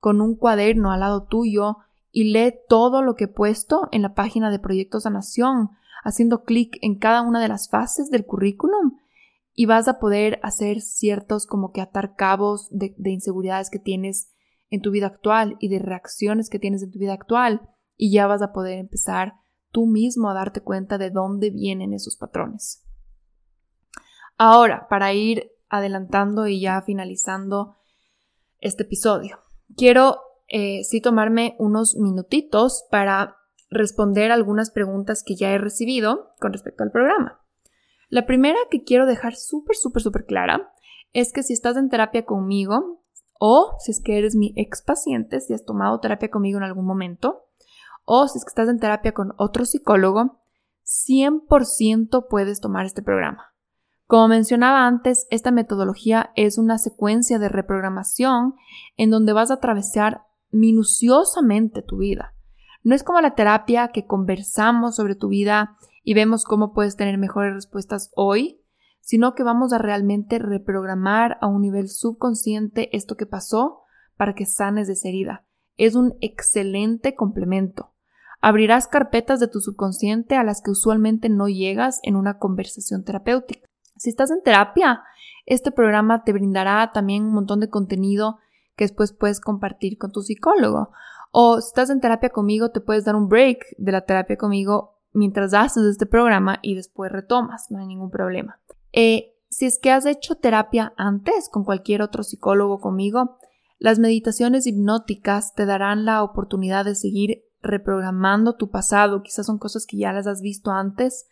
con 0.00 0.20
un 0.20 0.34
cuaderno 0.34 0.90
al 0.90 0.98
lado 0.98 1.28
tuyo 1.28 1.76
y 2.10 2.32
lee 2.32 2.56
todo 2.68 3.02
lo 3.02 3.14
que 3.14 3.26
he 3.26 3.28
puesto 3.28 3.88
en 3.92 4.02
la 4.02 4.14
página 4.14 4.50
de 4.50 4.58
Proyecto 4.58 4.98
Sanación, 4.98 5.70
haciendo 6.02 6.42
clic 6.42 6.76
en 6.82 6.98
cada 6.98 7.22
una 7.22 7.40
de 7.40 7.46
las 7.46 7.70
fases 7.70 8.10
del 8.10 8.26
currículum 8.26 8.96
y 9.54 9.66
vas 9.66 9.86
a 9.86 10.00
poder 10.00 10.40
hacer 10.42 10.80
ciertos 10.80 11.46
como 11.46 11.70
que 11.70 11.80
atar 11.80 12.16
cabos 12.16 12.66
de, 12.72 12.96
inseguridades 13.04 13.70
que 13.70 13.78
tienes 13.78 14.32
en 14.70 14.80
tu 14.80 14.90
vida 14.90 15.06
actual 15.06 15.56
y 15.60 15.68
de 15.68 15.78
reacciones 15.78 16.50
que 16.50 16.58
tienes 16.58 16.82
en 16.82 16.90
tu 16.90 16.98
vida 16.98 17.12
actual 17.12 17.70
y 17.96 18.12
ya 18.12 18.26
vas 18.26 18.42
a 18.42 18.52
poder 18.52 18.78
empezar 18.78 19.34
tú 19.70 19.86
mismo 19.86 20.30
a 20.30 20.34
darte 20.34 20.60
cuenta 20.60 20.98
de 20.98 21.10
dónde 21.10 21.50
vienen 21.50 21.92
esos 21.92 22.16
patrones. 22.16 22.84
Ahora, 24.36 24.86
para 24.88 25.12
ir 25.12 25.50
adelantando 25.68 26.46
y 26.46 26.60
ya 26.60 26.82
finalizando 26.82 27.76
este 28.60 28.84
episodio, 28.84 29.40
quiero 29.76 30.18
eh, 30.48 30.84
sí 30.84 31.00
tomarme 31.00 31.56
unos 31.58 31.96
minutitos 31.96 32.84
para 32.90 33.36
responder 33.70 34.30
algunas 34.30 34.70
preguntas 34.70 35.22
que 35.24 35.34
ya 35.34 35.50
he 35.50 35.58
recibido 35.58 36.30
con 36.40 36.52
respecto 36.52 36.84
al 36.84 36.90
programa. 36.90 37.40
La 38.08 38.26
primera 38.26 38.58
que 38.70 38.84
quiero 38.84 39.06
dejar 39.06 39.34
súper, 39.34 39.76
súper, 39.76 40.02
súper 40.02 40.24
clara 40.24 40.72
es 41.12 41.32
que 41.32 41.42
si 41.42 41.52
estás 41.52 41.76
en 41.76 41.88
terapia 41.88 42.24
conmigo 42.24 43.02
o 43.40 43.76
si 43.80 43.90
es 43.90 44.00
que 44.00 44.18
eres 44.18 44.36
mi 44.36 44.52
ex 44.56 44.82
paciente, 44.82 45.40
si 45.40 45.52
has 45.52 45.64
tomado 45.64 45.98
terapia 46.00 46.30
conmigo 46.30 46.58
en 46.58 46.64
algún 46.64 46.86
momento 46.86 47.44
o 48.04 48.28
si 48.28 48.38
es 48.38 48.44
que 48.44 48.50
estás 48.50 48.68
en 48.68 48.78
terapia 48.78 49.12
con 49.12 49.32
otro 49.36 49.64
psicólogo, 49.64 50.40
100% 50.84 52.26
puedes 52.28 52.60
tomar 52.60 52.86
este 52.86 53.02
programa. 53.02 53.54
Como 54.06 54.28
mencionaba 54.28 54.86
antes, 54.86 55.26
esta 55.30 55.50
metodología 55.50 56.30
es 56.36 56.58
una 56.58 56.78
secuencia 56.78 57.38
de 57.38 57.48
reprogramación 57.48 58.54
en 58.96 59.10
donde 59.10 59.32
vas 59.32 59.50
a 59.50 59.54
atravesar 59.54 60.22
minuciosamente 60.50 61.82
tu 61.82 61.98
vida. 61.98 62.34
No 62.82 62.94
es 62.94 63.02
como 63.02 63.22
la 63.22 63.34
terapia 63.34 63.88
que 63.88 64.06
conversamos 64.06 64.96
sobre 64.96 65.14
tu 65.14 65.28
vida 65.28 65.76
y 66.02 66.12
vemos 66.12 66.44
cómo 66.44 66.74
puedes 66.74 66.96
tener 66.96 67.16
mejores 67.16 67.54
respuestas 67.54 68.10
hoy, 68.14 68.60
sino 69.00 69.34
que 69.34 69.42
vamos 69.42 69.72
a 69.72 69.78
realmente 69.78 70.38
reprogramar 70.38 71.38
a 71.40 71.46
un 71.46 71.62
nivel 71.62 71.88
subconsciente 71.88 72.94
esto 72.94 73.16
que 73.16 73.26
pasó 73.26 73.80
para 74.16 74.34
que 74.34 74.44
sanes 74.44 74.86
de 74.86 74.92
esa 74.92 75.08
herida. 75.08 75.46
Es 75.76 75.94
un 75.94 76.14
excelente 76.20 77.14
complemento. 77.14 77.93
Abrirás 78.46 78.88
carpetas 78.88 79.40
de 79.40 79.48
tu 79.48 79.62
subconsciente 79.62 80.36
a 80.36 80.44
las 80.44 80.60
que 80.60 80.70
usualmente 80.70 81.30
no 81.30 81.48
llegas 81.48 81.98
en 82.02 82.14
una 82.14 82.38
conversación 82.38 83.02
terapéutica. 83.02 83.66
Si 83.96 84.10
estás 84.10 84.30
en 84.30 84.42
terapia, 84.42 85.02
este 85.46 85.72
programa 85.72 86.24
te 86.24 86.34
brindará 86.34 86.90
también 86.92 87.24
un 87.24 87.32
montón 87.32 87.60
de 87.60 87.70
contenido 87.70 88.36
que 88.76 88.84
después 88.84 89.14
puedes 89.14 89.40
compartir 89.40 89.96
con 89.96 90.12
tu 90.12 90.20
psicólogo. 90.20 90.90
O 91.32 91.58
si 91.62 91.68
estás 91.68 91.88
en 91.88 92.02
terapia 92.02 92.28
conmigo, 92.28 92.70
te 92.70 92.82
puedes 92.82 93.06
dar 93.06 93.16
un 93.16 93.30
break 93.30 93.64
de 93.78 93.92
la 93.92 94.02
terapia 94.02 94.36
conmigo 94.36 95.00
mientras 95.14 95.54
haces 95.54 95.86
este 95.86 96.04
programa 96.04 96.58
y 96.60 96.74
después 96.74 97.10
retomas, 97.10 97.70
no 97.70 97.78
hay 97.78 97.86
ningún 97.86 98.10
problema. 98.10 98.60
Eh, 98.92 99.38
si 99.48 99.64
es 99.64 99.78
que 99.78 99.90
has 99.90 100.04
hecho 100.04 100.34
terapia 100.34 100.92
antes 100.98 101.48
con 101.48 101.64
cualquier 101.64 102.02
otro 102.02 102.22
psicólogo 102.22 102.78
conmigo, 102.78 103.38
las 103.78 103.98
meditaciones 103.98 104.66
hipnóticas 104.66 105.54
te 105.54 105.64
darán 105.64 106.04
la 106.04 106.22
oportunidad 106.22 106.84
de 106.84 106.94
seguir 106.94 107.44
reprogramando 107.64 108.56
tu 108.56 108.70
pasado. 108.70 109.22
Quizás 109.22 109.46
son 109.46 109.58
cosas 109.58 109.86
que 109.86 109.96
ya 109.96 110.12
las 110.12 110.26
has 110.26 110.40
visto 110.40 110.70
antes, 110.70 111.26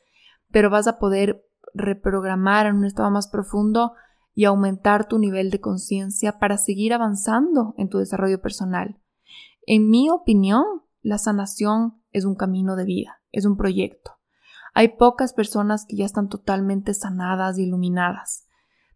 pero 0.50 0.70
vas 0.70 0.86
a 0.86 0.98
poder 0.98 1.46
reprogramar 1.74 2.66
en 2.66 2.76
un 2.76 2.84
estado 2.84 3.10
más 3.10 3.28
profundo 3.28 3.92
y 4.34 4.44
aumentar 4.44 5.06
tu 5.06 5.18
nivel 5.18 5.50
de 5.50 5.60
conciencia 5.60 6.38
para 6.38 6.56
seguir 6.56 6.94
avanzando 6.94 7.74
en 7.76 7.88
tu 7.88 7.98
desarrollo 7.98 8.40
personal. 8.40 8.98
En 9.66 9.88
mi 9.88 10.10
opinión, 10.10 10.64
la 11.02 11.18
sanación 11.18 12.02
es 12.10 12.24
un 12.24 12.34
camino 12.34 12.76
de 12.76 12.84
vida, 12.84 13.20
es 13.30 13.44
un 13.44 13.56
proyecto. 13.56 14.12
Hay 14.74 14.96
pocas 14.96 15.34
personas 15.34 15.84
que 15.86 15.96
ya 15.96 16.06
están 16.06 16.28
totalmente 16.28 16.94
sanadas 16.94 17.58
e 17.58 17.62
iluminadas. 17.62 18.46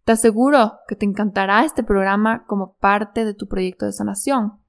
Te 0.05 0.13
aseguro 0.13 0.79
que 0.89 0.97
te 0.97 1.05
encantará 1.05 1.65
este 1.65 1.83
programa 1.83 2.47
como 2.47 2.77
parte 2.77 3.25
de 3.25 3.35
tu 3.35 3.49
proyecto 3.49 3.85
de 3.85 3.93
sanación. 3.93 4.61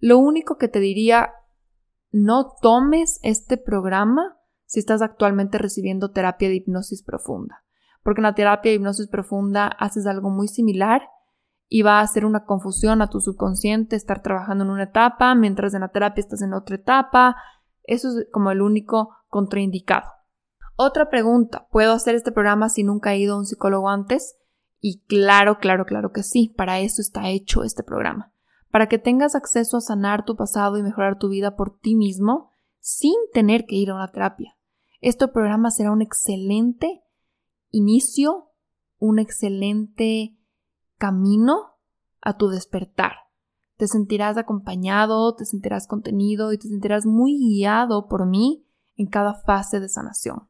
Lo 0.00 0.18
único 0.18 0.58
que 0.58 0.68
te 0.68 0.80
diría, 0.80 1.30
no 2.14 2.52
tomes 2.60 3.18
este 3.22 3.56
programa 3.56 4.36
si 4.66 4.80
estás 4.80 5.02
actualmente 5.02 5.58
recibiendo 5.58 6.10
terapia 6.10 6.48
de 6.48 6.56
hipnosis 6.56 7.02
profunda 7.02 7.64
porque 8.04 8.20
en 8.20 8.24
la 8.24 8.34
terapia 8.34 8.70
de 8.70 8.76
hipnosis 8.76 9.08
profunda 9.08 9.66
haces 9.66 10.06
algo 10.06 10.30
muy 10.30 10.46
similar 10.46 11.08
y 11.68 11.82
va 11.82 11.98
a 11.98 12.02
hacer 12.02 12.26
una 12.26 12.44
confusión 12.44 13.02
a 13.02 13.08
tu 13.08 13.20
subconsciente, 13.20 13.96
estar 13.96 14.22
trabajando 14.22 14.62
en 14.62 14.70
una 14.70 14.84
etapa, 14.84 15.34
mientras 15.34 15.74
en 15.74 15.80
la 15.80 15.88
terapia 15.88 16.20
estás 16.20 16.42
en 16.42 16.52
otra 16.52 16.76
etapa. 16.76 17.36
Eso 17.82 18.10
es 18.10 18.26
como 18.30 18.50
el 18.50 18.60
único 18.60 19.16
contraindicado. 19.28 20.10
Otra 20.76 21.08
pregunta, 21.08 21.66
¿puedo 21.70 21.94
hacer 21.94 22.14
este 22.14 22.30
programa 22.30 22.68
si 22.68 22.84
nunca 22.84 23.14
he 23.14 23.18
ido 23.18 23.34
a 23.34 23.38
un 23.38 23.46
psicólogo 23.46 23.88
antes? 23.88 24.36
Y 24.80 25.02
claro, 25.06 25.58
claro, 25.58 25.86
claro 25.86 26.12
que 26.12 26.22
sí, 26.22 26.52
para 26.54 26.80
eso 26.80 27.00
está 27.00 27.30
hecho 27.30 27.64
este 27.64 27.82
programa. 27.82 28.33
Para 28.74 28.88
que 28.88 28.98
tengas 28.98 29.36
acceso 29.36 29.76
a 29.76 29.80
sanar 29.80 30.24
tu 30.24 30.34
pasado 30.34 30.76
y 30.76 30.82
mejorar 30.82 31.16
tu 31.16 31.28
vida 31.28 31.54
por 31.54 31.78
ti 31.78 31.94
mismo 31.94 32.50
sin 32.80 33.14
tener 33.32 33.66
que 33.66 33.76
ir 33.76 33.90
a 33.90 33.94
una 33.94 34.10
terapia. 34.10 34.56
Este 35.00 35.28
programa 35.28 35.70
será 35.70 35.92
un 35.92 36.02
excelente 36.02 37.04
inicio, 37.70 38.50
un 38.98 39.20
excelente 39.20 40.36
camino 40.98 41.76
a 42.20 42.36
tu 42.36 42.48
despertar. 42.48 43.12
Te 43.76 43.86
sentirás 43.86 44.38
acompañado, 44.38 45.36
te 45.36 45.44
sentirás 45.44 45.86
contenido 45.86 46.52
y 46.52 46.58
te 46.58 46.66
sentirás 46.66 47.06
muy 47.06 47.38
guiado 47.38 48.08
por 48.08 48.26
mí 48.26 48.66
en 48.96 49.06
cada 49.06 49.34
fase 49.34 49.78
de 49.78 49.88
sanación. 49.88 50.48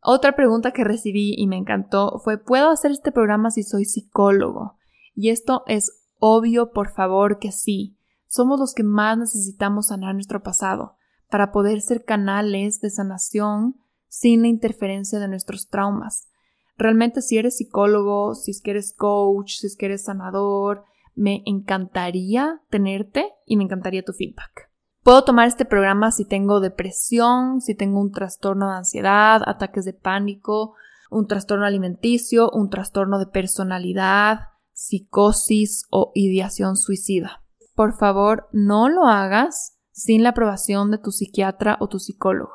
Otra 0.00 0.36
pregunta 0.36 0.70
que 0.70 0.84
recibí 0.84 1.34
y 1.36 1.48
me 1.48 1.56
encantó 1.56 2.20
fue, 2.22 2.38
¿puedo 2.38 2.70
hacer 2.70 2.92
este 2.92 3.10
programa 3.10 3.50
si 3.50 3.64
soy 3.64 3.84
psicólogo? 3.84 4.76
Y 5.16 5.30
esto 5.30 5.64
es 5.66 5.97
obvio, 6.18 6.70
por 6.72 6.90
favor, 6.90 7.38
que 7.38 7.52
sí. 7.52 7.96
Somos 8.26 8.60
los 8.60 8.74
que 8.74 8.82
más 8.82 9.16
necesitamos 9.16 9.88
sanar 9.88 10.14
nuestro 10.14 10.42
pasado 10.42 10.96
para 11.30 11.52
poder 11.52 11.80
ser 11.80 12.04
canales 12.04 12.80
de 12.80 12.90
sanación 12.90 13.76
sin 14.08 14.42
la 14.42 14.48
interferencia 14.48 15.18
de 15.18 15.28
nuestros 15.28 15.68
traumas. 15.68 16.28
Realmente 16.76 17.22
si 17.22 17.38
eres 17.38 17.56
psicólogo, 17.56 18.34
si 18.34 18.52
es 18.52 18.60
que 18.60 18.70
eres 18.70 18.94
coach, 18.96 19.56
si 19.58 19.66
es 19.66 19.76
que 19.76 19.86
eres 19.86 20.04
sanador, 20.04 20.84
me 21.14 21.42
encantaría 21.46 22.62
tenerte 22.70 23.32
y 23.44 23.56
me 23.56 23.64
encantaría 23.64 24.04
tu 24.04 24.12
feedback. 24.12 24.70
Puedo 25.02 25.24
tomar 25.24 25.48
este 25.48 25.64
programa 25.64 26.12
si 26.12 26.24
tengo 26.24 26.60
depresión, 26.60 27.60
si 27.60 27.74
tengo 27.74 28.00
un 28.00 28.12
trastorno 28.12 28.70
de 28.70 28.76
ansiedad, 28.76 29.42
ataques 29.46 29.84
de 29.84 29.94
pánico, 29.94 30.74
un 31.10 31.26
trastorno 31.26 31.64
alimenticio, 31.64 32.50
un 32.50 32.68
trastorno 32.68 33.18
de 33.18 33.26
personalidad, 33.26 34.40
psicosis 34.78 35.82
o 35.90 36.12
ideación 36.14 36.76
suicida. 36.76 37.42
Por 37.74 37.98
favor, 37.98 38.48
no 38.52 38.88
lo 38.88 39.06
hagas 39.08 39.76
sin 39.90 40.22
la 40.22 40.28
aprobación 40.28 40.92
de 40.92 40.98
tu 40.98 41.10
psiquiatra 41.10 41.76
o 41.80 41.88
tu 41.88 41.98
psicólogo. 41.98 42.52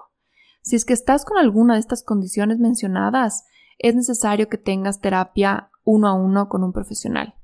Si 0.62 0.78
es 0.78 0.86
que 0.86 0.94
estás 0.94 1.26
con 1.26 1.38
alguna 1.38 1.74
de 1.74 1.82
estas 1.82 2.02
condiciones 2.02 2.60
mencionadas, 2.60 3.44
es 3.78 3.94
necesario 3.94 4.48
que 4.48 4.58
tengas 4.58 5.02
terapia 5.02 5.70
uno 5.84 6.08
a 6.08 6.14
uno 6.14 6.48
con 6.48 6.64
un 6.64 6.72
profesional. 6.72 7.36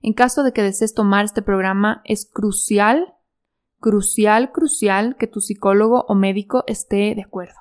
En 0.00 0.14
caso 0.14 0.44
de 0.44 0.52
que 0.52 0.62
desees 0.62 0.94
tomar 0.94 1.26
este 1.26 1.42
programa, 1.42 2.00
es 2.04 2.24
crucial 2.24 3.14
crucial, 3.80 4.52
crucial 4.52 5.16
que 5.16 5.26
tu 5.26 5.40
psicólogo 5.40 6.06
o 6.08 6.14
médico 6.14 6.64
esté 6.66 7.14
de 7.14 7.22
acuerdo. 7.22 7.56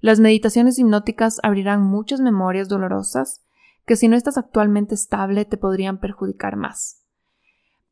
Las 0.00 0.20
meditaciones 0.20 0.78
hipnóticas 0.78 1.40
abrirán 1.42 1.82
muchas 1.82 2.20
memorias 2.20 2.68
dolorosas 2.68 3.45
que 3.86 3.96
si 3.96 4.08
no 4.08 4.16
estás 4.16 4.36
actualmente 4.36 4.94
estable 4.94 5.44
te 5.44 5.56
podrían 5.56 5.98
perjudicar 5.98 6.56
más. 6.56 7.04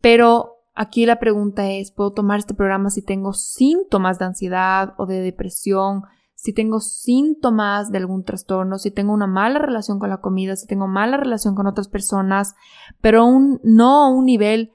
Pero 0.01 0.57
aquí 0.75 1.07
la 1.07 1.19
pregunta 1.19 1.71
es, 1.71 1.93
¿puedo 1.93 2.13
tomar 2.13 2.41
este 2.41 2.53
programa 2.53 2.91
si 2.91 3.01
tengo 3.01 3.33
síntomas 3.33 4.19
de 4.19 4.27
ansiedad 4.27 4.95
o 4.99 5.07
de 5.07 5.21
depresión? 5.21 6.03
Si 6.35 6.53
tengo 6.53 6.81
síntomas 6.81 7.91
de 7.91 7.99
algún 7.99 8.25
trastorno, 8.25 8.79
si 8.79 8.91
tengo 8.91 9.15
una 9.15 9.29
mala 9.29 9.61
relación 9.61 9.99
con 9.99 10.11
la 10.11 10.21
comida, 10.21 10.57
si 10.57 10.67
tengo 10.67 10.89
mala 10.89 11.17
relación 11.17 11.55
con 11.55 11.67
otras 11.67 11.89
personas, 11.89 12.55
pero 13.01 13.27
no 13.63 14.05
a 14.05 14.11
un 14.11 14.27
nivel 14.27 14.73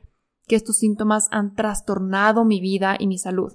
que 0.48 0.56
estos 0.56 0.78
síntomas 0.78 1.28
han 1.32 1.54
trastornado 1.54 2.44
mi 2.44 2.60
vida 2.60 2.96
y 2.98 3.06
mi 3.06 3.20
salud. 3.20 3.54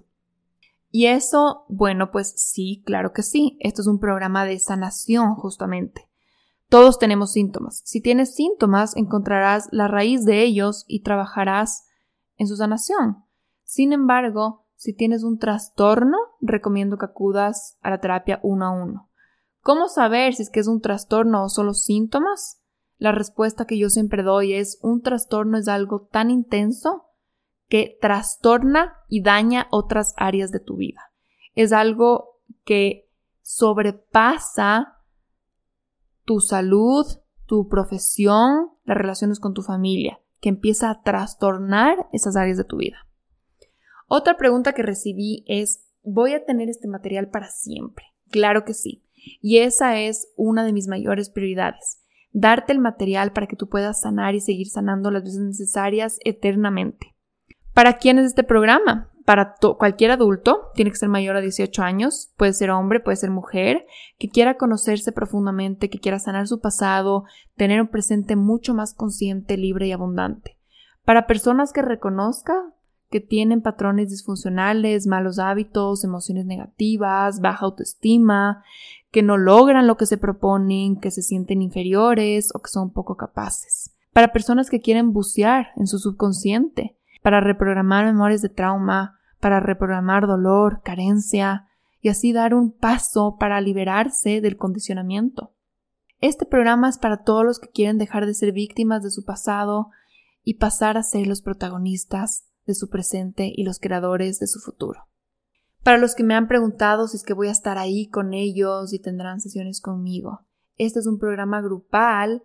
Y 0.91 1.07
eso, 1.07 1.65
bueno, 1.69 2.13
pues 2.13 2.35
sí, 2.37 2.85
claro 2.87 3.13
que 3.13 3.25
sí. 3.25 3.57
Esto 3.59 3.81
es 3.81 3.89
un 3.89 3.99
programa 3.99 4.45
de 4.45 4.61
sanación 4.61 5.35
justamente. 5.35 6.09
Todos 6.75 6.99
tenemos 6.99 7.31
síntomas. 7.31 7.83
Si 7.85 8.01
tienes 8.01 8.35
síntomas, 8.35 8.97
encontrarás 8.97 9.69
la 9.71 9.87
raíz 9.87 10.25
de 10.25 10.43
ellos 10.43 10.85
y 10.89 11.05
trabajarás 11.05 11.87
en 12.37 12.49
su 12.49 12.57
sanación. 12.57 13.25
Sin 13.63 13.93
embargo, 13.93 14.67
si 14.75 14.93
tienes 14.93 15.23
un 15.23 15.39
trastorno, 15.39 16.19
recomiendo 16.41 16.99
que 16.99 17.05
acudas 17.05 17.79
a 17.81 17.91
la 17.91 18.01
terapia 18.01 18.41
uno 18.43 18.67
a 18.67 18.71
uno. 18.73 19.09
¿Cómo 19.61 19.89
saber 19.89 20.35
si 20.35 20.43
es 20.43 20.51
que 20.51 20.59
es 20.59 20.67
un 20.67 20.81
trastorno 20.81 21.45
o 21.45 21.49
solo 21.49 21.75
síntomas? 21.75 22.61
La 22.99 23.13
respuesta 23.13 23.67
que 23.67 23.79
yo 23.79 23.89
siempre 23.89 24.25
doy 24.25 24.55
es 24.55 24.81
un 24.83 25.01
trastorno 25.01 25.59
es 25.59 25.69
algo 25.69 26.09
tan 26.11 26.29
intenso 26.29 27.05
que 27.69 27.99
trastorna 28.01 28.97
y 29.09 29.23
daña 29.23 29.69
otras 29.71 30.13
áreas 30.17 30.51
de 30.51 30.59
tu 30.59 30.75
vida. 30.75 31.03
Es 31.55 31.73
algo 31.73 32.41
que 32.65 33.13
sobrepasa 33.43 34.95
tu 36.25 36.41
salud, 36.41 37.07
tu 37.47 37.69
profesión, 37.69 38.71
las 38.85 38.97
relaciones 38.97 39.41
con 39.41 39.55
tu 39.55 39.63
familia, 39.63 40.21
que 40.41 40.49
empieza 40.49 40.91
a 40.91 41.03
trastornar 41.03 42.09
esas 42.13 42.37
áreas 42.37 42.57
de 42.57 42.65
tu 42.65 42.79
vida. 42.79 42.97
Otra 44.09 44.37
pregunta 44.37 44.73
que 44.73 44.83
recibí 44.83 45.45
es, 45.47 45.87
¿voy 46.03 46.35
a 46.35 46.45
tener 46.45 46.69
este 46.69 46.89
material 46.89 47.31
para 47.31 47.49
siempre? 47.49 48.05
Claro 48.31 48.65
que 48.65 48.75
sí. 48.75 49.03
Y 49.41 49.59
esa 49.59 49.99
es 49.99 50.29
una 50.37 50.65
de 50.65 50.73
mis 50.73 50.89
mayores 50.89 51.31
prioridades. 51.31 52.01
Darte 52.33 52.73
el 52.73 52.79
material 52.79 53.33
para 53.33 53.47
que 53.47 53.57
tú 53.57 53.69
puedas 53.69 54.01
sanar 54.01 54.35
y 54.35 54.41
seguir 54.41 54.69
sanando 54.69 55.11
las 55.11 55.23
veces 55.23 55.41
necesarias 55.41 56.19
eternamente. 56.25 57.15
¿Para 57.73 57.99
quién 57.99 58.19
es 58.19 58.27
este 58.27 58.45
programa? 58.45 59.11
Para 59.25 59.55
cualquier 59.79 60.11
adulto, 60.11 60.71
tiene 60.75 60.91
que 60.91 60.99
ser 60.99 61.09
mayor 61.09 61.37
a 61.37 61.41
18 61.41 61.83
años, 61.83 62.33
puede 62.37 62.53
ser 62.53 62.71
hombre, 62.71 63.01
puede 63.01 63.17
ser 63.17 63.31
mujer, 63.31 63.87
que 64.19 64.29
quiera 64.29 64.59
conocerse 64.59 65.13
profundamente, 65.13 65.89
que 65.89 65.99
quiera 65.99 66.19
sanar 66.19 66.47
su 66.47 66.61
pasado, 66.61 67.25
tener 67.57 67.81
un 67.81 67.89
presente 67.89 68.37
mucho 68.37 68.75
más 68.75 68.93
consciente, 68.93 69.57
libre 69.57 69.87
y 69.87 69.93
abundante. 69.93 70.59
Para 71.05 71.27
personas 71.27 71.73
que 71.73 71.81
reconozca 71.81 72.75
que 73.11 73.21
tienen 73.21 73.63
patrones 73.63 74.11
disfuncionales, 74.11 75.07
malos 75.07 75.39
hábitos, 75.39 76.03
emociones 76.03 76.47
negativas, 76.47 77.41
baja 77.41 77.65
autoestima, 77.65 78.65
que 79.13 79.23
no 79.23 79.39
logran 79.39 79.87
lo 79.87 79.97
que 79.97 80.07
se 80.07 80.19
proponen, 80.19 80.97
que 80.97 81.13
se 81.13 81.23
sienten 81.23 81.63
inferiores 81.63 82.51
o 82.55 82.59
que 82.59 82.71
son 82.71 82.93
poco 82.93 83.17
capaces. 83.17 83.95
Para 84.13 84.33
personas 84.33 84.69
que 84.69 84.81
quieren 84.81 85.13
bucear 85.13 85.69
en 85.77 85.87
su 85.87 85.99
subconsciente, 85.99 86.97
para 87.25 87.41
reprogramar 87.41 88.05
memorias 88.05 88.43
de 88.43 88.51
trauma, 88.51 89.19
para 89.41 89.59
reprogramar 89.59 90.27
dolor, 90.27 90.83
carencia 90.85 91.67
y 92.03 92.11
así 92.11 92.35
dar 92.35 92.53
un 92.53 92.71
paso 92.71 93.39
para 93.41 93.63
liberarse 93.63 94.43
del 94.43 94.59
condicionamiento. 94.59 95.55
Este 96.21 96.45
programa 96.45 96.91
es 96.91 96.99
para 96.99 97.23
todos 97.23 97.43
los 97.43 97.59
que 97.59 97.71
quieren 97.71 97.97
dejar 97.97 98.27
de 98.27 98.35
ser 98.35 98.53
víctimas 98.53 99.03
de 99.03 99.11
su 99.11 99.25
pasado 99.25 99.89
y 100.43 100.59
pasar 100.59 100.99
a 100.99 101.03
ser 101.03 101.27
los 101.27 101.41
protagonistas 101.41 102.45
de 102.67 102.75
su 102.75 102.91
presente 102.91 103.51
y 103.57 103.65
los 103.65 103.79
creadores 103.79 104.39
de 104.39 104.47
su 104.47 104.61
futuro. 104.61 105.07
Para 105.83 105.97
los 105.97 106.15
que 106.15 106.25
me 106.25 106.35
han 106.35 106.47
preguntado 106.47 107.09
si 107.09 107.17
es 107.17 107.23
que 107.23 107.33
voy 107.33 107.49
a 107.49 107.53
estar 107.53 107.79
ahí 107.79 108.07
con 108.07 108.35
ellos 108.35 108.93
y 108.93 108.99
tendrán 108.99 109.41
sesiones 109.41 109.81
conmigo, 109.81 110.41
este 110.77 110.99
es 110.99 111.07
un 111.07 111.19
programa 111.19 111.63
grupal, 111.63 112.43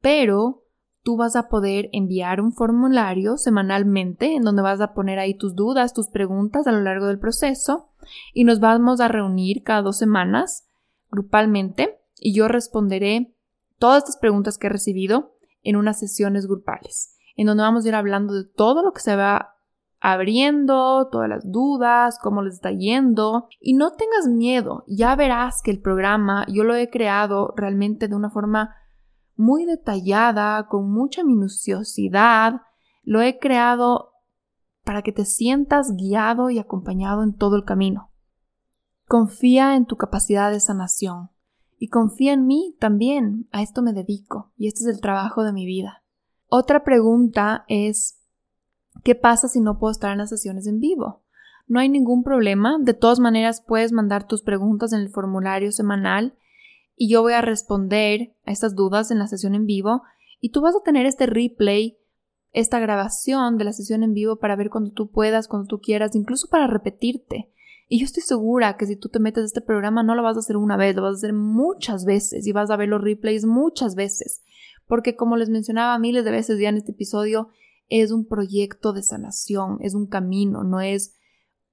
pero 0.00 0.62
tú 1.02 1.16
vas 1.16 1.36
a 1.36 1.48
poder 1.48 1.88
enviar 1.92 2.40
un 2.40 2.52
formulario 2.52 3.36
semanalmente 3.36 4.34
en 4.34 4.42
donde 4.42 4.62
vas 4.62 4.80
a 4.80 4.92
poner 4.92 5.18
ahí 5.18 5.34
tus 5.34 5.54
dudas, 5.54 5.94
tus 5.94 6.08
preguntas 6.08 6.66
a 6.66 6.72
lo 6.72 6.80
largo 6.80 7.06
del 7.06 7.18
proceso 7.18 7.90
y 8.34 8.44
nos 8.44 8.60
vamos 8.60 9.00
a 9.00 9.08
reunir 9.08 9.62
cada 9.62 9.82
dos 9.82 9.98
semanas 9.98 10.68
grupalmente 11.10 12.00
y 12.18 12.34
yo 12.34 12.48
responderé 12.48 13.34
todas 13.78 13.98
estas 13.98 14.18
preguntas 14.18 14.58
que 14.58 14.66
he 14.66 14.70
recibido 14.70 15.34
en 15.62 15.76
unas 15.76 15.98
sesiones 15.98 16.46
grupales, 16.46 17.16
en 17.36 17.46
donde 17.46 17.62
vamos 17.62 17.84
a 17.84 17.88
ir 17.88 17.94
hablando 17.94 18.34
de 18.34 18.44
todo 18.44 18.82
lo 18.82 18.92
que 18.92 19.00
se 19.00 19.16
va 19.16 19.54
abriendo, 20.00 21.08
todas 21.10 21.28
las 21.28 21.50
dudas, 21.50 22.18
cómo 22.22 22.42
les 22.42 22.54
está 22.54 22.70
yendo. 22.70 23.48
Y 23.60 23.74
no 23.74 23.92
tengas 23.92 24.28
miedo, 24.28 24.84
ya 24.86 25.14
verás 25.16 25.60
que 25.62 25.70
el 25.70 25.80
programa 25.80 26.46
yo 26.48 26.64
lo 26.64 26.74
he 26.74 26.88
creado 26.90 27.52
realmente 27.56 28.08
de 28.08 28.16
una 28.16 28.30
forma 28.30 28.74
muy 29.40 29.64
detallada, 29.64 30.68
con 30.68 30.92
mucha 30.92 31.24
minuciosidad. 31.24 32.60
Lo 33.02 33.22
he 33.22 33.38
creado 33.38 34.12
para 34.84 35.02
que 35.02 35.12
te 35.12 35.24
sientas 35.24 35.96
guiado 35.96 36.50
y 36.50 36.58
acompañado 36.58 37.22
en 37.22 37.34
todo 37.34 37.56
el 37.56 37.64
camino. 37.64 38.10
Confía 39.08 39.76
en 39.76 39.86
tu 39.86 39.96
capacidad 39.96 40.52
de 40.52 40.60
sanación 40.60 41.30
y 41.78 41.88
confía 41.88 42.34
en 42.34 42.46
mí 42.46 42.76
también. 42.78 43.48
A 43.50 43.62
esto 43.62 43.82
me 43.82 43.92
dedico 43.92 44.52
y 44.56 44.68
este 44.68 44.80
es 44.84 44.94
el 44.94 45.00
trabajo 45.00 45.42
de 45.42 45.52
mi 45.52 45.64
vida. 45.66 46.04
Otra 46.48 46.84
pregunta 46.84 47.64
es, 47.68 48.20
¿qué 49.02 49.14
pasa 49.14 49.48
si 49.48 49.60
no 49.60 49.78
puedo 49.78 49.92
estar 49.92 50.12
en 50.12 50.18
las 50.18 50.30
sesiones 50.30 50.66
en 50.66 50.80
vivo? 50.80 51.22
No 51.66 51.80
hay 51.80 51.88
ningún 51.88 52.24
problema, 52.24 52.78
de 52.80 52.94
todas 52.94 53.20
maneras 53.20 53.64
puedes 53.66 53.92
mandar 53.92 54.26
tus 54.26 54.42
preguntas 54.42 54.92
en 54.92 55.00
el 55.00 55.08
formulario 55.08 55.72
semanal 55.72 56.36
y 57.02 57.08
yo 57.08 57.22
voy 57.22 57.32
a 57.32 57.40
responder 57.40 58.36
a 58.44 58.52
estas 58.52 58.74
dudas 58.74 59.10
en 59.10 59.18
la 59.18 59.26
sesión 59.26 59.54
en 59.54 59.64
vivo 59.64 60.02
y 60.38 60.50
tú 60.50 60.60
vas 60.60 60.76
a 60.76 60.82
tener 60.84 61.06
este 61.06 61.24
replay, 61.24 61.96
esta 62.52 62.78
grabación 62.78 63.56
de 63.56 63.64
la 63.64 63.72
sesión 63.72 64.02
en 64.02 64.12
vivo 64.12 64.36
para 64.36 64.54
ver 64.54 64.68
cuando 64.68 64.90
tú 64.90 65.10
puedas, 65.10 65.48
cuando 65.48 65.66
tú 65.66 65.80
quieras, 65.80 66.14
incluso 66.14 66.48
para 66.50 66.66
repetirte. 66.66 67.50
Y 67.88 68.00
yo 68.00 68.04
estoy 68.04 68.22
segura 68.22 68.76
que 68.76 68.84
si 68.84 68.96
tú 68.96 69.08
te 69.08 69.18
metes 69.18 69.44
a 69.44 69.46
este 69.46 69.62
programa 69.62 70.02
no 70.02 70.14
lo 70.14 70.22
vas 70.22 70.36
a 70.36 70.40
hacer 70.40 70.58
una 70.58 70.76
vez, 70.76 70.94
lo 70.94 71.00
vas 71.00 71.14
a 71.14 71.16
hacer 71.16 71.32
muchas 71.32 72.04
veces 72.04 72.46
y 72.46 72.52
vas 72.52 72.70
a 72.70 72.76
ver 72.76 72.90
los 72.90 73.00
replays 73.00 73.46
muchas 73.46 73.94
veces. 73.94 74.42
Porque 74.86 75.16
como 75.16 75.38
les 75.38 75.48
mencionaba 75.48 75.98
miles 75.98 76.26
de 76.26 76.32
veces 76.32 76.60
ya 76.60 76.68
en 76.68 76.76
este 76.76 76.92
episodio, 76.92 77.48
es 77.88 78.10
un 78.10 78.26
proyecto 78.26 78.92
de 78.92 79.02
sanación, 79.02 79.78
es 79.80 79.94
un 79.94 80.06
camino, 80.06 80.64
no 80.64 80.82
es 80.82 81.16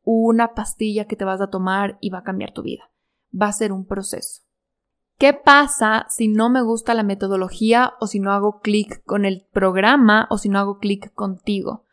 una 0.03 0.53
pastilla 0.53 1.05
que 1.05 1.17
te 1.17 1.25
vas 1.25 1.41
a 1.41 1.49
tomar 1.49 1.97
y 1.99 2.11
va 2.11 2.19
a 2.19 2.23
cambiar 2.23 2.53
tu 2.53 2.61
vida. 2.61 2.89
Va 3.30 3.47
a 3.47 3.51
ser 3.51 3.73
un 3.73 3.86
proceso. 3.86 4.47
¿Qué 5.18 5.34
pasa 5.34 6.05
si 6.09 6.28
no 6.28 6.51
me 6.51 6.61
gusta 6.61 6.93
la 6.93 7.01
metodología 7.01 7.93
o 7.99 8.05
si 8.05 8.20
no 8.20 8.32
hago 8.34 8.59
clic 8.59 9.03
con 9.03 9.26
el 9.26 9.47
programa 9.51 10.28
o 10.30 10.38
si 10.38 10.47
no 10.47 10.59
hago 10.59 10.78
clic 10.78 11.11
contigo? 11.13 11.86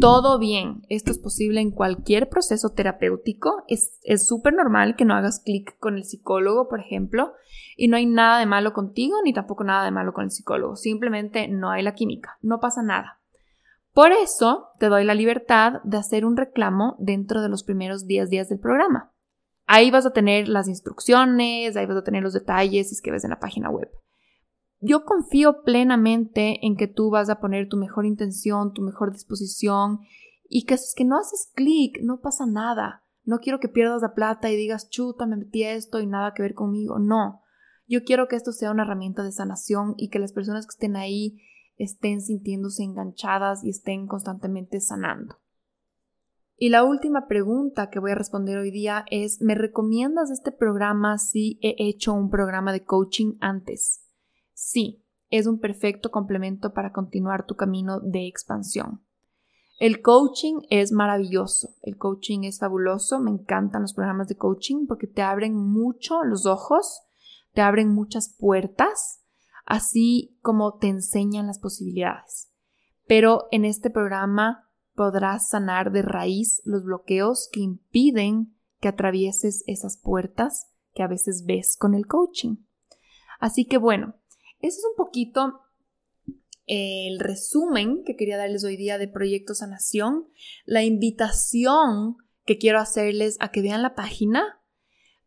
Todo 0.00 0.40
bien, 0.40 0.82
esto 0.88 1.12
es 1.12 1.18
posible 1.20 1.60
en 1.60 1.70
cualquier 1.70 2.28
proceso 2.28 2.70
terapéutico. 2.70 3.62
Es 3.68 4.26
súper 4.26 4.52
normal 4.52 4.96
que 4.96 5.04
no 5.04 5.14
hagas 5.14 5.38
clic 5.38 5.78
con 5.78 5.94
el 5.94 6.02
psicólogo, 6.02 6.68
por 6.68 6.80
ejemplo, 6.80 7.34
y 7.76 7.86
no 7.86 7.96
hay 7.96 8.06
nada 8.06 8.40
de 8.40 8.46
malo 8.46 8.72
contigo 8.72 9.18
ni 9.22 9.32
tampoco 9.32 9.62
nada 9.62 9.84
de 9.84 9.92
malo 9.92 10.12
con 10.12 10.24
el 10.24 10.32
psicólogo. 10.32 10.74
Simplemente 10.74 11.46
no 11.46 11.70
hay 11.70 11.84
la 11.84 11.94
química, 11.94 12.36
no 12.42 12.58
pasa 12.58 12.82
nada. 12.82 13.20
Por 13.92 14.10
eso 14.10 14.70
te 14.80 14.88
doy 14.88 15.04
la 15.04 15.14
libertad 15.14 15.74
de 15.84 15.98
hacer 15.98 16.26
un 16.26 16.36
reclamo 16.36 16.96
dentro 16.98 17.40
de 17.40 17.48
los 17.48 17.62
primeros 17.62 18.06
10 18.06 18.28
días 18.28 18.48
del 18.48 18.58
programa. 18.58 19.12
Ahí 19.66 19.90
vas 19.90 20.06
a 20.06 20.12
tener 20.12 20.48
las 20.48 20.68
instrucciones, 20.68 21.76
ahí 21.76 21.86
vas 21.86 21.96
a 21.96 22.04
tener 22.04 22.22
los 22.22 22.32
detalles 22.32 22.88
si 22.88 22.94
es 22.94 23.02
que 23.02 23.10
ves 23.10 23.24
en 23.24 23.30
la 23.30 23.40
página 23.40 23.68
web. 23.68 23.90
Yo 24.80 25.04
confío 25.04 25.62
plenamente 25.64 26.64
en 26.64 26.76
que 26.76 26.86
tú 26.86 27.10
vas 27.10 27.28
a 27.30 27.40
poner 27.40 27.68
tu 27.68 27.76
mejor 27.76 28.06
intención, 28.06 28.72
tu 28.72 28.82
mejor 28.82 29.12
disposición 29.12 30.00
y 30.48 30.64
que 30.64 30.76
si 30.78 30.84
es 30.84 30.94
que 30.94 31.04
no 31.04 31.18
haces 31.18 31.50
clic, 31.54 31.98
no 32.02 32.20
pasa 32.20 32.46
nada. 32.46 33.02
No 33.24 33.40
quiero 33.40 33.58
que 33.58 33.68
pierdas 33.68 34.02
la 34.02 34.14
plata 34.14 34.50
y 34.50 34.56
digas, 34.56 34.88
chuta, 34.88 35.26
me 35.26 35.36
metí 35.36 35.64
esto 35.64 36.00
y 36.00 36.06
nada 36.06 36.32
que 36.34 36.42
ver 36.42 36.54
conmigo. 36.54 37.00
No. 37.00 37.42
Yo 37.88 38.04
quiero 38.04 38.28
que 38.28 38.36
esto 38.36 38.52
sea 38.52 38.70
una 38.70 38.84
herramienta 38.84 39.24
de 39.24 39.32
sanación 39.32 39.94
y 39.96 40.10
que 40.10 40.20
las 40.20 40.32
personas 40.32 40.66
que 40.66 40.70
estén 40.70 40.94
ahí 40.94 41.40
estén 41.76 42.20
sintiéndose 42.20 42.84
enganchadas 42.84 43.64
y 43.64 43.70
estén 43.70 44.06
constantemente 44.06 44.80
sanando. 44.80 45.38
Y 46.58 46.70
la 46.70 46.84
última 46.84 47.26
pregunta 47.26 47.90
que 47.90 47.98
voy 47.98 48.12
a 48.12 48.14
responder 48.14 48.56
hoy 48.56 48.70
día 48.70 49.04
es, 49.10 49.42
¿me 49.42 49.54
recomiendas 49.54 50.30
este 50.30 50.52
programa 50.52 51.18
si 51.18 51.58
he 51.60 51.74
hecho 51.78 52.14
un 52.14 52.30
programa 52.30 52.72
de 52.72 52.82
coaching 52.82 53.34
antes? 53.40 54.06
Sí, 54.54 55.04
es 55.28 55.46
un 55.46 55.60
perfecto 55.60 56.10
complemento 56.10 56.72
para 56.72 56.92
continuar 56.92 57.44
tu 57.44 57.56
camino 57.56 58.00
de 58.00 58.26
expansión. 58.26 59.02
El 59.78 60.00
coaching 60.00 60.60
es 60.70 60.92
maravilloso, 60.92 61.74
el 61.82 61.98
coaching 61.98 62.44
es 62.44 62.58
fabuloso, 62.58 63.20
me 63.20 63.30
encantan 63.30 63.82
los 63.82 63.92
programas 63.92 64.26
de 64.28 64.36
coaching 64.36 64.86
porque 64.86 65.06
te 65.06 65.20
abren 65.20 65.54
mucho 65.54 66.22
los 66.22 66.46
ojos, 66.46 67.02
te 67.52 67.60
abren 67.60 67.90
muchas 67.90 68.34
puertas, 68.38 69.22
así 69.66 70.38
como 70.40 70.78
te 70.78 70.88
enseñan 70.88 71.48
las 71.48 71.58
posibilidades. 71.58 72.50
Pero 73.06 73.48
en 73.50 73.66
este 73.66 73.90
programa 73.90 74.65
podrás 74.96 75.50
sanar 75.50 75.92
de 75.92 76.02
raíz 76.02 76.62
los 76.64 76.82
bloqueos 76.82 77.48
que 77.52 77.60
impiden 77.60 78.56
que 78.80 78.88
atravieses 78.88 79.62
esas 79.66 79.96
puertas 79.96 80.72
que 80.94 81.02
a 81.02 81.06
veces 81.06 81.44
ves 81.46 81.76
con 81.78 81.94
el 81.94 82.06
coaching. 82.06 82.56
Así 83.38 83.66
que 83.66 83.78
bueno, 83.78 84.14
eso 84.60 84.78
es 84.78 84.84
un 84.90 84.96
poquito 84.96 85.60
el 86.66 87.20
resumen 87.20 88.02
que 88.04 88.16
quería 88.16 88.38
darles 88.38 88.64
hoy 88.64 88.76
día 88.76 88.98
de 88.98 89.06
Proyecto 89.06 89.54
Sanación, 89.54 90.26
la 90.64 90.82
invitación 90.82 92.16
que 92.44 92.58
quiero 92.58 92.80
hacerles 92.80 93.36
a 93.40 93.50
que 93.50 93.62
vean 93.62 93.82
la 93.82 93.94
página, 93.94 94.60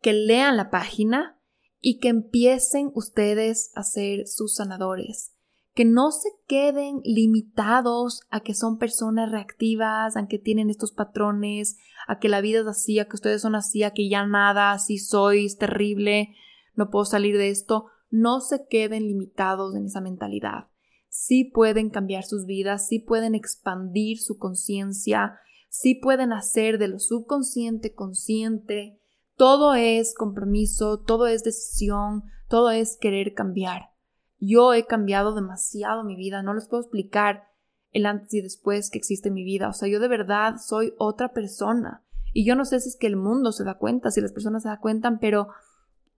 que 0.01 0.13
lean 0.13 0.57
la 0.57 0.70
página 0.70 1.39
y 1.80 1.99
que 1.99 2.09
empiecen 2.09 2.91
ustedes 2.93 3.72
a 3.76 3.84
ser 3.84 4.28
sus 4.28 4.55
sanadores. 4.55 5.34
Que 5.80 5.86
no 5.86 6.11
se 6.11 6.30
queden 6.45 6.99
limitados 7.05 8.23
a 8.30 8.41
que 8.41 8.53
son 8.53 8.77
personas 8.80 9.32
reactivas, 9.32 10.17
a 10.17 10.27
que 10.27 10.38
tienen 10.38 10.69
estos 10.69 10.91
patrones, 10.91 11.77
a 12.05 12.19
que 12.19 12.27
la 12.27 12.41
vida 12.41 12.59
es 12.59 12.67
así, 12.67 12.99
a 12.99 13.05
que 13.05 13.15
ustedes 13.15 13.41
son 13.41 13.55
así, 13.55 13.84
a 13.84 13.91
que 13.91 14.09
ya 14.09 14.25
nada, 14.25 14.73
así 14.73 14.97
soy, 14.97 15.45
es 15.45 15.57
terrible, 15.57 16.36
no 16.75 16.89
puedo 16.89 17.05
salir 17.05 17.38
de 17.38 17.49
esto. 17.49 17.86
No 18.09 18.41
se 18.41 18.67
queden 18.67 19.03
limitados 19.07 19.73
en 19.75 19.86
esa 19.86 20.01
mentalidad 20.01 20.65
sí 21.09 21.43
pueden 21.43 21.89
cambiar 21.89 22.23
sus 22.23 22.45
vidas, 22.45 22.88
sí 22.88 22.99
pueden 22.99 23.36
expandir 23.36 24.19
su 24.19 24.38
conciencia, 24.38 25.39
sí 25.69 25.95
pueden 25.95 26.32
hacer 26.32 26.77
de 26.77 26.88
lo 26.88 26.99
subconsciente 26.99 27.93
consciente. 27.93 29.01
Todo 29.36 29.73
es 29.73 30.13
compromiso, 30.13 30.99
todo 30.99 31.27
es 31.27 31.43
decisión, 31.43 32.23
todo 32.47 32.71
es 32.71 32.97
querer 32.99 33.34
cambiar. 33.34 33.89
Yo 34.39 34.73
he 34.73 34.85
cambiado 34.85 35.35
demasiado 35.35 36.03
mi 36.03 36.15
vida, 36.15 36.43
no 36.43 36.53
les 36.53 36.67
puedo 36.67 36.81
explicar 36.81 37.49
el 37.91 38.05
antes 38.05 38.33
y 38.33 38.41
después 38.41 38.89
que 38.89 38.97
existe 38.97 39.29
en 39.29 39.35
mi 39.35 39.43
vida. 39.43 39.69
O 39.69 39.73
sea, 39.73 39.87
yo 39.87 39.99
de 39.99 40.07
verdad 40.07 40.55
soy 40.57 40.93
otra 40.97 41.33
persona. 41.33 42.03
Y 42.33 42.45
yo 42.45 42.55
no 42.55 42.65
sé 42.65 42.79
si 42.79 42.89
es 42.89 42.97
que 42.97 43.07
el 43.07 43.15
mundo 43.15 43.51
se 43.51 43.63
da 43.63 43.77
cuenta, 43.77 44.11
si 44.11 44.21
las 44.21 44.31
personas 44.31 44.63
se 44.63 44.69
dan 44.69 44.79
cuenta, 44.79 45.17
pero 45.19 45.47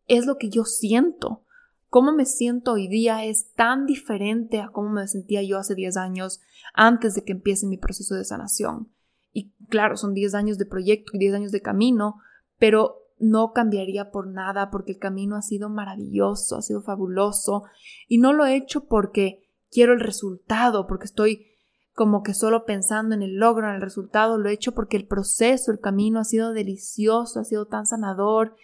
es 0.08 0.26
lo 0.26 0.38
que 0.38 0.50
yo 0.50 0.66
siento 0.66 1.46
cómo 1.92 2.14
me 2.14 2.26
siento 2.26 2.72
hoy 2.72 2.88
día 2.88 3.26
es 3.26 3.54
tan 3.54 3.86
diferente 3.86 4.62
a 4.62 4.70
cómo 4.70 4.90
me 4.90 5.08
sentía 5.10 5.44
yo 5.44 5.60
hace 5.60 5.76
10 5.76 5.98
años 5.98 6.40
antes 6.74 7.16
de 7.16 7.26
que 7.26 7.34
empiece 7.34 7.68
mi 7.68 7.78
proceso 7.78 8.16
de 8.16 8.24
sanación. 8.24 8.88
Y 9.34 9.52
claro, 9.68 9.98
son 9.98 10.14
10 10.14 10.34
años 10.34 10.58
de 10.58 10.66
proyecto 10.66 11.12
y 11.14 11.20
10 11.20 11.34
años 11.36 11.52
de 11.52 11.62
camino, 11.62 12.16
pero 12.58 13.01
no 13.22 13.54
cambiaría 13.54 14.12
por 14.12 14.28
nada 14.28 14.70
porque 14.72 14.94
el 14.94 15.00
camino 15.00 15.36
ha 15.36 15.42
sido 15.42 15.70
maravilloso, 15.70 16.58
ha 16.58 16.62
sido 16.62 16.82
fabuloso 16.82 17.64
y 18.08 18.18
no 18.18 18.34
lo 18.34 18.46
he 18.46 18.56
hecho 18.56 18.86
porque 18.86 19.44
quiero 19.70 19.94
el 19.94 20.00
resultado, 20.00 20.88
porque 20.88 21.06
estoy 21.06 21.48
como 21.94 22.24
que 22.24 22.34
solo 22.34 22.66
pensando 22.66 23.16
en 23.16 23.22
el 23.22 23.36
logro, 23.36 23.70
en 23.70 23.76
el 23.76 23.82
resultado, 23.82 24.38
lo 24.38 24.50
he 24.50 24.54
hecho 24.54 24.74
porque 24.74 24.98
el 24.98 25.08
proceso, 25.08 25.72
el 25.72 25.80
camino 25.80 26.20
ha 26.20 26.24
sido 26.24 26.54
delicioso, 26.54 27.40
ha 27.40 27.44
sido 27.44 27.68
tan 27.68 27.86
sanador 27.86 28.56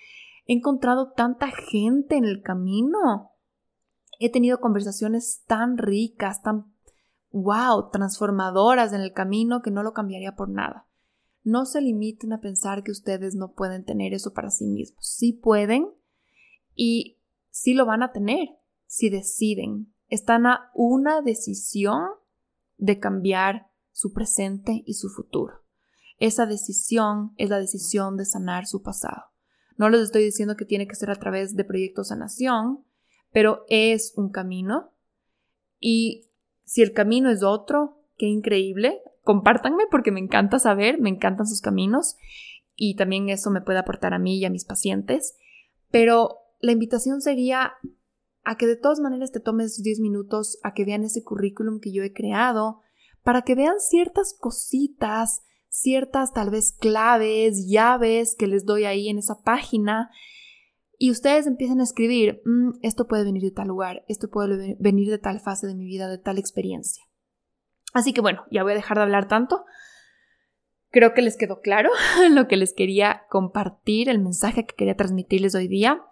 He 0.47 0.53
encontrado 0.53 1.12
tanta 1.12 1.47
gente 1.51 2.16
en 2.16 2.24
el 2.24 2.41
camino. 2.41 3.32
He 4.18 4.32
tenido 4.32 4.60
conversaciones 4.60 5.43
tan 5.45 5.78
ricas, 5.78 6.41
tan, 6.41 6.74
wow, 7.32 7.89
transformadoras 7.91 8.93
en 8.93 9.01
el 9.01 9.12
camino 9.12 9.62
que 9.62 9.72
no 9.72 9.84
lo 9.84 9.91
cambiaría 9.91 10.36
por 10.36 10.49
nada. 10.49 10.87
No 11.48 11.66
se 11.66 11.80
limiten 11.80 12.34
a 12.34 12.41
pensar 12.41 12.84
que 12.84 12.91
ustedes 12.91 13.34
no 13.34 13.54
pueden 13.54 13.86
tener 13.86 14.14
eso 14.14 14.34
para 14.34 14.52
sí 14.52 14.66
mismos. 14.66 15.08
Sí 15.08 15.32
pueden 15.32 15.88
y 16.76 17.22
sí 17.52 17.74
lo 17.74 17.86
van 17.86 18.04
a 18.04 18.12
tener 18.12 18.50
si 18.86 19.10
deciden. 19.10 19.93
Están 20.10 20.45
a 20.45 20.70
una 20.76 21.22
decisión 21.22 22.02
de 22.76 23.00
cambiar 23.00 23.72
su 23.93 24.12
presente 24.12 24.84
y 24.86 24.95
su 24.95 25.08
futuro. 25.08 25.64
Esa 26.20 26.45
decisión 26.48 27.32
es 27.38 27.50
la 27.50 27.62
decisión 27.62 28.18
de 28.18 28.26
sanar 28.26 28.66
su 28.66 28.82
pasado. 28.82 29.28
No 29.78 29.89
les 29.89 30.02
estoy 30.02 30.26
diciendo 30.26 30.58
que 30.58 30.66
tiene 30.66 30.86
que 30.86 30.95
ser 30.95 31.12
a 31.12 31.16
través 31.16 31.56
de 31.56 31.64
proyectos 31.64 32.10
sanación, 32.10 32.84
pero 33.32 33.64
es 33.70 34.12
un 34.18 34.32
camino. 34.32 34.91
Y 35.80 36.30
si 36.66 36.82
el 36.82 36.91
camino 36.91 37.30
es 37.30 37.41
otro, 37.41 38.04
qué 38.18 38.26
increíble. 38.26 39.02
Compártanme 39.28 39.84
porque 39.92 40.14
me 40.14 40.22
encanta 40.22 40.58
saber, 40.58 41.02
me 41.02 41.10
encantan 41.10 41.48
sus 41.48 41.60
caminos 41.60 42.16
y 42.76 42.96
también 42.96 43.28
eso 43.28 43.52
me 43.52 43.60
puede 43.60 43.80
aportar 43.80 44.14
a 44.14 44.20
mí 44.20 44.38
y 44.38 44.46
a 44.46 44.50
mis 44.50 44.64
pacientes. 44.64 45.36
Pero 45.92 46.38
la 46.62 46.72
invitación 46.72 47.20
sería 47.20 47.74
a 48.46 48.56
que 48.56 48.68
de 48.68 48.78
todas 48.78 49.02
maneras 49.02 49.34
te 49.34 49.42
tomes 49.42 49.84
10 49.84 50.00
minutos 50.00 50.60
a 50.64 50.74
que 50.74 50.86
vean 50.86 51.04
ese 51.04 51.26
currículum 51.26 51.82
que 51.82 51.92
yo 51.92 52.04
he 52.04 52.14
creado, 52.14 52.80
para 53.22 53.42
que 53.42 53.56
vean 53.56 53.82
ciertas 53.82 54.34
cositas 54.40 55.42
ciertas 55.68 56.32
tal 56.32 56.50
vez 56.50 56.72
claves, 56.72 57.68
llaves 57.68 58.38
que 58.40 58.48
les 58.48 58.64
doy 58.64 58.86
ahí 58.86 59.10
en 59.10 59.18
esa 59.18 59.42
página 59.42 60.10
y 60.98 61.12
ustedes 61.12 61.46
empiezan 61.46 61.82
a 61.82 61.84
escribir, 61.84 62.42
mm, 62.46 62.80
esto 62.82 63.06
puede 63.06 63.26
venir 63.26 63.44
de 63.44 63.52
tal 63.52 63.68
lugar, 63.68 64.06
esto 64.08 64.30
puede 64.30 64.78
venir 64.80 65.10
de 65.10 65.20
tal 65.20 65.42
fase 65.42 65.68
de 65.68 65.76
mi 65.76 65.84
vida, 65.84 66.08
de 66.08 66.18
tal 66.18 66.38
experiencia. 66.38 67.04
Así 67.98 68.14
que 68.14 68.22
bueno, 68.22 68.43
ya 68.52 68.62
voy 68.62 68.74
a 68.74 68.76
dejar 68.76 68.98
de 68.98 69.04
hablar 69.04 69.28
tanto. 69.28 69.66
Creo 70.91 71.16
que 71.16 71.24
les 71.24 71.36
quedó 71.36 71.62
claro 71.62 71.89
lo 72.30 72.48
que 72.48 72.56
les 72.56 72.76
quería 72.76 73.24
compartir, 73.28 74.08
el 74.08 74.20
mensaje 74.20 74.68
que 74.68 74.76
quería 74.76 74.95
transmitirles 74.95 75.56
hoy 75.56 75.68
día. 75.68 76.04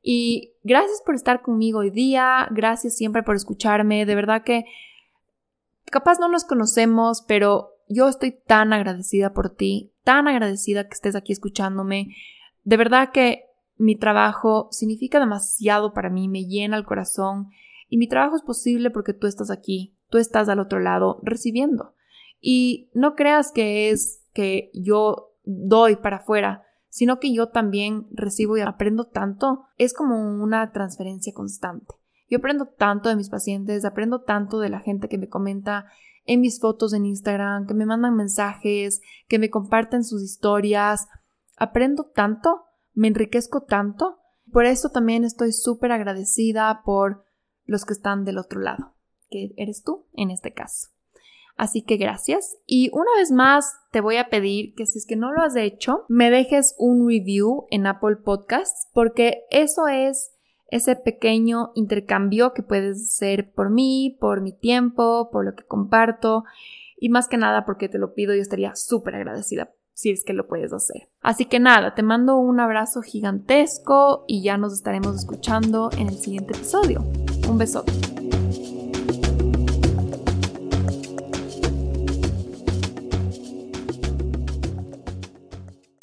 Y 0.00 0.54
gracias 0.62 1.02
por 1.04 1.14
estar 1.14 1.42
conmigo 1.42 1.80
hoy 1.80 1.90
día, 1.90 2.48
gracias 2.52 2.96
siempre 2.96 3.22
por 3.22 3.36
escucharme, 3.36 4.06
de 4.06 4.14
verdad 4.14 4.44
que 4.44 4.64
capaz 5.84 6.18
no 6.18 6.30
nos 6.30 6.44
conocemos, 6.44 7.22
pero 7.28 7.72
yo 7.86 8.08
estoy 8.08 8.30
tan 8.46 8.72
agradecida 8.72 9.34
por 9.34 9.54
ti, 9.54 9.92
tan 10.04 10.28
agradecida 10.28 10.84
que 10.84 10.94
estés 10.94 11.16
aquí 11.16 11.32
escuchándome. 11.32 12.14
De 12.64 12.78
verdad 12.78 13.10
que 13.12 13.42
mi 13.76 13.94
trabajo 13.94 14.68
significa 14.70 15.20
demasiado 15.20 15.92
para 15.92 16.08
mí, 16.08 16.28
me 16.28 16.46
llena 16.46 16.78
el 16.78 16.86
corazón 16.86 17.48
y 17.90 17.98
mi 17.98 18.08
trabajo 18.08 18.36
es 18.36 18.42
posible 18.42 18.90
porque 18.90 19.12
tú 19.12 19.26
estás 19.26 19.50
aquí, 19.50 19.95
tú 20.08 20.18
estás 20.18 20.48
al 20.48 20.60
otro 20.60 20.80
lado 20.80 21.20
recibiendo. 21.22 21.94
Y 22.40 22.90
no 22.94 23.14
creas 23.14 23.52
que 23.52 23.90
es 23.90 24.24
que 24.32 24.70
yo 24.74 25.34
doy 25.44 25.96
para 25.96 26.18
afuera, 26.18 26.62
sino 26.88 27.18
que 27.18 27.32
yo 27.32 27.48
también 27.48 28.06
recibo 28.10 28.56
y 28.56 28.60
aprendo 28.60 29.06
tanto. 29.06 29.64
Es 29.78 29.94
como 29.94 30.42
una 30.42 30.72
transferencia 30.72 31.32
constante. 31.34 31.94
Yo 32.28 32.38
aprendo 32.38 32.66
tanto 32.66 33.08
de 33.08 33.16
mis 33.16 33.30
pacientes, 33.30 33.84
aprendo 33.84 34.22
tanto 34.22 34.58
de 34.58 34.68
la 34.68 34.80
gente 34.80 35.08
que 35.08 35.18
me 35.18 35.28
comenta 35.28 35.86
en 36.24 36.40
mis 36.40 36.60
fotos 36.60 36.92
en 36.92 37.06
Instagram, 37.06 37.66
que 37.66 37.74
me 37.74 37.86
mandan 37.86 38.16
mensajes, 38.16 39.00
que 39.28 39.38
me 39.38 39.50
comparten 39.50 40.04
sus 40.04 40.22
historias. 40.22 41.06
Aprendo 41.56 42.10
tanto, 42.14 42.64
me 42.94 43.08
enriquezco 43.08 43.62
tanto. 43.62 44.18
Por 44.50 44.64
eso 44.64 44.90
también 44.90 45.24
estoy 45.24 45.52
súper 45.52 45.92
agradecida 45.92 46.82
por 46.84 47.24
los 47.64 47.84
que 47.84 47.92
están 47.92 48.24
del 48.24 48.38
otro 48.38 48.60
lado, 48.60 48.94
que 49.30 49.52
eres 49.56 49.82
tú 49.82 50.06
en 50.14 50.30
este 50.30 50.52
caso. 50.52 50.88
Así 51.56 51.82
que 51.82 51.96
gracias. 51.96 52.58
Y 52.66 52.90
una 52.92 53.10
vez 53.16 53.30
más 53.30 53.78
te 53.90 54.00
voy 54.00 54.16
a 54.16 54.28
pedir 54.28 54.74
que 54.74 54.86
si 54.86 54.98
es 54.98 55.06
que 55.06 55.16
no 55.16 55.32
lo 55.32 55.42
has 55.42 55.56
hecho, 55.56 56.04
me 56.08 56.30
dejes 56.30 56.74
un 56.78 57.08
review 57.08 57.66
en 57.70 57.86
Apple 57.86 58.16
Podcasts 58.16 58.88
porque 58.92 59.44
eso 59.50 59.88
es 59.88 60.32
ese 60.68 60.96
pequeño 60.96 61.72
intercambio 61.74 62.52
que 62.52 62.62
puedes 62.62 63.00
hacer 63.00 63.52
por 63.52 63.70
mí, 63.70 64.18
por 64.20 64.40
mi 64.40 64.52
tiempo, 64.52 65.30
por 65.30 65.44
lo 65.44 65.54
que 65.54 65.64
comparto 65.64 66.44
y 66.98 67.08
más 67.08 67.28
que 67.28 67.36
nada 67.36 67.64
porque 67.64 67.88
te 67.88 67.98
lo 67.98 68.14
pido 68.14 68.34
y 68.34 68.40
estaría 68.40 68.74
súper 68.74 69.14
agradecida 69.14 69.72
si 69.92 70.10
es 70.10 70.24
que 70.24 70.34
lo 70.34 70.46
puedes 70.46 70.74
hacer. 70.74 71.08
Así 71.22 71.46
que 71.46 71.58
nada, 71.58 71.94
te 71.94 72.02
mando 72.02 72.36
un 72.36 72.60
abrazo 72.60 73.00
gigantesco 73.00 74.24
y 74.26 74.42
ya 74.42 74.58
nos 74.58 74.74
estaremos 74.74 75.16
escuchando 75.16 75.88
en 75.96 76.08
el 76.08 76.18
siguiente 76.18 76.52
episodio. 76.52 77.00
Un 77.48 77.56
besote. 77.56 78.15